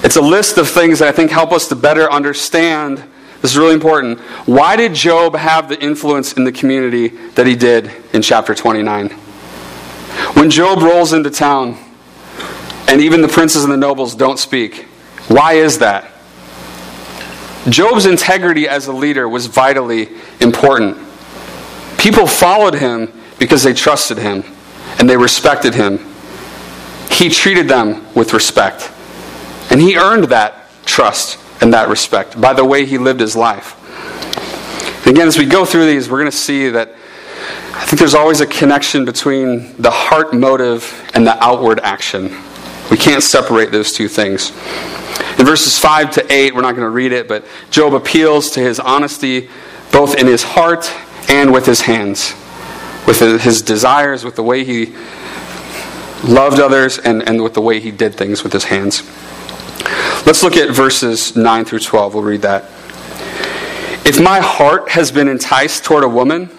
It's 0.04 0.16
a 0.16 0.22
list 0.22 0.58
of 0.58 0.68
things 0.70 1.00
that 1.00 1.08
I 1.08 1.12
think 1.12 1.32
help 1.32 1.52
us 1.52 1.68
to 1.70 1.76
better 1.76 2.12
understand. 2.12 3.04
This 3.42 3.52
is 3.52 3.58
really 3.58 3.74
important. 3.74 4.20
Why 4.46 4.76
did 4.76 4.94
Job 4.94 5.36
have 5.36 5.70
the 5.70 5.82
influence 5.82 6.34
in 6.34 6.44
the 6.44 6.52
community 6.52 7.10
that 7.36 7.48
he 7.48 7.56
did 7.56 7.92
in 8.14 8.22
chapter 8.22 8.54
29? 8.54 9.10
When 10.34 10.50
Job 10.50 10.82
rolls 10.82 11.14
into 11.14 11.30
town 11.30 11.78
and 12.88 13.02
even 13.02 13.22
the 13.22 13.28
princes 13.28 13.64
and 13.64 13.72
the 13.72 13.78
nobles 13.78 14.16
don't 14.16 14.38
speak, 14.38 14.86
why 15.28 15.54
is 15.54 15.80
that? 15.80 16.12
Job's 17.70 18.06
integrity 18.06 18.68
as 18.68 18.88
a 18.88 18.94
leader 18.94 19.28
was 19.28 19.48
vitally 19.48 20.10
important. 20.40 20.98
People 21.98 22.28
followed 22.28 22.76
him 22.76 23.12
because 23.40 23.64
they 23.64 23.74
trusted 23.74 24.18
him 24.18 24.44
and 25.00 25.10
they 25.10 25.18
respected 25.18 25.74
him. 25.74 26.00
He 27.10 27.30
treated 27.30 27.68
them 27.68 28.06
with 28.14 28.34
respect. 28.34 28.92
And 29.72 29.82
he 29.82 29.98
earned 29.98 30.26
that 30.26 30.68
trust 30.86 31.40
and 31.62 31.74
that 31.74 31.90
respect 31.90 32.40
by 32.40 32.54
the 32.54 32.64
way 32.64 32.86
he 32.86 32.98
lived 32.98 33.20
his 33.20 33.36
life. 33.36 33.76
again, 35.08 35.28
as 35.28 35.38
we 35.38 35.46
go 35.46 35.66
through 35.66 35.88
these, 35.88 36.10
we're 36.10 36.20
going 36.20 36.32
to 36.32 36.38
see 36.38 36.70
that 36.70 36.94
I 37.74 37.86
think 37.86 38.00
there's 38.00 38.16
always 38.16 38.42
a 38.42 38.48
connection 38.48 39.06
between 39.06 39.76
the 39.82 39.92
heart 39.92 40.34
motive 40.34 41.10
and 41.14 41.26
the 41.26 41.44
outward 41.44 41.80
action. 41.82 42.36
We 42.90 42.98
can't 42.98 43.22
separate 43.22 43.72
those 43.72 43.92
two 43.92 44.08
things. 44.08 44.52
In 45.38 45.46
verses 45.46 45.78
5 45.78 46.12
to 46.12 46.34
8, 46.34 46.56
we're 46.56 46.62
not 46.62 46.76
going 46.76 46.86
to 46.86 46.90
read 46.90 47.12
it, 47.12 47.28
but 47.28 47.46
Job 47.70 47.94
appeals 47.94 48.52
to 48.52 48.62
his 48.62 48.80
honesty 48.80 49.50
both 49.92 50.16
in 50.16 50.28
his 50.28 50.44
heart 50.44 50.92
and 51.30 51.52
with 51.54 51.66
his 51.66 51.82
hands, 51.82 52.34
with 53.08 53.20
his 53.20 53.62
desires, 53.62 54.24
with 54.24 54.36
the 54.36 54.44
way 54.44 54.64
he 54.64 54.94
loved 56.24 56.60
others, 56.60 56.98
and, 57.00 57.28
and 57.28 57.44
with 57.44 57.54
the 57.54 57.62
way 57.62 57.80
he 57.80 57.92
did 57.92 58.16
things 58.16 58.44
with 58.44 58.54
his 58.54 58.66
hands. 58.66 59.04
Let's 60.26 60.42
look 60.42 60.58
at 60.58 60.72
verses 60.72 61.36
9 61.36 61.66
through 61.66 61.80
12. 61.80 62.14
We'll 62.14 62.24
read 62.24 62.42
that. 62.42 62.64
If 64.06 64.22
my 64.22 64.40
heart 64.40 64.90
has 64.90 65.12
been 65.12 65.28
enticed 65.28 65.84
toward 65.84 66.04
a 66.04 66.10
woman, 66.10 66.50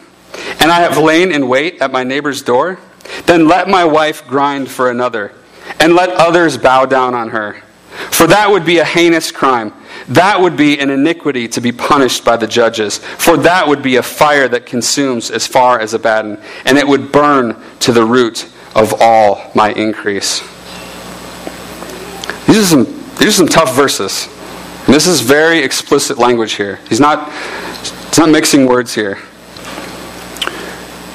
and 0.60 0.70
I 0.70 0.80
have 0.80 0.98
lain 0.98 1.32
in 1.32 1.48
wait 1.48 1.80
at 1.80 1.90
my 1.90 2.04
neighbor's 2.04 2.42
door, 2.42 2.78
then 3.26 3.48
let 3.48 3.68
my 3.68 3.84
wife 3.84 4.26
grind 4.26 4.70
for 4.70 4.90
another, 4.90 5.32
and 5.80 5.94
let 5.94 6.10
others 6.10 6.58
bow 6.58 6.86
down 6.86 7.14
on 7.14 7.30
her. 7.30 7.62
For 8.10 8.26
that 8.26 8.50
would 8.50 8.64
be 8.64 8.78
a 8.78 8.84
heinous 8.84 9.30
crime. 9.30 9.72
That 10.08 10.40
would 10.40 10.56
be 10.56 10.78
an 10.78 10.90
iniquity 10.90 11.48
to 11.48 11.60
be 11.60 11.72
punished 11.72 12.24
by 12.24 12.36
the 12.36 12.46
judges. 12.46 12.98
For 12.98 13.36
that 13.38 13.66
would 13.66 13.82
be 13.82 13.96
a 13.96 14.02
fire 14.02 14.48
that 14.48 14.66
consumes 14.66 15.30
as 15.30 15.46
far 15.46 15.80
as 15.80 15.94
Abaddon, 15.94 16.40
and 16.64 16.78
it 16.78 16.86
would 16.86 17.10
burn 17.10 17.60
to 17.80 17.92
the 17.92 18.04
root 18.04 18.48
of 18.74 18.94
all 19.00 19.50
my 19.54 19.72
increase. 19.72 20.40
These 22.46 22.58
are 22.58 22.64
some, 22.64 22.84
these 23.16 23.28
are 23.28 23.32
some 23.32 23.48
tough 23.48 23.74
verses. 23.74 24.28
And 24.86 24.94
this 24.94 25.06
is 25.06 25.20
very 25.20 25.58
explicit 25.60 26.18
language 26.18 26.52
here. 26.52 26.78
He's 26.88 27.00
not, 27.00 27.32
he's 27.32 28.18
not 28.18 28.30
mixing 28.30 28.66
words 28.66 28.94
here. 28.94 29.18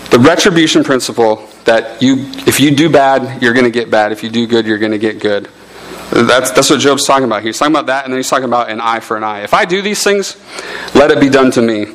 The 0.10 0.20
retribution 0.20 0.84
principle 0.84 1.48
that 1.64 2.02
you, 2.02 2.16
if 2.46 2.60
you 2.60 2.76
do 2.76 2.90
bad, 2.90 3.42
you're 3.42 3.54
going 3.54 3.66
to 3.66 3.72
get 3.72 3.90
bad. 3.90 4.12
If 4.12 4.24
you 4.24 4.30
do 4.30 4.46
good, 4.46 4.66
you're 4.66 4.78
going 4.78 4.92
to 4.92 4.98
get 4.98 5.22
good. 5.22 5.50
That's, 6.12 6.52
that's 6.52 6.70
what 6.70 6.82
Job's 6.82 7.06
talking 7.06 7.24
about. 7.24 7.42
He's 7.42 7.58
talking 7.58 7.74
about 7.74 7.86
that, 7.86 8.04
and 8.04 8.14
then 8.14 8.20
he's 8.20 8.30
talking 8.30 8.46
about 8.46 8.70
an 8.70 8.82
eye 8.82 9.00
for 9.00 9.16
an 9.16 9.24
eye. 9.24 9.44
If 9.44 9.54
I 9.54 9.64
do 9.64 9.82
these 9.82 10.04
things, 10.04 10.36
let 10.94 11.10
it 11.10 11.22
be 11.22 11.30
done 11.30 11.52
to 11.52 11.62
me. 11.62 11.86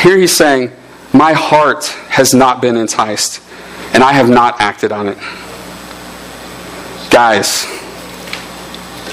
Here 0.00 0.16
he's 0.16 0.32
saying, 0.32 0.70
My 1.12 1.34
heart 1.34 1.86
has 2.08 2.32
not 2.32 2.62
been 2.62 2.76
enticed, 2.76 3.42
and 3.92 4.02
I 4.02 4.14
have 4.14 4.30
not 4.30 4.62
acted 4.62 4.92
on 4.92 5.08
it. 5.08 5.18
Guys, 7.10 7.64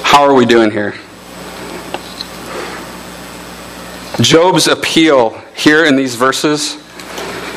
how 0.01 0.23
are 0.23 0.33
we 0.33 0.45
doing 0.45 0.71
here? 0.71 0.95
Job's 4.21 4.67
appeal 4.67 5.37
here 5.55 5.83
in 5.83 5.97
these 5.97 6.15
verses 6.15 6.75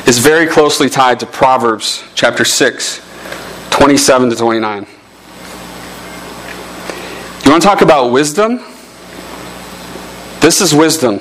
is 0.07 0.19
very 0.19 0.47
closely 0.47 0.89
tied 0.89 1.21
to 1.21 1.25
Proverbs 1.25 2.03
chapter 2.15 2.43
6, 2.43 3.01
27 3.71 4.29
to 4.29 4.35
29. 4.35 4.87
Want 7.55 7.63
to 7.63 7.69
talk 7.69 7.81
about 7.81 8.11
wisdom? 8.11 8.57
This 10.41 10.59
is 10.59 10.75
wisdom. 10.75 11.19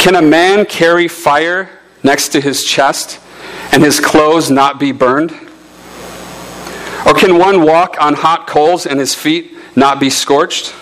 Can 0.00 0.16
a 0.16 0.20
man 0.20 0.66
carry 0.66 1.06
fire 1.06 1.70
next 2.02 2.30
to 2.30 2.40
his 2.40 2.64
chest 2.64 3.20
and 3.70 3.84
his 3.84 4.00
clothes 4.00 4.50
not 4.50 4.80
be 4.80 4.90
burned? 4.90 5.30
Or 7.06 7.14
can 7.14 7.38
one 7.38 7.62
walk 7.62 7.98
on 8.00 8.14
hot 8.14 8.48
coals 8.48 8.84
and 8.84 8.98
his 8.98 9.14
feet 9.14 9.56
not 9.76 10.00
be 10.00 10.10
scorched? 10.10 10.74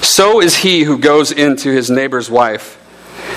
So 0.00 0.40
is 0.40 0.58
he 0.58 0.84
who 0.84 0.98
goes 0.98 1.32
into 1.32 1.72
his 1.72 1.90
neighbor's 1.90 2.30
wife. 2.30 2.78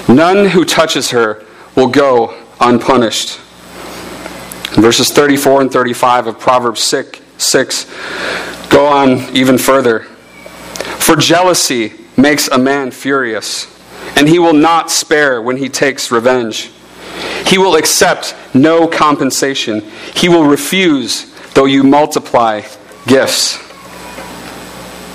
None 0.08 0.50
who 0.50 0.64
touches 0.64 1.10
her 1.10 1.44
will 1.76 1.90
go 1.90 2.40
unpunished. 2.62 3.40
verses 4.76 5.10
34 5.10 5.62
and 5.62 5.72
35 5.72 6.28
of 6.28 6.40
Proverbs 6.40 6.84
6, 6.84 7.20
6 7.40 7.88
Go 8.70 8.86
on 8.88 9.36
even 9.36 9.58
further. 9.58 10.02
For 11.00 11.16
jealousy 11.16 11.94
makes 12.18 12.48
a 12.48 12.58
man 12.58 12.92
furious, 12.92 13.68
and 14.16 14.28
he 14.28 14.40
will 14.40 14.54
not 14.54 14.92
spare 14.92 15.42
when 15.42 15.58
he 15.58 15.70
takes 15.70 16.12
revenge. 16.12 16.72
He 17.46 17.58
will 17.58 17.76
accept 17.76 18.36
no 18.54 18.88
compensation. 18.88 19.82
He 20.16 20.30
will 20.30 20.46
refuse, 20.46 21.32
though 21.54 21.66
you 21.66 21.84
multiply 21.84 22.62
gifts. 23.06 23.60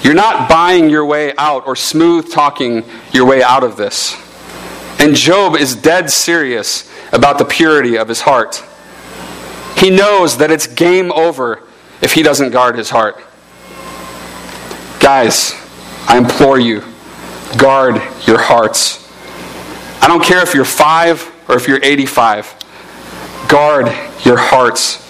You're 0.05 0.15
not 0.15 0.49
buying 0.49 0.89
your 0.89 1.05
way 1.05 1.35
out 1.37 1.67
or 1.67 1.77
smooth 1.77 2.33
talking 2.33 2.85
your 3.13 3.27
way 3.27 3.43
out 3.43 3.65
of 3.65 3.77
this. 3.77 4.17
And 4.99 5.15
Job 5.15 5.57
is 5.57 5.75
dead 5.75 6.11
serious 6.11 6.91
about 7.13 7.39
the 7.39 7.45
purity 7.45 7.97
of 7.97 8.09
his 8.09 8.21
heart. 8.23 8.65
He 9.77 9.91
knows 9.91 10.39
that 10.39 10.51
it's 10.51 10.67
game 10.67 11.11
over 11.13 11.63
if 12.01 12.13
he 12.13 12.23
doesn't 12.23 12.51
guard 12.51 12.77
his 12.77 12.91
heart. 12.91 13.23
Guys, 15.13 15.55
I 16.07 16.19
implore 16.19 16.61
you, 16.61 16.85
guard 17.59 17.97
your 18.29 18.39
hearts. 18.39 19.11
I 20.01 20.07
don't 20.07 20.23
care 20.23 20.41
if 20.41 20.55
you're 20.55 20.65
five 20.65 21.29
or 21.49 21.57
if 21.57 21.67
you're 21.67 21.83
85. 21.83 22.55
Guard 23.49 23.87
your 24.25 24.37
hearts. 24.39 25.05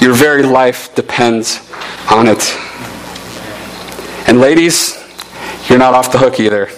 Your 0.00 0.14
very 0.14 0.42
life 0.42 0.94
depends 0.94 1.70
on 2.10 2.28
it. 2.28 2.56
And 4.26 4.40
ladies, 4.40 4.96
you're 5.68 5.78
not 5.78 5.92
off 5.92 6.10
the 6.10 6.16
hook 6.16 6.40
either. 6.40 6.70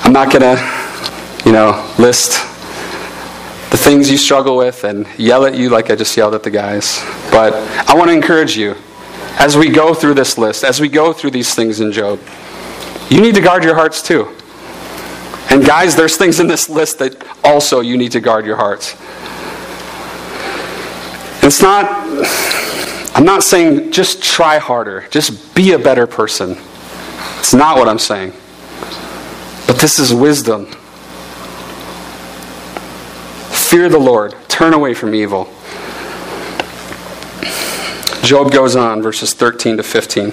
I'm 0.02 0.14
not 0.14 0.32
going 0.32 0.56
to, 0.56 1.44
you 1.44 1.52
know, 1.52 1.94
list 1.98 2.40
the 3.70 3.76
things 3.76 4.10
you 4.10 4.16
struggle 4.16 4.56
with 4.56 4.84
and 4.84 5.06
yell 5.18 5.44
at 5.44 5.54
you 5.54 5.68
like 5.68 5.90
I 5.90 5.94
just 5.94 6.16
yelled 6.16 6.32
at 6.32 6.42
the 6.42 6.50
guys. 6.50 7.04
But 7.30 7.52
I 7.86 7.94
want 7.94 8.08
to 8.08 8.14
encourage 8.14 8.56
you 8.56 8.76
as 9.38 9.56
we 9.56 9.70
go 9.70 9.94
through 9.94 10.14
this 10.14 10.36
list, 10.36 10.64
as 10.64 10.80
we 10.80 10.88
go 10.88 11.12
through 11.12 11.30
these 11.30 11.54
things 11.54 11.80
in 11.80 11.92
Job, 11.92 12.20
you 13.08 13.20
need 13.20 13.34
to 13.36 13.40
guard 13.40 13.64
your 13.64 13.74
hearts 13.74 14.02
too. 14.02 14.34
And 15.50 15.64
guys, 15.64 15.96
there's 15.96 16.16
things 16.16 16.40
in 16.40 16.46
this 16.46 16.68
list 16.68 16.98
that 16.98 17.24
also 17.42 17.80
you 17.80 17.96
need 17.96 18.12
to 18.12 18.20
guard 18.20 18.44
your 18.44 18.56
hearts. 18.56 18.92
It's 21.42 21.62
not, 21.62 21.86
I'm 23.16 23.24
not 23.24 23.42
saying 23.42 23.92
just 23.92 24.22
try 24.22 24.58
harder, 24.58 25.06
just 25.10 25.54
be 25.54 25.72
a 25.72 25.78
better 25.78 26.06
person. 26.06 26.58
It's 27.38 27.54
not 27.54 27.78
what 27.78 27.88
I'm 27.88 27.98
saying. 27.98 28.32
But 29.66 29.78
this 29.80 29.98
is 29.98 30.12
wisdom. 30.12 30.66
Fear 33.50 33.88
the 33.88 33.98
Lord, 33.98 34.34
turn 34.48 34.74
away 34.74 34.94
from 34.94 35.14
evil. 35.14 35.48
Job 38.22 38.52
goes 38.52 38.76
on, 38.76 39.02
verses 39.02 39.32
13 39.32 39.76
to 39.76 39.82
15. 39.82 40.28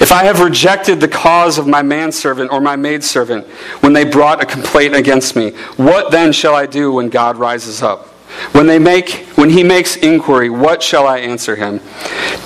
If 0.00 0.12
I 0.12 0.24
have 0.24 0.40
rejected 0.40 1.00
the 1.00 1.08
cause 1.08 1.58
of 1.58 1.66
my 1.66 1.82
manservant 1.82 2.50
or 2.50 2.60
my 2.60 2.76
maidservant 2.76 3.46
when 3.80 3.92
they 3.92 4.04
brought 4.04 4.42
a 4.42 4.46
complaint 4.46 4.94
against 4.94 5.36
me, 5.36 5.50
what 5.76 6.10
then 6.10 6.32
shall 6.32 6.54
I 6.54 6.66
do 6.66 6.92
when 6.92 7.08
God 7.08 7.36
rises 7.36 7.82
up? 7.82 8.08
When 8.52 8.66
they 8.66 8.78
make 8.78 9.26
when 9.36 9.50
he 9.50 9.62
makes 9.62 9.96
inquiry, 9.96 10.48
what 10.48 10.82
shall 10.82 11.06
I 11.06 11.18
answer 11.18 11.56
him? 11.56 11.80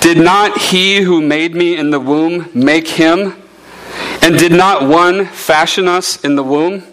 Did 0.01 0.17
not 0.17 0.57
he 0.57 1.01
who 1.01 1.21
made 1.21 1.55
me 1.55 1.77
in 1.77 1.91
the 1.91 1.99
womb 1.99 2.49
make 2.53 2.87
him? 2.87 3.35
And 4.21 4.37
did 4.37 4.51
not 4.51 4.87
one 4.87 5.25
fashion 5.25 5.87
us 5.87 6.23
in 6.23 6.35
the 6.35 6.43
womb? 6.43 6.83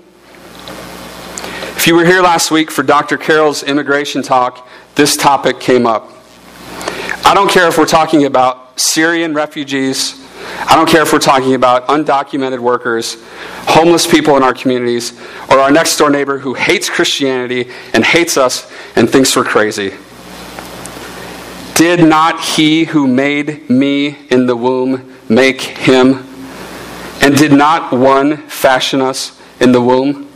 If 1.77 1.89
you 1.89 1.97
were 1.97 2.05
here 2.05 2.23
last 2.23 2.51
week 2.51 2.71
for 2.71 2.83
Dr. 2.83 3.19
Carroll's 3.19 3.63
immigration 3.63 4.23
talk, 4.23 4.67
this 4.95 5.17
topic 5.17 5.61
came 5.61 5.87
up. 5.87 6.11
I 7.25 7.33
don't 7.33 7.51
care 7.51 7.67
if 7.69 7.79
we're 7.79 7.87
talking 7.87 8.27
about 8.27 8.79
Syrian 8.79 9.35
refugees, 9.35 10.25
I 10.67 10.77
don't 10.77 10.89
care 10.89 11.03
if 11.03 11.13
we're 11.13 11.19
talking 11.21 11.55
about 11.55 11.87
undocumented 11.89 12.59
workers, 12.59 13.17
homeless 13.67 14.07
people 14.07 14.37
in 14.37 14.43
our 14.43 14.53
communities, 14.53 15.19
or 15.51 15.59
our 15.59 15.71
next 15.71 15.97
door 15.97 16.11
neighbor 16.11 16.39
who 16.39 16.55
hates 16.55 16.91
Christianity 16.91 17.71
and 17.93 18.05
hates 18.05 18.37
us 18.37 18.71
and 18.95 19.09
thinks 19.09 19.35
we're 19.35 19.45
crazy. 19.45 19.95
Did 21.75 22.05
not 22.05 22.41
he 22.41 22.85
who 22.85 23.07
made 23.07 23.69
me 23.71 24.29
in 24.29 24.47
the 24.47 24.57
womb 24.57 25.17
make 25.29 25.61
him? 25.61 26.27
And 27.21 27.37
did 27.37 27.53
not 27.53 27.93
one 27.93 28.37
fashion 28.49 29.01
us 29.01 29.41
in 29.61 29.73
the 29.73 29.81
womb? 29.81 30.31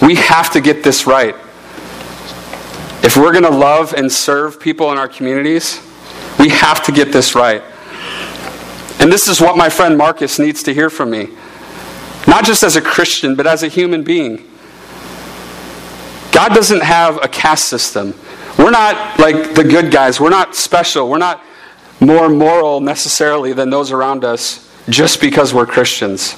We 0.00 0.14
have 0.16 0.50
to 0.52 0.60
get 0.60 0.82
this 0.82 1.06
right. 1.06 1.34
If 3.02 3.16
we're 3.16 3.32
going 3.32 3.44
to 3.44 3.50
love 3.50 3.94
and 3.94 4.10
serve 4.10 4.60
people 4.60 4.92
in 4.92 4.98
our 4.98 5.08
communities, 5.08 5.80
we 6.38 6.48
have 6.50 6.84
to 6.84 6.92
get 6.92 7.12
this 7.12 7.34
right. 7.34 7.62
And 9.00 9.12
this 9.12 9.26
is 9.26 9.40
what 9.40 9.56
my 9.56 9.68
friend 9.68 9.98
Marcus 9.98 10.38
needs 10.38 10.62
to 10.62 10.72
hear 10.72 10.88
from 10.88 11.10
me. 11.10 11.28
Not 12.28 12.44
just 12.44 12.62
as 12.62 12.76
a 12.76 12.80
Christian, 12.80 13.34
but 13.34 13.46
as 13.46 13.64
a 13.64 13.68
human 13.68 14.04
being. 14.04 14.48
God 16.30 16.54
doesn't 16.54 16.82
have 16.82 17.22
a 17.22 17.26
caste 17.26 17.68
system. 17.68 18.14
We're 18.56 18.70
not 18.70 19.18
like 19.18 19.54
the 19.54 19.64
good 19.64 19.90
guys. 19.90 20.20
We're 20.20 20.30
not 20.30 20.54
special. 20.54 21.10
We're 21.10 21.18
not 21.18 21.42
more 21.98 22.28
moral 22.28 22.80
necessarily 22.80 23.52
than 23.52 23.70
those 23.70 23.90
around 23.90 24.24
us 24.24 24.70
just 24.88 25.20
because 25.20 25.52
we're 25.52 25.66
Christians. 25.66 26.34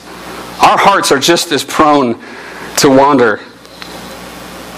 Our 0.62 0.79
hearts 0.79 1.12
are 1.12 1.19
just 1.19 1.53
as 1.53 1.62
prone 1.62 2.23
to 2.79 2.89
wander, 2.89 3.41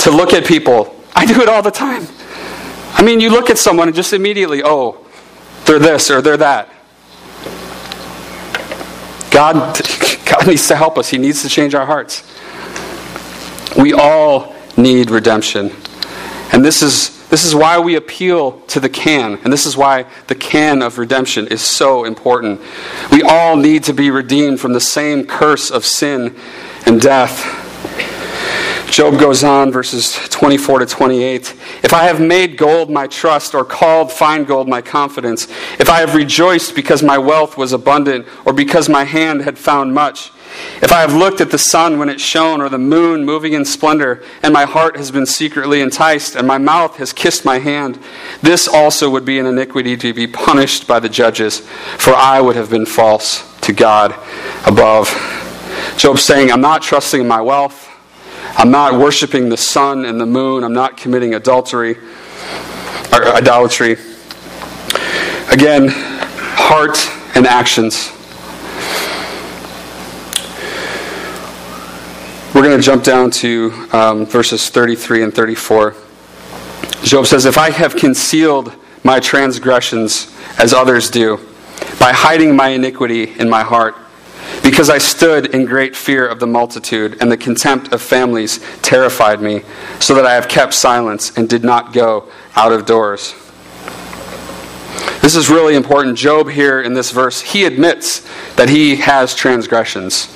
to 0.00 0.10
look 0.10 0.32
at 0.32 0.44
people. 0.44 0.95
I 1.16 1.24
do 1.24 1.40
it 1.40 1.48
all 1.48 1.62
the 1.62 1.72
time. 1.72 2.06
I 2.92 3.02
mean, 3.02 3.20
you 3.20 3.30
look 3.30 3.50
at 3.50 3.58
someone 3.58 3.88
and 3.88 3.94
just 3.96 4.12
immediately, 4.12 4.62
oh, 4.62 5.04
they're 5.64 5.78
this 5.78 6.10
or 6.10 6.22
they're 6.22 6.36
that. 6.36 6.68
God, 9.30 9.54
God 10.24 10.46
needs 10.46 10.68
to 10.68 10.76
help 10.76 10.96
us. 10.98 11.08
He 11.08 11.18
needs 11.18 11.42
to 11.42 11.48
change 11.48 11.74
our 11.74 11.86
hearts. 11.86 12.22
We 13.76 13.92
all 13.92 14.54
need 14.76 15.10
redemption. 15.10 15.72
And 16.52 16.64
this 16.64 16.82
is 16.82 17.16
this 17.28 17.44
is 17.44 17.56
why 17.56 17.80
we 17.80 17.96
appeal 17.96 18.60
to 18.68 18.78
the 18.78 18.88
can, 18.88 19.34
and 19.42 19.52
this 19.52 19.66
is 19.66 19.76
why 19.76 20.06
the 20.28 20.36
can 20.36 20.80
of 20.80 20.96
redemption 20.96 21.48
is 21.48 21.60
so 21.60 22.04
important. 22.04 22.60
We 23.10 23.22
all 23.22 23.56
need 23.56 23.82
to 23.84 23.92
be 23.92 24.10
redeemed 24.12 24.60
from 24.60 24.74
the 24.74 24.80
same 24.80 25.26
curse 25.26 25.70
of 25.70 25.84
sin 25.84 26.36
and 26.86 27.00
death. 27.00 27.65
Job 28.90 29.18
goes 29.18 29.44
on, 29.44 29.72
verses 29.72 30.14
24 30.30 30.78
to 30.80 30.86
28. 30.86 31.54
If 31.82 31.92
I 31.92 32.04
have 32.04 32.20
made 32.20 32.56
gold 32.56 32.88
my 32.90 33.06
trust, 33.06 33.54
or 33.54 33.64
called 33.64 34.12
fine 34.12 34.44
gold 34.44 34.68
my 34.68 34.80
confidence, 34.80 35.48
if 35.78 35.90
I 35.90 36.00
have 36.00 36.14
rejoiced 36.14 36.74
because 36.74 37.02
my 37.02 37.18
wealth 37.18 37.58
was 37.58 37.72
abundant, 37.72 38.26
or 38.44 38.52
because 38.52 38.88
my 38.88 39.04
hand 39.04 39.42
had 39.42 39.58
found 39.58 39.92
much, 39.92 40.30
if 40.80 40.92
I 40.92 41.00
have 41.00 41.12
looked 41.12 41.40
at 41.40 41.50
the 41.50 41.58
sun 41.58 41.98
when 41.98 42.08
it 42.08 42.20
shone, 42.20 42.60
or 42.62 42.68
the 42.68 42.78
moon 42.78 43.24
moving 43.24 43.52
in 43.52 43.64
splendor, 43.64 44.22
and 44.42 44.52
my 44.52 44.64
heart 44.64 44.96
has 44.96 45.10
been 45.10 45.26
secretly 45.26 45.80
enticed, 45.80 46.36
and 46.36 46.46
my 46.46 46.58
mouth 46.58 46.96
has 46.96 47.12
kissed 47.12 47.44
my 47.44 47.58
hand, 47.58 47.98
this 48.40 48.68
also 48.68 49.10
would 49.10 49.24
be 49.24 49.38
an 49.38 49.46
iniquity 49.46 49.96
to 49.96 50.14
be 50.14 50.26
punished 50.26 50.86
by 50.86 51.00
the 51.00 51.08
judges, 51.08 51.60
for 51.98 52.14
I 52.14 52.40
would 52.40 52.56
have 52.56 52.70
been 52.70 52.86
false 52.86 53.44
to 53.60 53.72
God 53.72 54.14
above. 54.64 55.10
Job 55.96 56.18
saying, 56.18 56.50
I'm 56.50 56.60
not 56.60 56.82
trusting 56.82 57.20
in 57.20 57.28
my 57.28 57.40
wealth. 57.40 57.85
I'm 58.58 58.70
not 58.70 58.98
worshiping 58.98 59.50
the 59.50 59.56
sun 59.58 60.06
and 60.06 60.18
the 60.18 60.24
moon. 60.24 60.64
I'm 60.64 60.72
not 60.72 60.96
committing 60.96 61.34
adultery 61.34 61.98
or 63.12 63.26
idolatry. 63.26 63.98
Again, 65.52 65.88
heart 65.88 66.96
and 67.36 67.46
actions. 67.46 68.12
We're 72.54 72.62
going 72.62 72.78
to 72.78 72.82
jump 72.82 73.04
down 73.04 73.30
to 73.32 73.88
um, 73.92 74.24
verses 74.24 74.70
33 74.70 75.24
and 75.24 75.34
34. 75.34 75.94
Job 77.02 77.26
says, 77.26 77.44
If 77.44 77.58
I 77.58 77.70
have 77.70 77.94
concealed 77.94 78.74
my 79.04 79.20
transgressions 79.20 80.34
as 80.58 80.72
others 80.72 81.10
do, 81.10 81.36
by 82.00 82.12
hiding 82.12 82.56
my 82.56 82.68
iniquity 82.68 83.38
in 83.38 83.50
my 83.50 83.62
heart, 83.62 83.94
because 84.62 84.90
I 84.90 84.98
stood 84.98 85.54
in 85.54 85.64
great 85.64 85.96
fear 85.96 86.26
of 86.26 86.40
the 86.40 86.46
multitude, 86.46 87.18
and 87.20 87.30
the 87.30 87.36
contempt 87.36 87.92
of 87.92 88.02
families 88.02 88.60
terrified 88.82 89.40
me, 89.40 89.62
so 90.00 90.14
that 90.14 90.26
I 90.26 90.34
have 90.34 90.48
kept 90.48 90.74
silence 90.74 91.36
and 91.36 91.48
did 91.48 91.64
not 91.64 91.92
go 91.92 92.28
out 92.54 92.72
of 92.72 92.86
doors. 92.86 93.34
This 95.20 95.34
is 95.34 95.50
really 95.50 95.74
important. 95.74 96.16
Job, 96.16 96.48
here 96.48 96.80
in 96.80 96.94
this 96.94 97.10
verse, 97.10 97.40
he 97.40 97.64
admits 97.64 98.20
that 98.54 98.68
he 98.68 98.96
has 98.96 99.34
transgressions. 99.34 100.32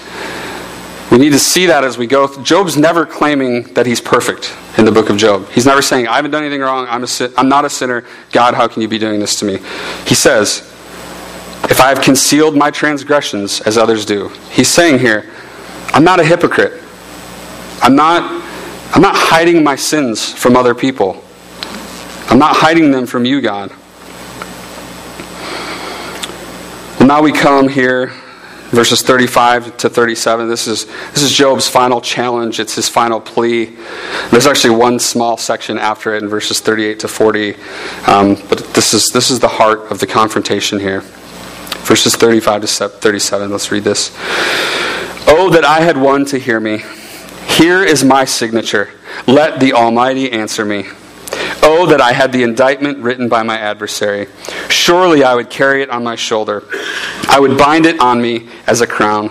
We 1.11 1.19
need 1.19 1.31
to 1.31 1.39
see 1.39 1.67
that 1.67 1.83
as 1.83 1.99
we 1.99 2.07
go. 2.07 2.29
Job's 2.43 2.77
never 2.77 3.05
claiming 3.05 3.65
that 3.75 3.85
he's 3.85 4.01
perfect 4.01 4.57
in 4.79 4.85
the 4.85 4.93
book 4.93 5.11
of 5.11 5.17
Job. 5.17 5.49
He's 5.51 5.67
never 5.67 5.83
saying, 5.83 6.07
I 6.07 6.17
haven't 6.17 6.31
done 6.31 6.45
anything 6.45 6.61
wrong. 6.61 6.87
I'm, 6.89 7.03
a, 7.03 7.09
I'm 7.37 7.49
not 7.49 7.65
a 7.65 7.71
sinner. 7.71 8.05
God, 8.31 8.55
how 8.55 8.69
can 8.69 8.81
you 8.81 8.87
be 8.87 8.99
doing 8.99 9.19
this 9.19 9.39
to 9.41 9.45
me? 9.45 9.59
He 10.07 10.15
says, 10.15 10.70
If 11.71 11.81
I 11.81 11.89
have 11.89 12.01
concealed 12.03 12.57
my 12.57 12.73
transgressions 12.73 13.61
as 13.61 13.79
others 13.79 14.05
do. 14.05 14.29
He's 14.51 14.69
saying 14.69 14.99
here, 14.99 15.31
I'm 15.95 16.03
not 16.03 16.19
a 16.19 16.25
hypocrite. 16.25 16.83
I'm 17.81 17.95
not, 17.95 18.43
I'm 18.93 19.01
not 19.01 19.15
hiding 19.17 19.63
my 19.63 19.77
sins 19.77 20.33
from 20.33 20.57
other 20.57 20.75
people. 20.75 21.23
I'm 22.29 22.41
not 22.41 22.57
hiding 22.57 22.91
them 22.91 23.07
from 23.07 23.25
you, 23.25 23.41
God. 23.41 23.71
Well, 26.99 27.09
now 27.09 27.23
we 27.23 27.33
come 27.33 27.69
here 27.69 28.13
verses 28.71 29.03
35 29.03 29.77
to 29.79 29.89
37 29.91 30.49
this 30.49 30.69
is 30.69 30.87
this 30.87 31.23
is 31.23 31.33
job's 31.33 31.69
final 31.69 32.01
challenge 32.01 32.61
it's 32.61 32.77
his 32.77 32.89
final 32.89 33.21
plea 33.21 33.77
there's 34.31 34.47
actually 34.47 34.77
one 34.77 34.97
small 35.01 35.37
section 35.37 35.77
after 35.77 36.15
it 36.15 36.23
in 36.23 36.29
verses 36.29 36.61
38 36.61 37.01
to 37.01 37.09
40 37.09 37.55
um, 38.07 38.37
but 38.49 38.59
this 38.75 38.95
is 38.95 39.09
this 39.09 39.29
is 39.29 39.41
the 39.41 39.49
heart 39.49 39.81
of 39.91 39.99
the 39.99 40.07
confrontation 40.07 40.79
here 40.79 41.03
verses 41.87 42.17
35 42.17 42.63
to 42.63 42.89
37 42.89 43.51
let's 43.51 43.71
read 43.71 43.85
this 43.85 44.11
oh 45.27 45.51
that 45.53 45.65
i 45.65 45.81
had 45.81 45.97
one 45.97 46.25
to 46.25 46.39
hear 46.39 46.61
me 46.61 46.83
here 47.47 47.83
is 47.83 48.05
my 48.05 48.25
signature 48.25 48.91
let 49.27 49.61
the 49.61 49.73
almighty 49.73 50.31
answer 50.31 50.65
me 50.65 50.85
Oh, 51.63 51.87
that 51.87 52.01
I 52.01 52.13
had 52.13 52.33
the 52.33 52.43
indictment 52.43 52.99
written 52.99 53.29
by 53.29 53.43
my 53.43 53.59
adversary. 53.59 54.27
Surely 54.69 55.23
I 55.23 55.35
would 55.35 55.51
carry 55.51 55.83
it 55.83 55.91
on 55.91 56.03
my 56.03 56.17
shoulder. 56.17 56.65
I 57.29 57.39
would 57.39 57.59
bind 57.59 57.87
it 57.87 58.01
on 58.01 58.21
me 58.21 58.49
as 58.67 58.81
a 58.81 58.87
crown. 58.87 59.31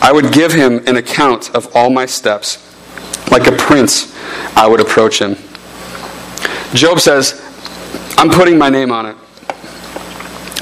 I 0.00 0.12
would 0.12 0.32
give 0.32 0.52
him 0.52 0.86
an 0.86 0.96
account 0.96 1.54
of 1.54 1.74
all 1.74 1.88
my 1.88 2.06
steps. 2.06 2.68
Like 3.30 3.46
a 3.46 3.52
prince, 3.52 4.14
I 4.56 4.66
would 4.66 4.80
approach 4.80 5.20
him. 5.20 5.36
Job 6.74 7.00
says, 7.00 7.40
I'm 8.18 8.28
putting 8.28 8.58
my 8.58 8.68
name 8.68 8.90
on 8.90 9.06
it. 9.06 9.16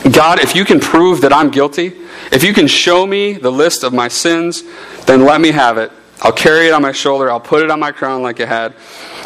God, 0.09 0.40
if 0.40 0.57
you 0.57 0.64
can 0.64 0.80
prove 0.80 1.20
that 1.20 1.32
I'm 1.32 1.51
guilty, 1.51 1.92
if 2.32 2.42
you 2.42 2.55
can 2.55 2.66
show 2.66 3.07
me 3.07 3.34
the 3.34 3.51
list 3.51 3.84
of 3.84 3.92
my 3.92 4.09
sins, 4.09 4.62
then 5.05 5.24
let 5.24 5.40
me 5.40 5.51
have 5.51 5.76
it. 5.76 5.92
I'll 6.22 6.32
carry 6.32 6.68
it 6.68 6.72
on 6.72 6.82
my 6.82 6.92
shoulder. 6.92 7.30
I'll 7.30 7.40
put 7.40 7.62
it 7.62 7.70
on 7.70 7.78
my 7.80 7.92
crown 7.92 8.22
like 8.22 8.40
a 8.40 8.46
head. 8.46 8.74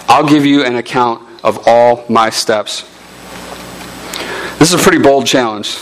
I'll 0.09 0.29
give 0.29 0.45
you 0.45 0.64
an 0.64 0.77
account 0.77 1.29
of 1.45 1.66
all 1.66 2.05
my 2.09 2.31
steps. 2.31 2.83
This 4.59 4.72
is 4.72 4.81
a 4.81 4.83
pretty 4.83 5.03
bold 5.03 5.27
challenge. 5.27 5.75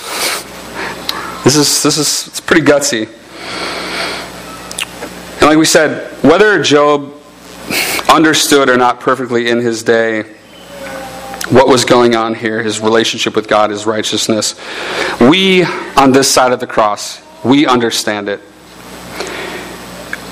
This 1.45 1.57
is 1.57 1.83
this 1.83 1.99
is 1.99 2.29
it's 2.29 2.41
pretty 2.41 2.63
gutsy. 2.63 3.09
And 5.41 5.43
like 5.43 5.59
we 5.59 5.65
said, 5.65 6.13
whether 6.23 6.63
Job 6.63 7.15
understood 8.09 8.69
or 8.69 8.77
not 8.77 9.01
perfectly 9.01 9.49
in 9.49 9.59
his 9.59 9.83
day 9.83 10.37
what 11.53 11.69
was 11.69 11.85
going 11.85 12.17
on 12.17 12.35
here, 12.35 12.63
his 12.63 12.81
relationship 12.81 13.37
with 13.37 13.47
God, 13.47 13.71
his 13.71 13.87
righteousness, 13.87 14.55
we 15.21 15.65
on 15.97 16.13
this 16.13 16.33
side 16.33 16.53
of 16.53 16.61
the 16.61 16.67
cross, 16.67 17.21
we 17.45 17.67
understand 17.67 18.29
it. 18.29 18.41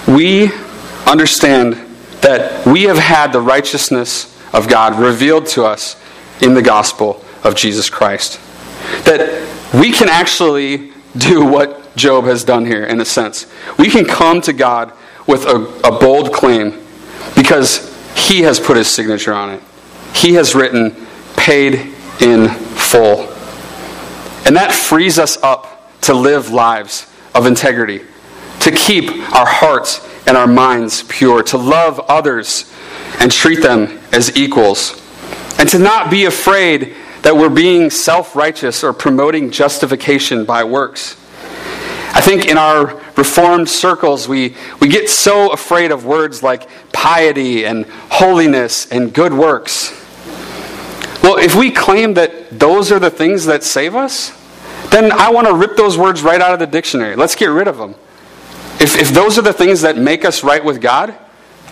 We 0.09 0.51
understand 1.07 1.75
that 2.23 2.67
we 2.67 2.85
have 2.85 2.99
had 2.99 3.33
the 3.33 3.41
righteousness 3.41 4.37
of 4.53 4.69
God 4.69 4.99
revealed 4.99 5.47
to 5.49 5.65
us 5.65 5.97
in 6.43 6.55
the 6.55 6.63
gospel 6.63 7.23
of 7.45 7.55
Jesus 7.55 7.89
Christ. 7.91 8.41
That 9.05 9.47
we 9.75 9.93
can 9.93 10.09
actually 10.09 10.93
do 11.17 11.45
what 11.45 11.95
Job 11.97 12.25
has 12.25 12.45
done 12.45 12.67
here, 12.67 12.85
in 12.85 13.01
a 13.01 13.05
sense. 13.05 13.47
We 13.79 13.89
can 13.89 14.05
come 14.05 14.41
to 14.43 14.53
God 14.53 14.93
with 15.27 15.45
a, 15.45 15.57
a 15.85 15.99
bold 15.99 16.33
claim 16.33 16.83
because 17.37 17.95
He 18.17 18.43
has 18.43 18.59
put 18.59 18.77
His 18.77 18.89
signature 18.89 19.35
on 19.35 19.51
it. 19.51 19.63
He 20.15 20.35
has 20.35 20.55
written, 20.55 21.07
paid 21.41 21.95
in 22.21 22.49
full. 22.49 23.21
And 24.45 24.57
that 24.57 24.73
frees 24.73 25.19
us 25.19 25.39
up 25.43 26.01
to 26.03 26.15
live 26.15 26.51
lives 26.51 27.11
of 27.35 27.47
integrity, 27.47 28.03
to 28.61 28.71
keep 28.71 29.11
our 29.35 29.47
hearts 29.47 30.07
and 30.27 30.37
our 30.37 30.47
minds 30.47 31.03
pure, 31.05 31.43
to 31.45 31.57
love 31.57 31.99
others 32.01 32.71
and 33.21 33.33
treat 33.33 33.63
them 33.63 33.99
as 34.13 34.37
equals, 34.37 35.01
and 35.59 35.69
to 35.71 35.79
not 35.79 36.11
be 36.11 36.27
afraid 36.27 36.95
that 37.23 37.35
we're 37.35 37.49
being 37.49 37.91
self 37.91 38.37
righteous 38.37 38.85
or 38.85 38.93
promoting 38.93 39.51
justification 39.51 40.45
by 40.45 40.65
works. 40.65 41.17
I 42.13 42.21
think 42.21 42.47
in 42.47 42.59
our 42.59 43.01
reformed 43.17 43.69
circles, 43.69 44.29
we, 44.29 44.57
we 44.81 44.89
get 44.89 45.09
so 45.09 45.53
afraid 45.53 45.91
of 45.91 46.05
words 46.05 46.43
like 46.43 46.69
piety 46.93 47.65
and 47.65 47.87
holiness 48.11 48.91
and 48.91 49.13
good 49.13 49.33
works. 49.33 50.00
Well, 51.23 51.37
if 51.39 51.55
we 51.55 51.71
claim 51.71 52.15
that 52.15 52.59
those 52.59 52.91
are 52.91 52.99
the 52.99 53.11
things 53.11 53.47
that 53.47 53.63
save 53.63 53.95
us, 53.95 54.33
then 54.91 55.13
I 55.13 55.31
want 55.31 55.47
to 55.47 55.55
rip 55.55 55.77
those 55.77 55.97
words 55.97 56.23
right 56.23 56.41
out 56.41 56.53
of 56.53 56.59
the 56.59 56.67
dictionary. 56.67 57.15
Let's 57.15 57.35
get 57.35 57.47
rid 57.47 57.69
of 57.69 57.77
them. 57.77 57.95
If, 58.81 58.99
if 58.99 59.11
those 59.11 59.39
are 59.39 59.43
the 59.43 59.53
things 59.53 59.83
that 59.83 59.99
make 59.99 60.25
us 60.25 60.43
right 60.43 60.65
with 60.65 60.81
God, 60.81 61.15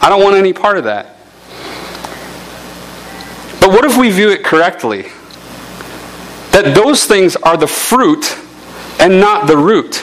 I 0.00 0.08
don't 0.08 0.22
want 0.22 0.36
any 0.36 0.52
part 0.52 0.76
of 0.78 0.84
that. 0.84 1.16
But 3.60 3.70
what 3.70 3.84
if 3.84 3.96
we 3.96 4.10
view 4.10 4.30
it 4.30 4.44
correctly? 4.44 5.02
That 6.52 6.74
those 6.74 7.04
things 7.04 7.34
are 7.36 7.56
the 7.56 7.66
fruit 7.66 8.36
and 9.00 9.20
not 9.20 9.46
the 9.46 9.56
root. 9.56 9.96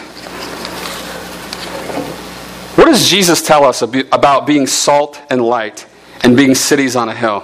What 2.75 2.85
does 2.85 3.07
Jesus 3.07 3.41
tell 3.41 3.63
us 3.63 3.81
about 3.81 4.45
being 4.45 4.67
salt 4.67 5.21
and 5.29 5.41
light 5.41 5.87
and 6.21 6.35
being 6.35 6.55
cities 6.55 6.95
on 6.95 7.07
a 7.07 7.15
hill? 7.15 7.43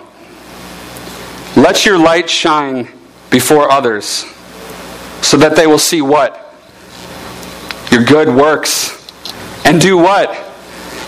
Let 1.55 1.85
your 1.85 1.97
light 1.97 2.29
shine 2.29 2.87
before 3.29 3.71
others 3.71 4.25
so 5.21 5.37
that 5.37 5.55
they 5.55 5.67
will 5.67 5.79
see 5.79 6.01
what? 6.01 6.55
Your 7.91 8.03
good 8.03 8.29
works. 8.29 8.97
And 9.65 9.79
do 9.79 9.97
what? 9.97 10.29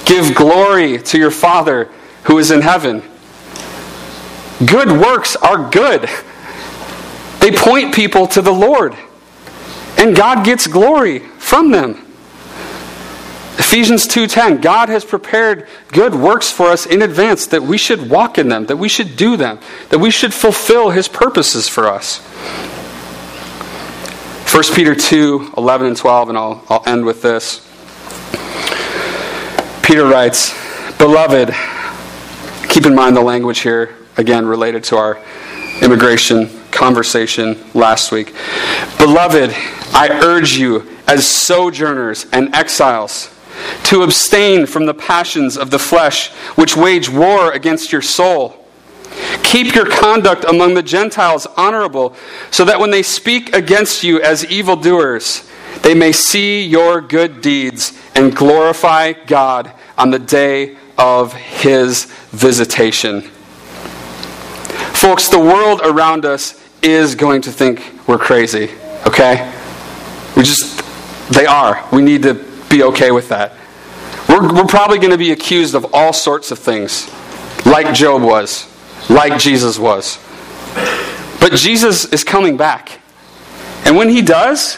Give 0.06 0.36
glory 0.36 1.00
to 1.00 1.18
your 1.18 1.32
Father 1.32 1.89
who 2.24 2.38
is 2.39 2.52
in 2.52 2.62
heaven. 2.62 3.02
Good 4.66 4.91
works 4.91 5.36
are 5.36 5.70
good. 5.70 6.10
They 7.39 7.52
point 7.52 7.94
people 7.94 8.28
to 8.28 8.41
the 8.41 8.52
Lord. 8.52 8.96
And 9.98 10.16
God 10.16 10.46
gets 10.46 10.68
glory 10.68 11.20
from 11.20 11.72
them. 11.72 12.12
Ephesians 13.58 14.08
2:10 14.08 14.62
God 14.62 14.89
has 14.89 15.06
prepared 15.06 15.68
good 15.91 16.16
works 16.16 16.51
for 16.51 16.70
us 16.70 16.86
in 16.86 17.01
advance 17.01 17.45
that 17.47 17.64
we 17.64 17.78
should 17.78 18.10
walk 18.10 18.38
in 18.38 18.49
them, 18.49 18.66
that 18.66 18.78
we 18.78 18.89
should 18.89 19.16
do 19.16 19.38
them, 19.38 19.60
that 19.89 19.99
we 19.99 20.12
should 20.12 20.34
fulfill 20.34 20.89
his 20.89 21.08
purposes 21.08 21.68
for 21.68 21.88
us. 21.88 22.22
1 24.54 24.64
Peter 24.76 24.93
2 24.93 25.54
11 25.58 25.88
and 25.88 25.97
12, 25.97 26.30
and 26.30 26.38
I'll, 26.38 26.64
I'll 26.70 26.84
end 26.86 27.06
with 27.06 27.22
this. 27.22 27.68
Peter 29.82 30.06
writes, 30.06 30.54
Beloved, 30.97 31.54
keep 32.70 32.86
in 32.86 32.95
mind 32.95 33.18
the 33.18 33.22
language 33.22 33.60
here, 33.60 33.95
again, 34.18 34.45
related 34.45 34.84
to 34.86 34.97
our 34.97 35.20
immigration 35.82 36.49
conversation 36.72 37.58
last 37.74 38.12
week. 38.12 38.34
Beloved, 38.97 39.51
I 39.93 40.20
urge 40.24 40.54
you, 40.54 40.88
as 41.08 41.28
sojourners 41.28 42.28
and 42.32 42.54
exiles, 42.56 43.30
to 43.84 44.03
abstain 44.03 44.66
from 44.66 44.86
the 44.86 44.93
passions 44.93 45.57
of 45.57 45.72
the 45.72 45.80
flesh 45.80 46.30
which 46.55 46.76
wage 46.76 47.09
war 47.09 47.51
against 47.51 47.91
your 47.91 48.01
soul. 48.01 48.66
Keep 49.43 49.76
your 49.76 49.86
conduct 49.86 50.43
among 50.45 50.74
the 50.74 50.84
Gentiles 50.84 51.45
honorable, 51.57 52.16
so 52.49 52.66
that 52.66 52.80
when 52.80 52.91
they 52.91 53.03
speak 53.03 53.53
against 53.55 54.03
you 54.03 54.22
as 54.22 54.45
evildoers, 54.45 55.47
they 55.82 55.93
may 55.93 56.11
see 56.11 56.64
your 56.64 57.01
good 57.01 57.41
deeds 57.41 57.99
and 58.16 58.36
glorify 58.36 59.14
God 59.14 59.72
on 59.97 60.11
the 60.11 60.20
day 60.20 60.78
of 60.97 61.34
his 61.34 62.05
visitation. 62.32 63.22
Folks, 64.93 65.30
the 65.30 65.39
world 65.39 65.82
around 65.84 66.26
us 66.26 66.59
is 66.82 67.16
going 67.16 67.41
to 67.41 67.51
think 67.51 67.84
we're 68.07 68.18
crazy, 68.18 68.70
okay? 69.05 69.53
We 70.36 70.43
just, 70.43 70.84
they 71.32 71.45
are. 71.45 71.88
We 71.91 72.01
need 72.01 72.24
to 72.24 72.53
be 72.74 72.84
okay 72.84 73.12
with 73.12 73.30
that. 73.30 73.54
We're, 74.28 74.54
we're 74.54 74.66
probably 74.66 74.98
going 74.98 75.12
to 75.12 75.18
be 75.18 75.32
accused 75.32 75.76
of 75.76 75.94
all 75.94 76.12
sorts 76.12 76.50
of 76.50 76.58
things, 76.58 77.08
like 77.66 77.94
Job 77.94 78.24
was, 78.24 78.68
like 79.10 79.40
Jesus 79.40 79.78
was. 79.78 80.18
But 81.40 81.54
Jesus 81.54 82.06
is 82.06 82.24
coming 82.24 82.58
back. 82.58 83.00
And 83.86 83.96
when 83.96 84.10
he 84.10 84.22
does, 84.22 84.76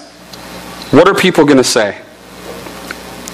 what 0.91 1.07
are 1.07 1.15
people 1.15 1.45
going 1.45 1.57
to 1.57 1.63
say? 1.63 2.01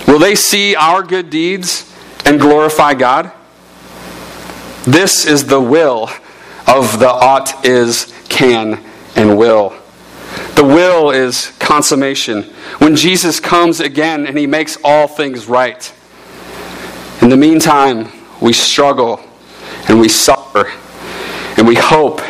Will 0.08 0.20
they 0.20 0.36
see 0.36 0.76
our 0.76 1.02
good 1.02 1.30
deeds 1.30 1.92
and 2.26 2.40
glorify 2.40 2.94
God? 2.94 3.32
This 4.84 5.26
is 5.26 5.48
the 5.48 5.62
will 5.62 6.10
of 6.68 7.00
the 7.00 7.10
ought 7.10 7.66
is, 7.66 8.14
can, 8.30 8.84
and 9.16 9.38
will. 9.38 9.81
The 10.62 10.68
will 10.68 11.10
is 11.10 11.48
consummation. 11.58 12.44
When 12.78 12.96
Jesus 12.96 13.40
comes 13.40 13.80
again 13.80 14.28
and 14.28 14.38
he 14.38 14.46
makes 14.46 14.78
all 14.84 15.08
things 15.08 15.48
right. 15.48 15.92
In 17.20 17.30
the 17.30 17.36
meantime, 17.36 18.12
we 18.40 18.54
struggle 18.54 19.20
and 19.88 20.00
we 20.00 20.08
suffer 20.08 20.72
and 21.58 21.68
we 21.68 21.74
hope 21.74 22.22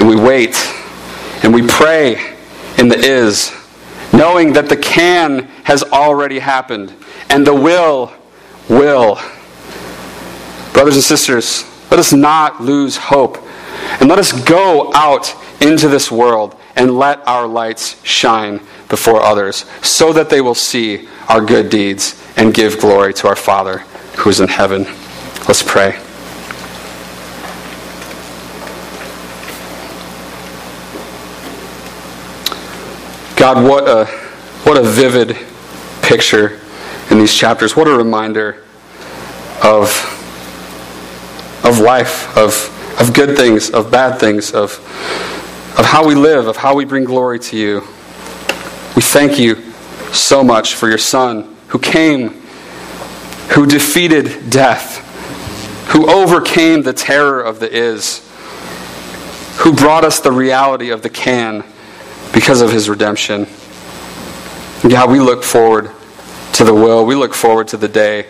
and 0.00 0.08
we 0.08 0.16
wait 0.16 0.56
and 1.44 1.54
we 1.54 1.64
pray 1.64 2.34
in 2.78 2.88
the 2.88 2.98
is, 2.98 3.52
knowing 4.12 4.54
that 4.54 4.68
the 4.68 4.76
can 4.76 5.44
has 5.62 5.84
already 5.84 6.40
happened 6.40 6.92
and 7.30 7.46
the 7.46 7.54
will 7.54 8.12
will. 8.68 9.20
Brothers 10.72 10.96
and 10.96 11.04
sisters, 11.04 11.64
let 11.92 12.00
us 12.00 12.12
not 12.12 12.60
lose 12.60 12.96
hope 12.96 13.38
and 14.00 14.08
let 14.08 14.18
us 14.18 14.32
go 14.32 14.92
out 14.94 15.32
into 15.60 15.88
this 15.88 16.10
world 16.10 16.58
and 16.76 16.98
let 16.98 17.26
our 17.26 17.46
lights 17.46 18.02
shine 18.04 18.60
before 18.88 19.22
others 19.22 19.64
so 19.82 20.12
that 20.12 20.30
they 20.30 20.40
will 20.40 20.54
see 20.54 21.08
our 21.28 21.44
good 21.44 21.70
deeds 21.70 22.22
and 22.36 22.54
give 22.54 22.78
glory 22.78 23.12
to 23.14 23.28
our 23.28 23.36
Father 23.36 23.78
who 24.18 24.30
is 24.30 24.40
in 24.40 24.48
heaven. 24.48 24.84
Let's 25.48 25.62
pray. 25.62 25.98
God, 33.36 33.68
what 33.68 33.88
a, 33.88 34.06
what 34.64 34.76
a 34.78 34.84
vivid 34.84 35.36
picture 36.02 36.60
in 37.10 37.18
these 37.18 37.34
chapters. 37.34 37.74
What 37.74 37.88
a 37.88 37.96
reminder 37.96 38.62
of, 39.64 39.88
of 41.64 41.80
life, 41.80 42.36
of, 42.36 42.68
of 43.00 43.12
good 43.12 43.36
things, 43.36 43.70
of 43.70 43.90
bad 43.90 44.20
things, 44.20 44.52
of, 44.52 44.78
of 45.78 45.84
how 45.84 46.06
we 46.06 46.14
live, 46.14 46.46
of 46.46 46.56
how 46.56 46.74
we 46.74 46.84
bring 46.84 47.04
glory 47.04 47.38
to 47.38 47.56
you. 47.56 47.80
We 48.94 49.02
thank 49.02 49.38
you 49.38 49.56
so 50.12 50.44
much 50.44 50.74
for 50.74 50.88
your 50.88 50.98
Son 50.98 51.56
who 51.68 51.78
came, 51.78 52.30
who 53.54 53.66
defeated 53.66 54.50
death, 54.50 54.98
who 55.88 56.10
overcame 56.10 56.82
the 56.82 56.92
terror 56.92 57.40
of 57.40 57.60
the 57.60 57.72
is, 57.72 58.28
who 59.58 59.72
brought 59.74 60.04
us 60.04 60.20
the 60.20 60.32
reality 60.32 60.90
of 60.90 61.02
the 61.02 61.10
can 61.10 61.64
because 62.32 62.60
of 62.60 62.70
his 62.70 62.88
redemption. 62.88 63.46
God, 64.88 65.10
we 65.10 65.20
look 65.20 65.44
forward 65.44 65.90
to 66.54 66.64
the 66.64 66.74
will. 66.74 67.06
We 67.06 67.14
look 67.14 67.34
forward 67.34 67.68
to 67.68 67.76
the 67.76 67.88
day 67.88 68.26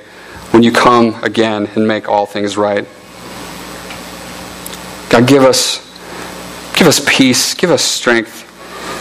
when 0.50 0.62
you 0.62 0.70
come 0.70 1.22
again 1.24 1.68
and 1.74 1.88
make 1.88 2.08
all 2.08 2.26
things 2.26 2.56
right. 2.56 2.86
God, 5.08 5.26
give 5.26 5.42
us, 5.42 5.81
give 6.74 6.86
us 6.86 7.04
peace, 7.06 7.54
give 7.54 7.70
us 7.70 7.82
strength, 7.82 8.48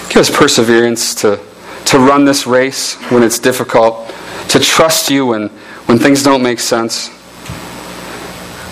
give 0.10 0.18
us 0.18 0.30
perseverance 0.30 1.16
to, 1.16 1.40
to 1.86 2.00
run 2.00 2.26
this 2.26 2.46
race 2.46 2.96
when 3.12 3.24
it's 3.24 3.40
difficult, 3.40 4.14
to 4.50 4.60
trust 4.60 5.10
you 5.10 5.28
when, 5.28 5.50
when 5.88 5.98
things 5.98 6.24
don't 6.24 6.44
make 6.44 6.60
sense, 6.60 7.08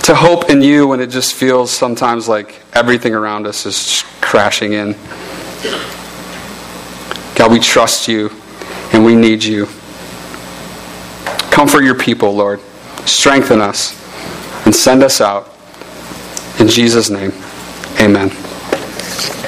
to 0.03 0.15
hope 0.15 0.49
in 0.49 0.61
you 0.61 0.87
when 0.87 0.99
it 0.99 1.07
just 1.07 1.33
feels 1.33 1.71
sometimes 1.71 2.27
like 2.27 2.61
everything 2.73 3.13
around 3.13 3.45
us 3.45 3.65
is 3.65 4.03
crashing 4.21 4.73
in. 4.73 4.93
God, 7.35 7.51
we 7.51 7.59
trust 7.59 8.07
you 8.07 8.31
and 8.91 9.05
we 9.05 9.15
need 9.15 9.43
you. 9.43 9.65
Comfort 11.51 11.83
your 11.83 11.95
people, 11.95 12.33
Lord. 12.33 12.59
Strengthen 13.05 13.61
us 13.61 13.93
and 14.65 14.75
send 14.75 15.03
us 15.03 15.21
out. 15.21 15.53
In 16.59 16.67
Jesus' 16.67 17.09
name, 17.09 17.31
amen. 17.99 18.48
Thank 19.01 19.33
you. 19.33 19.38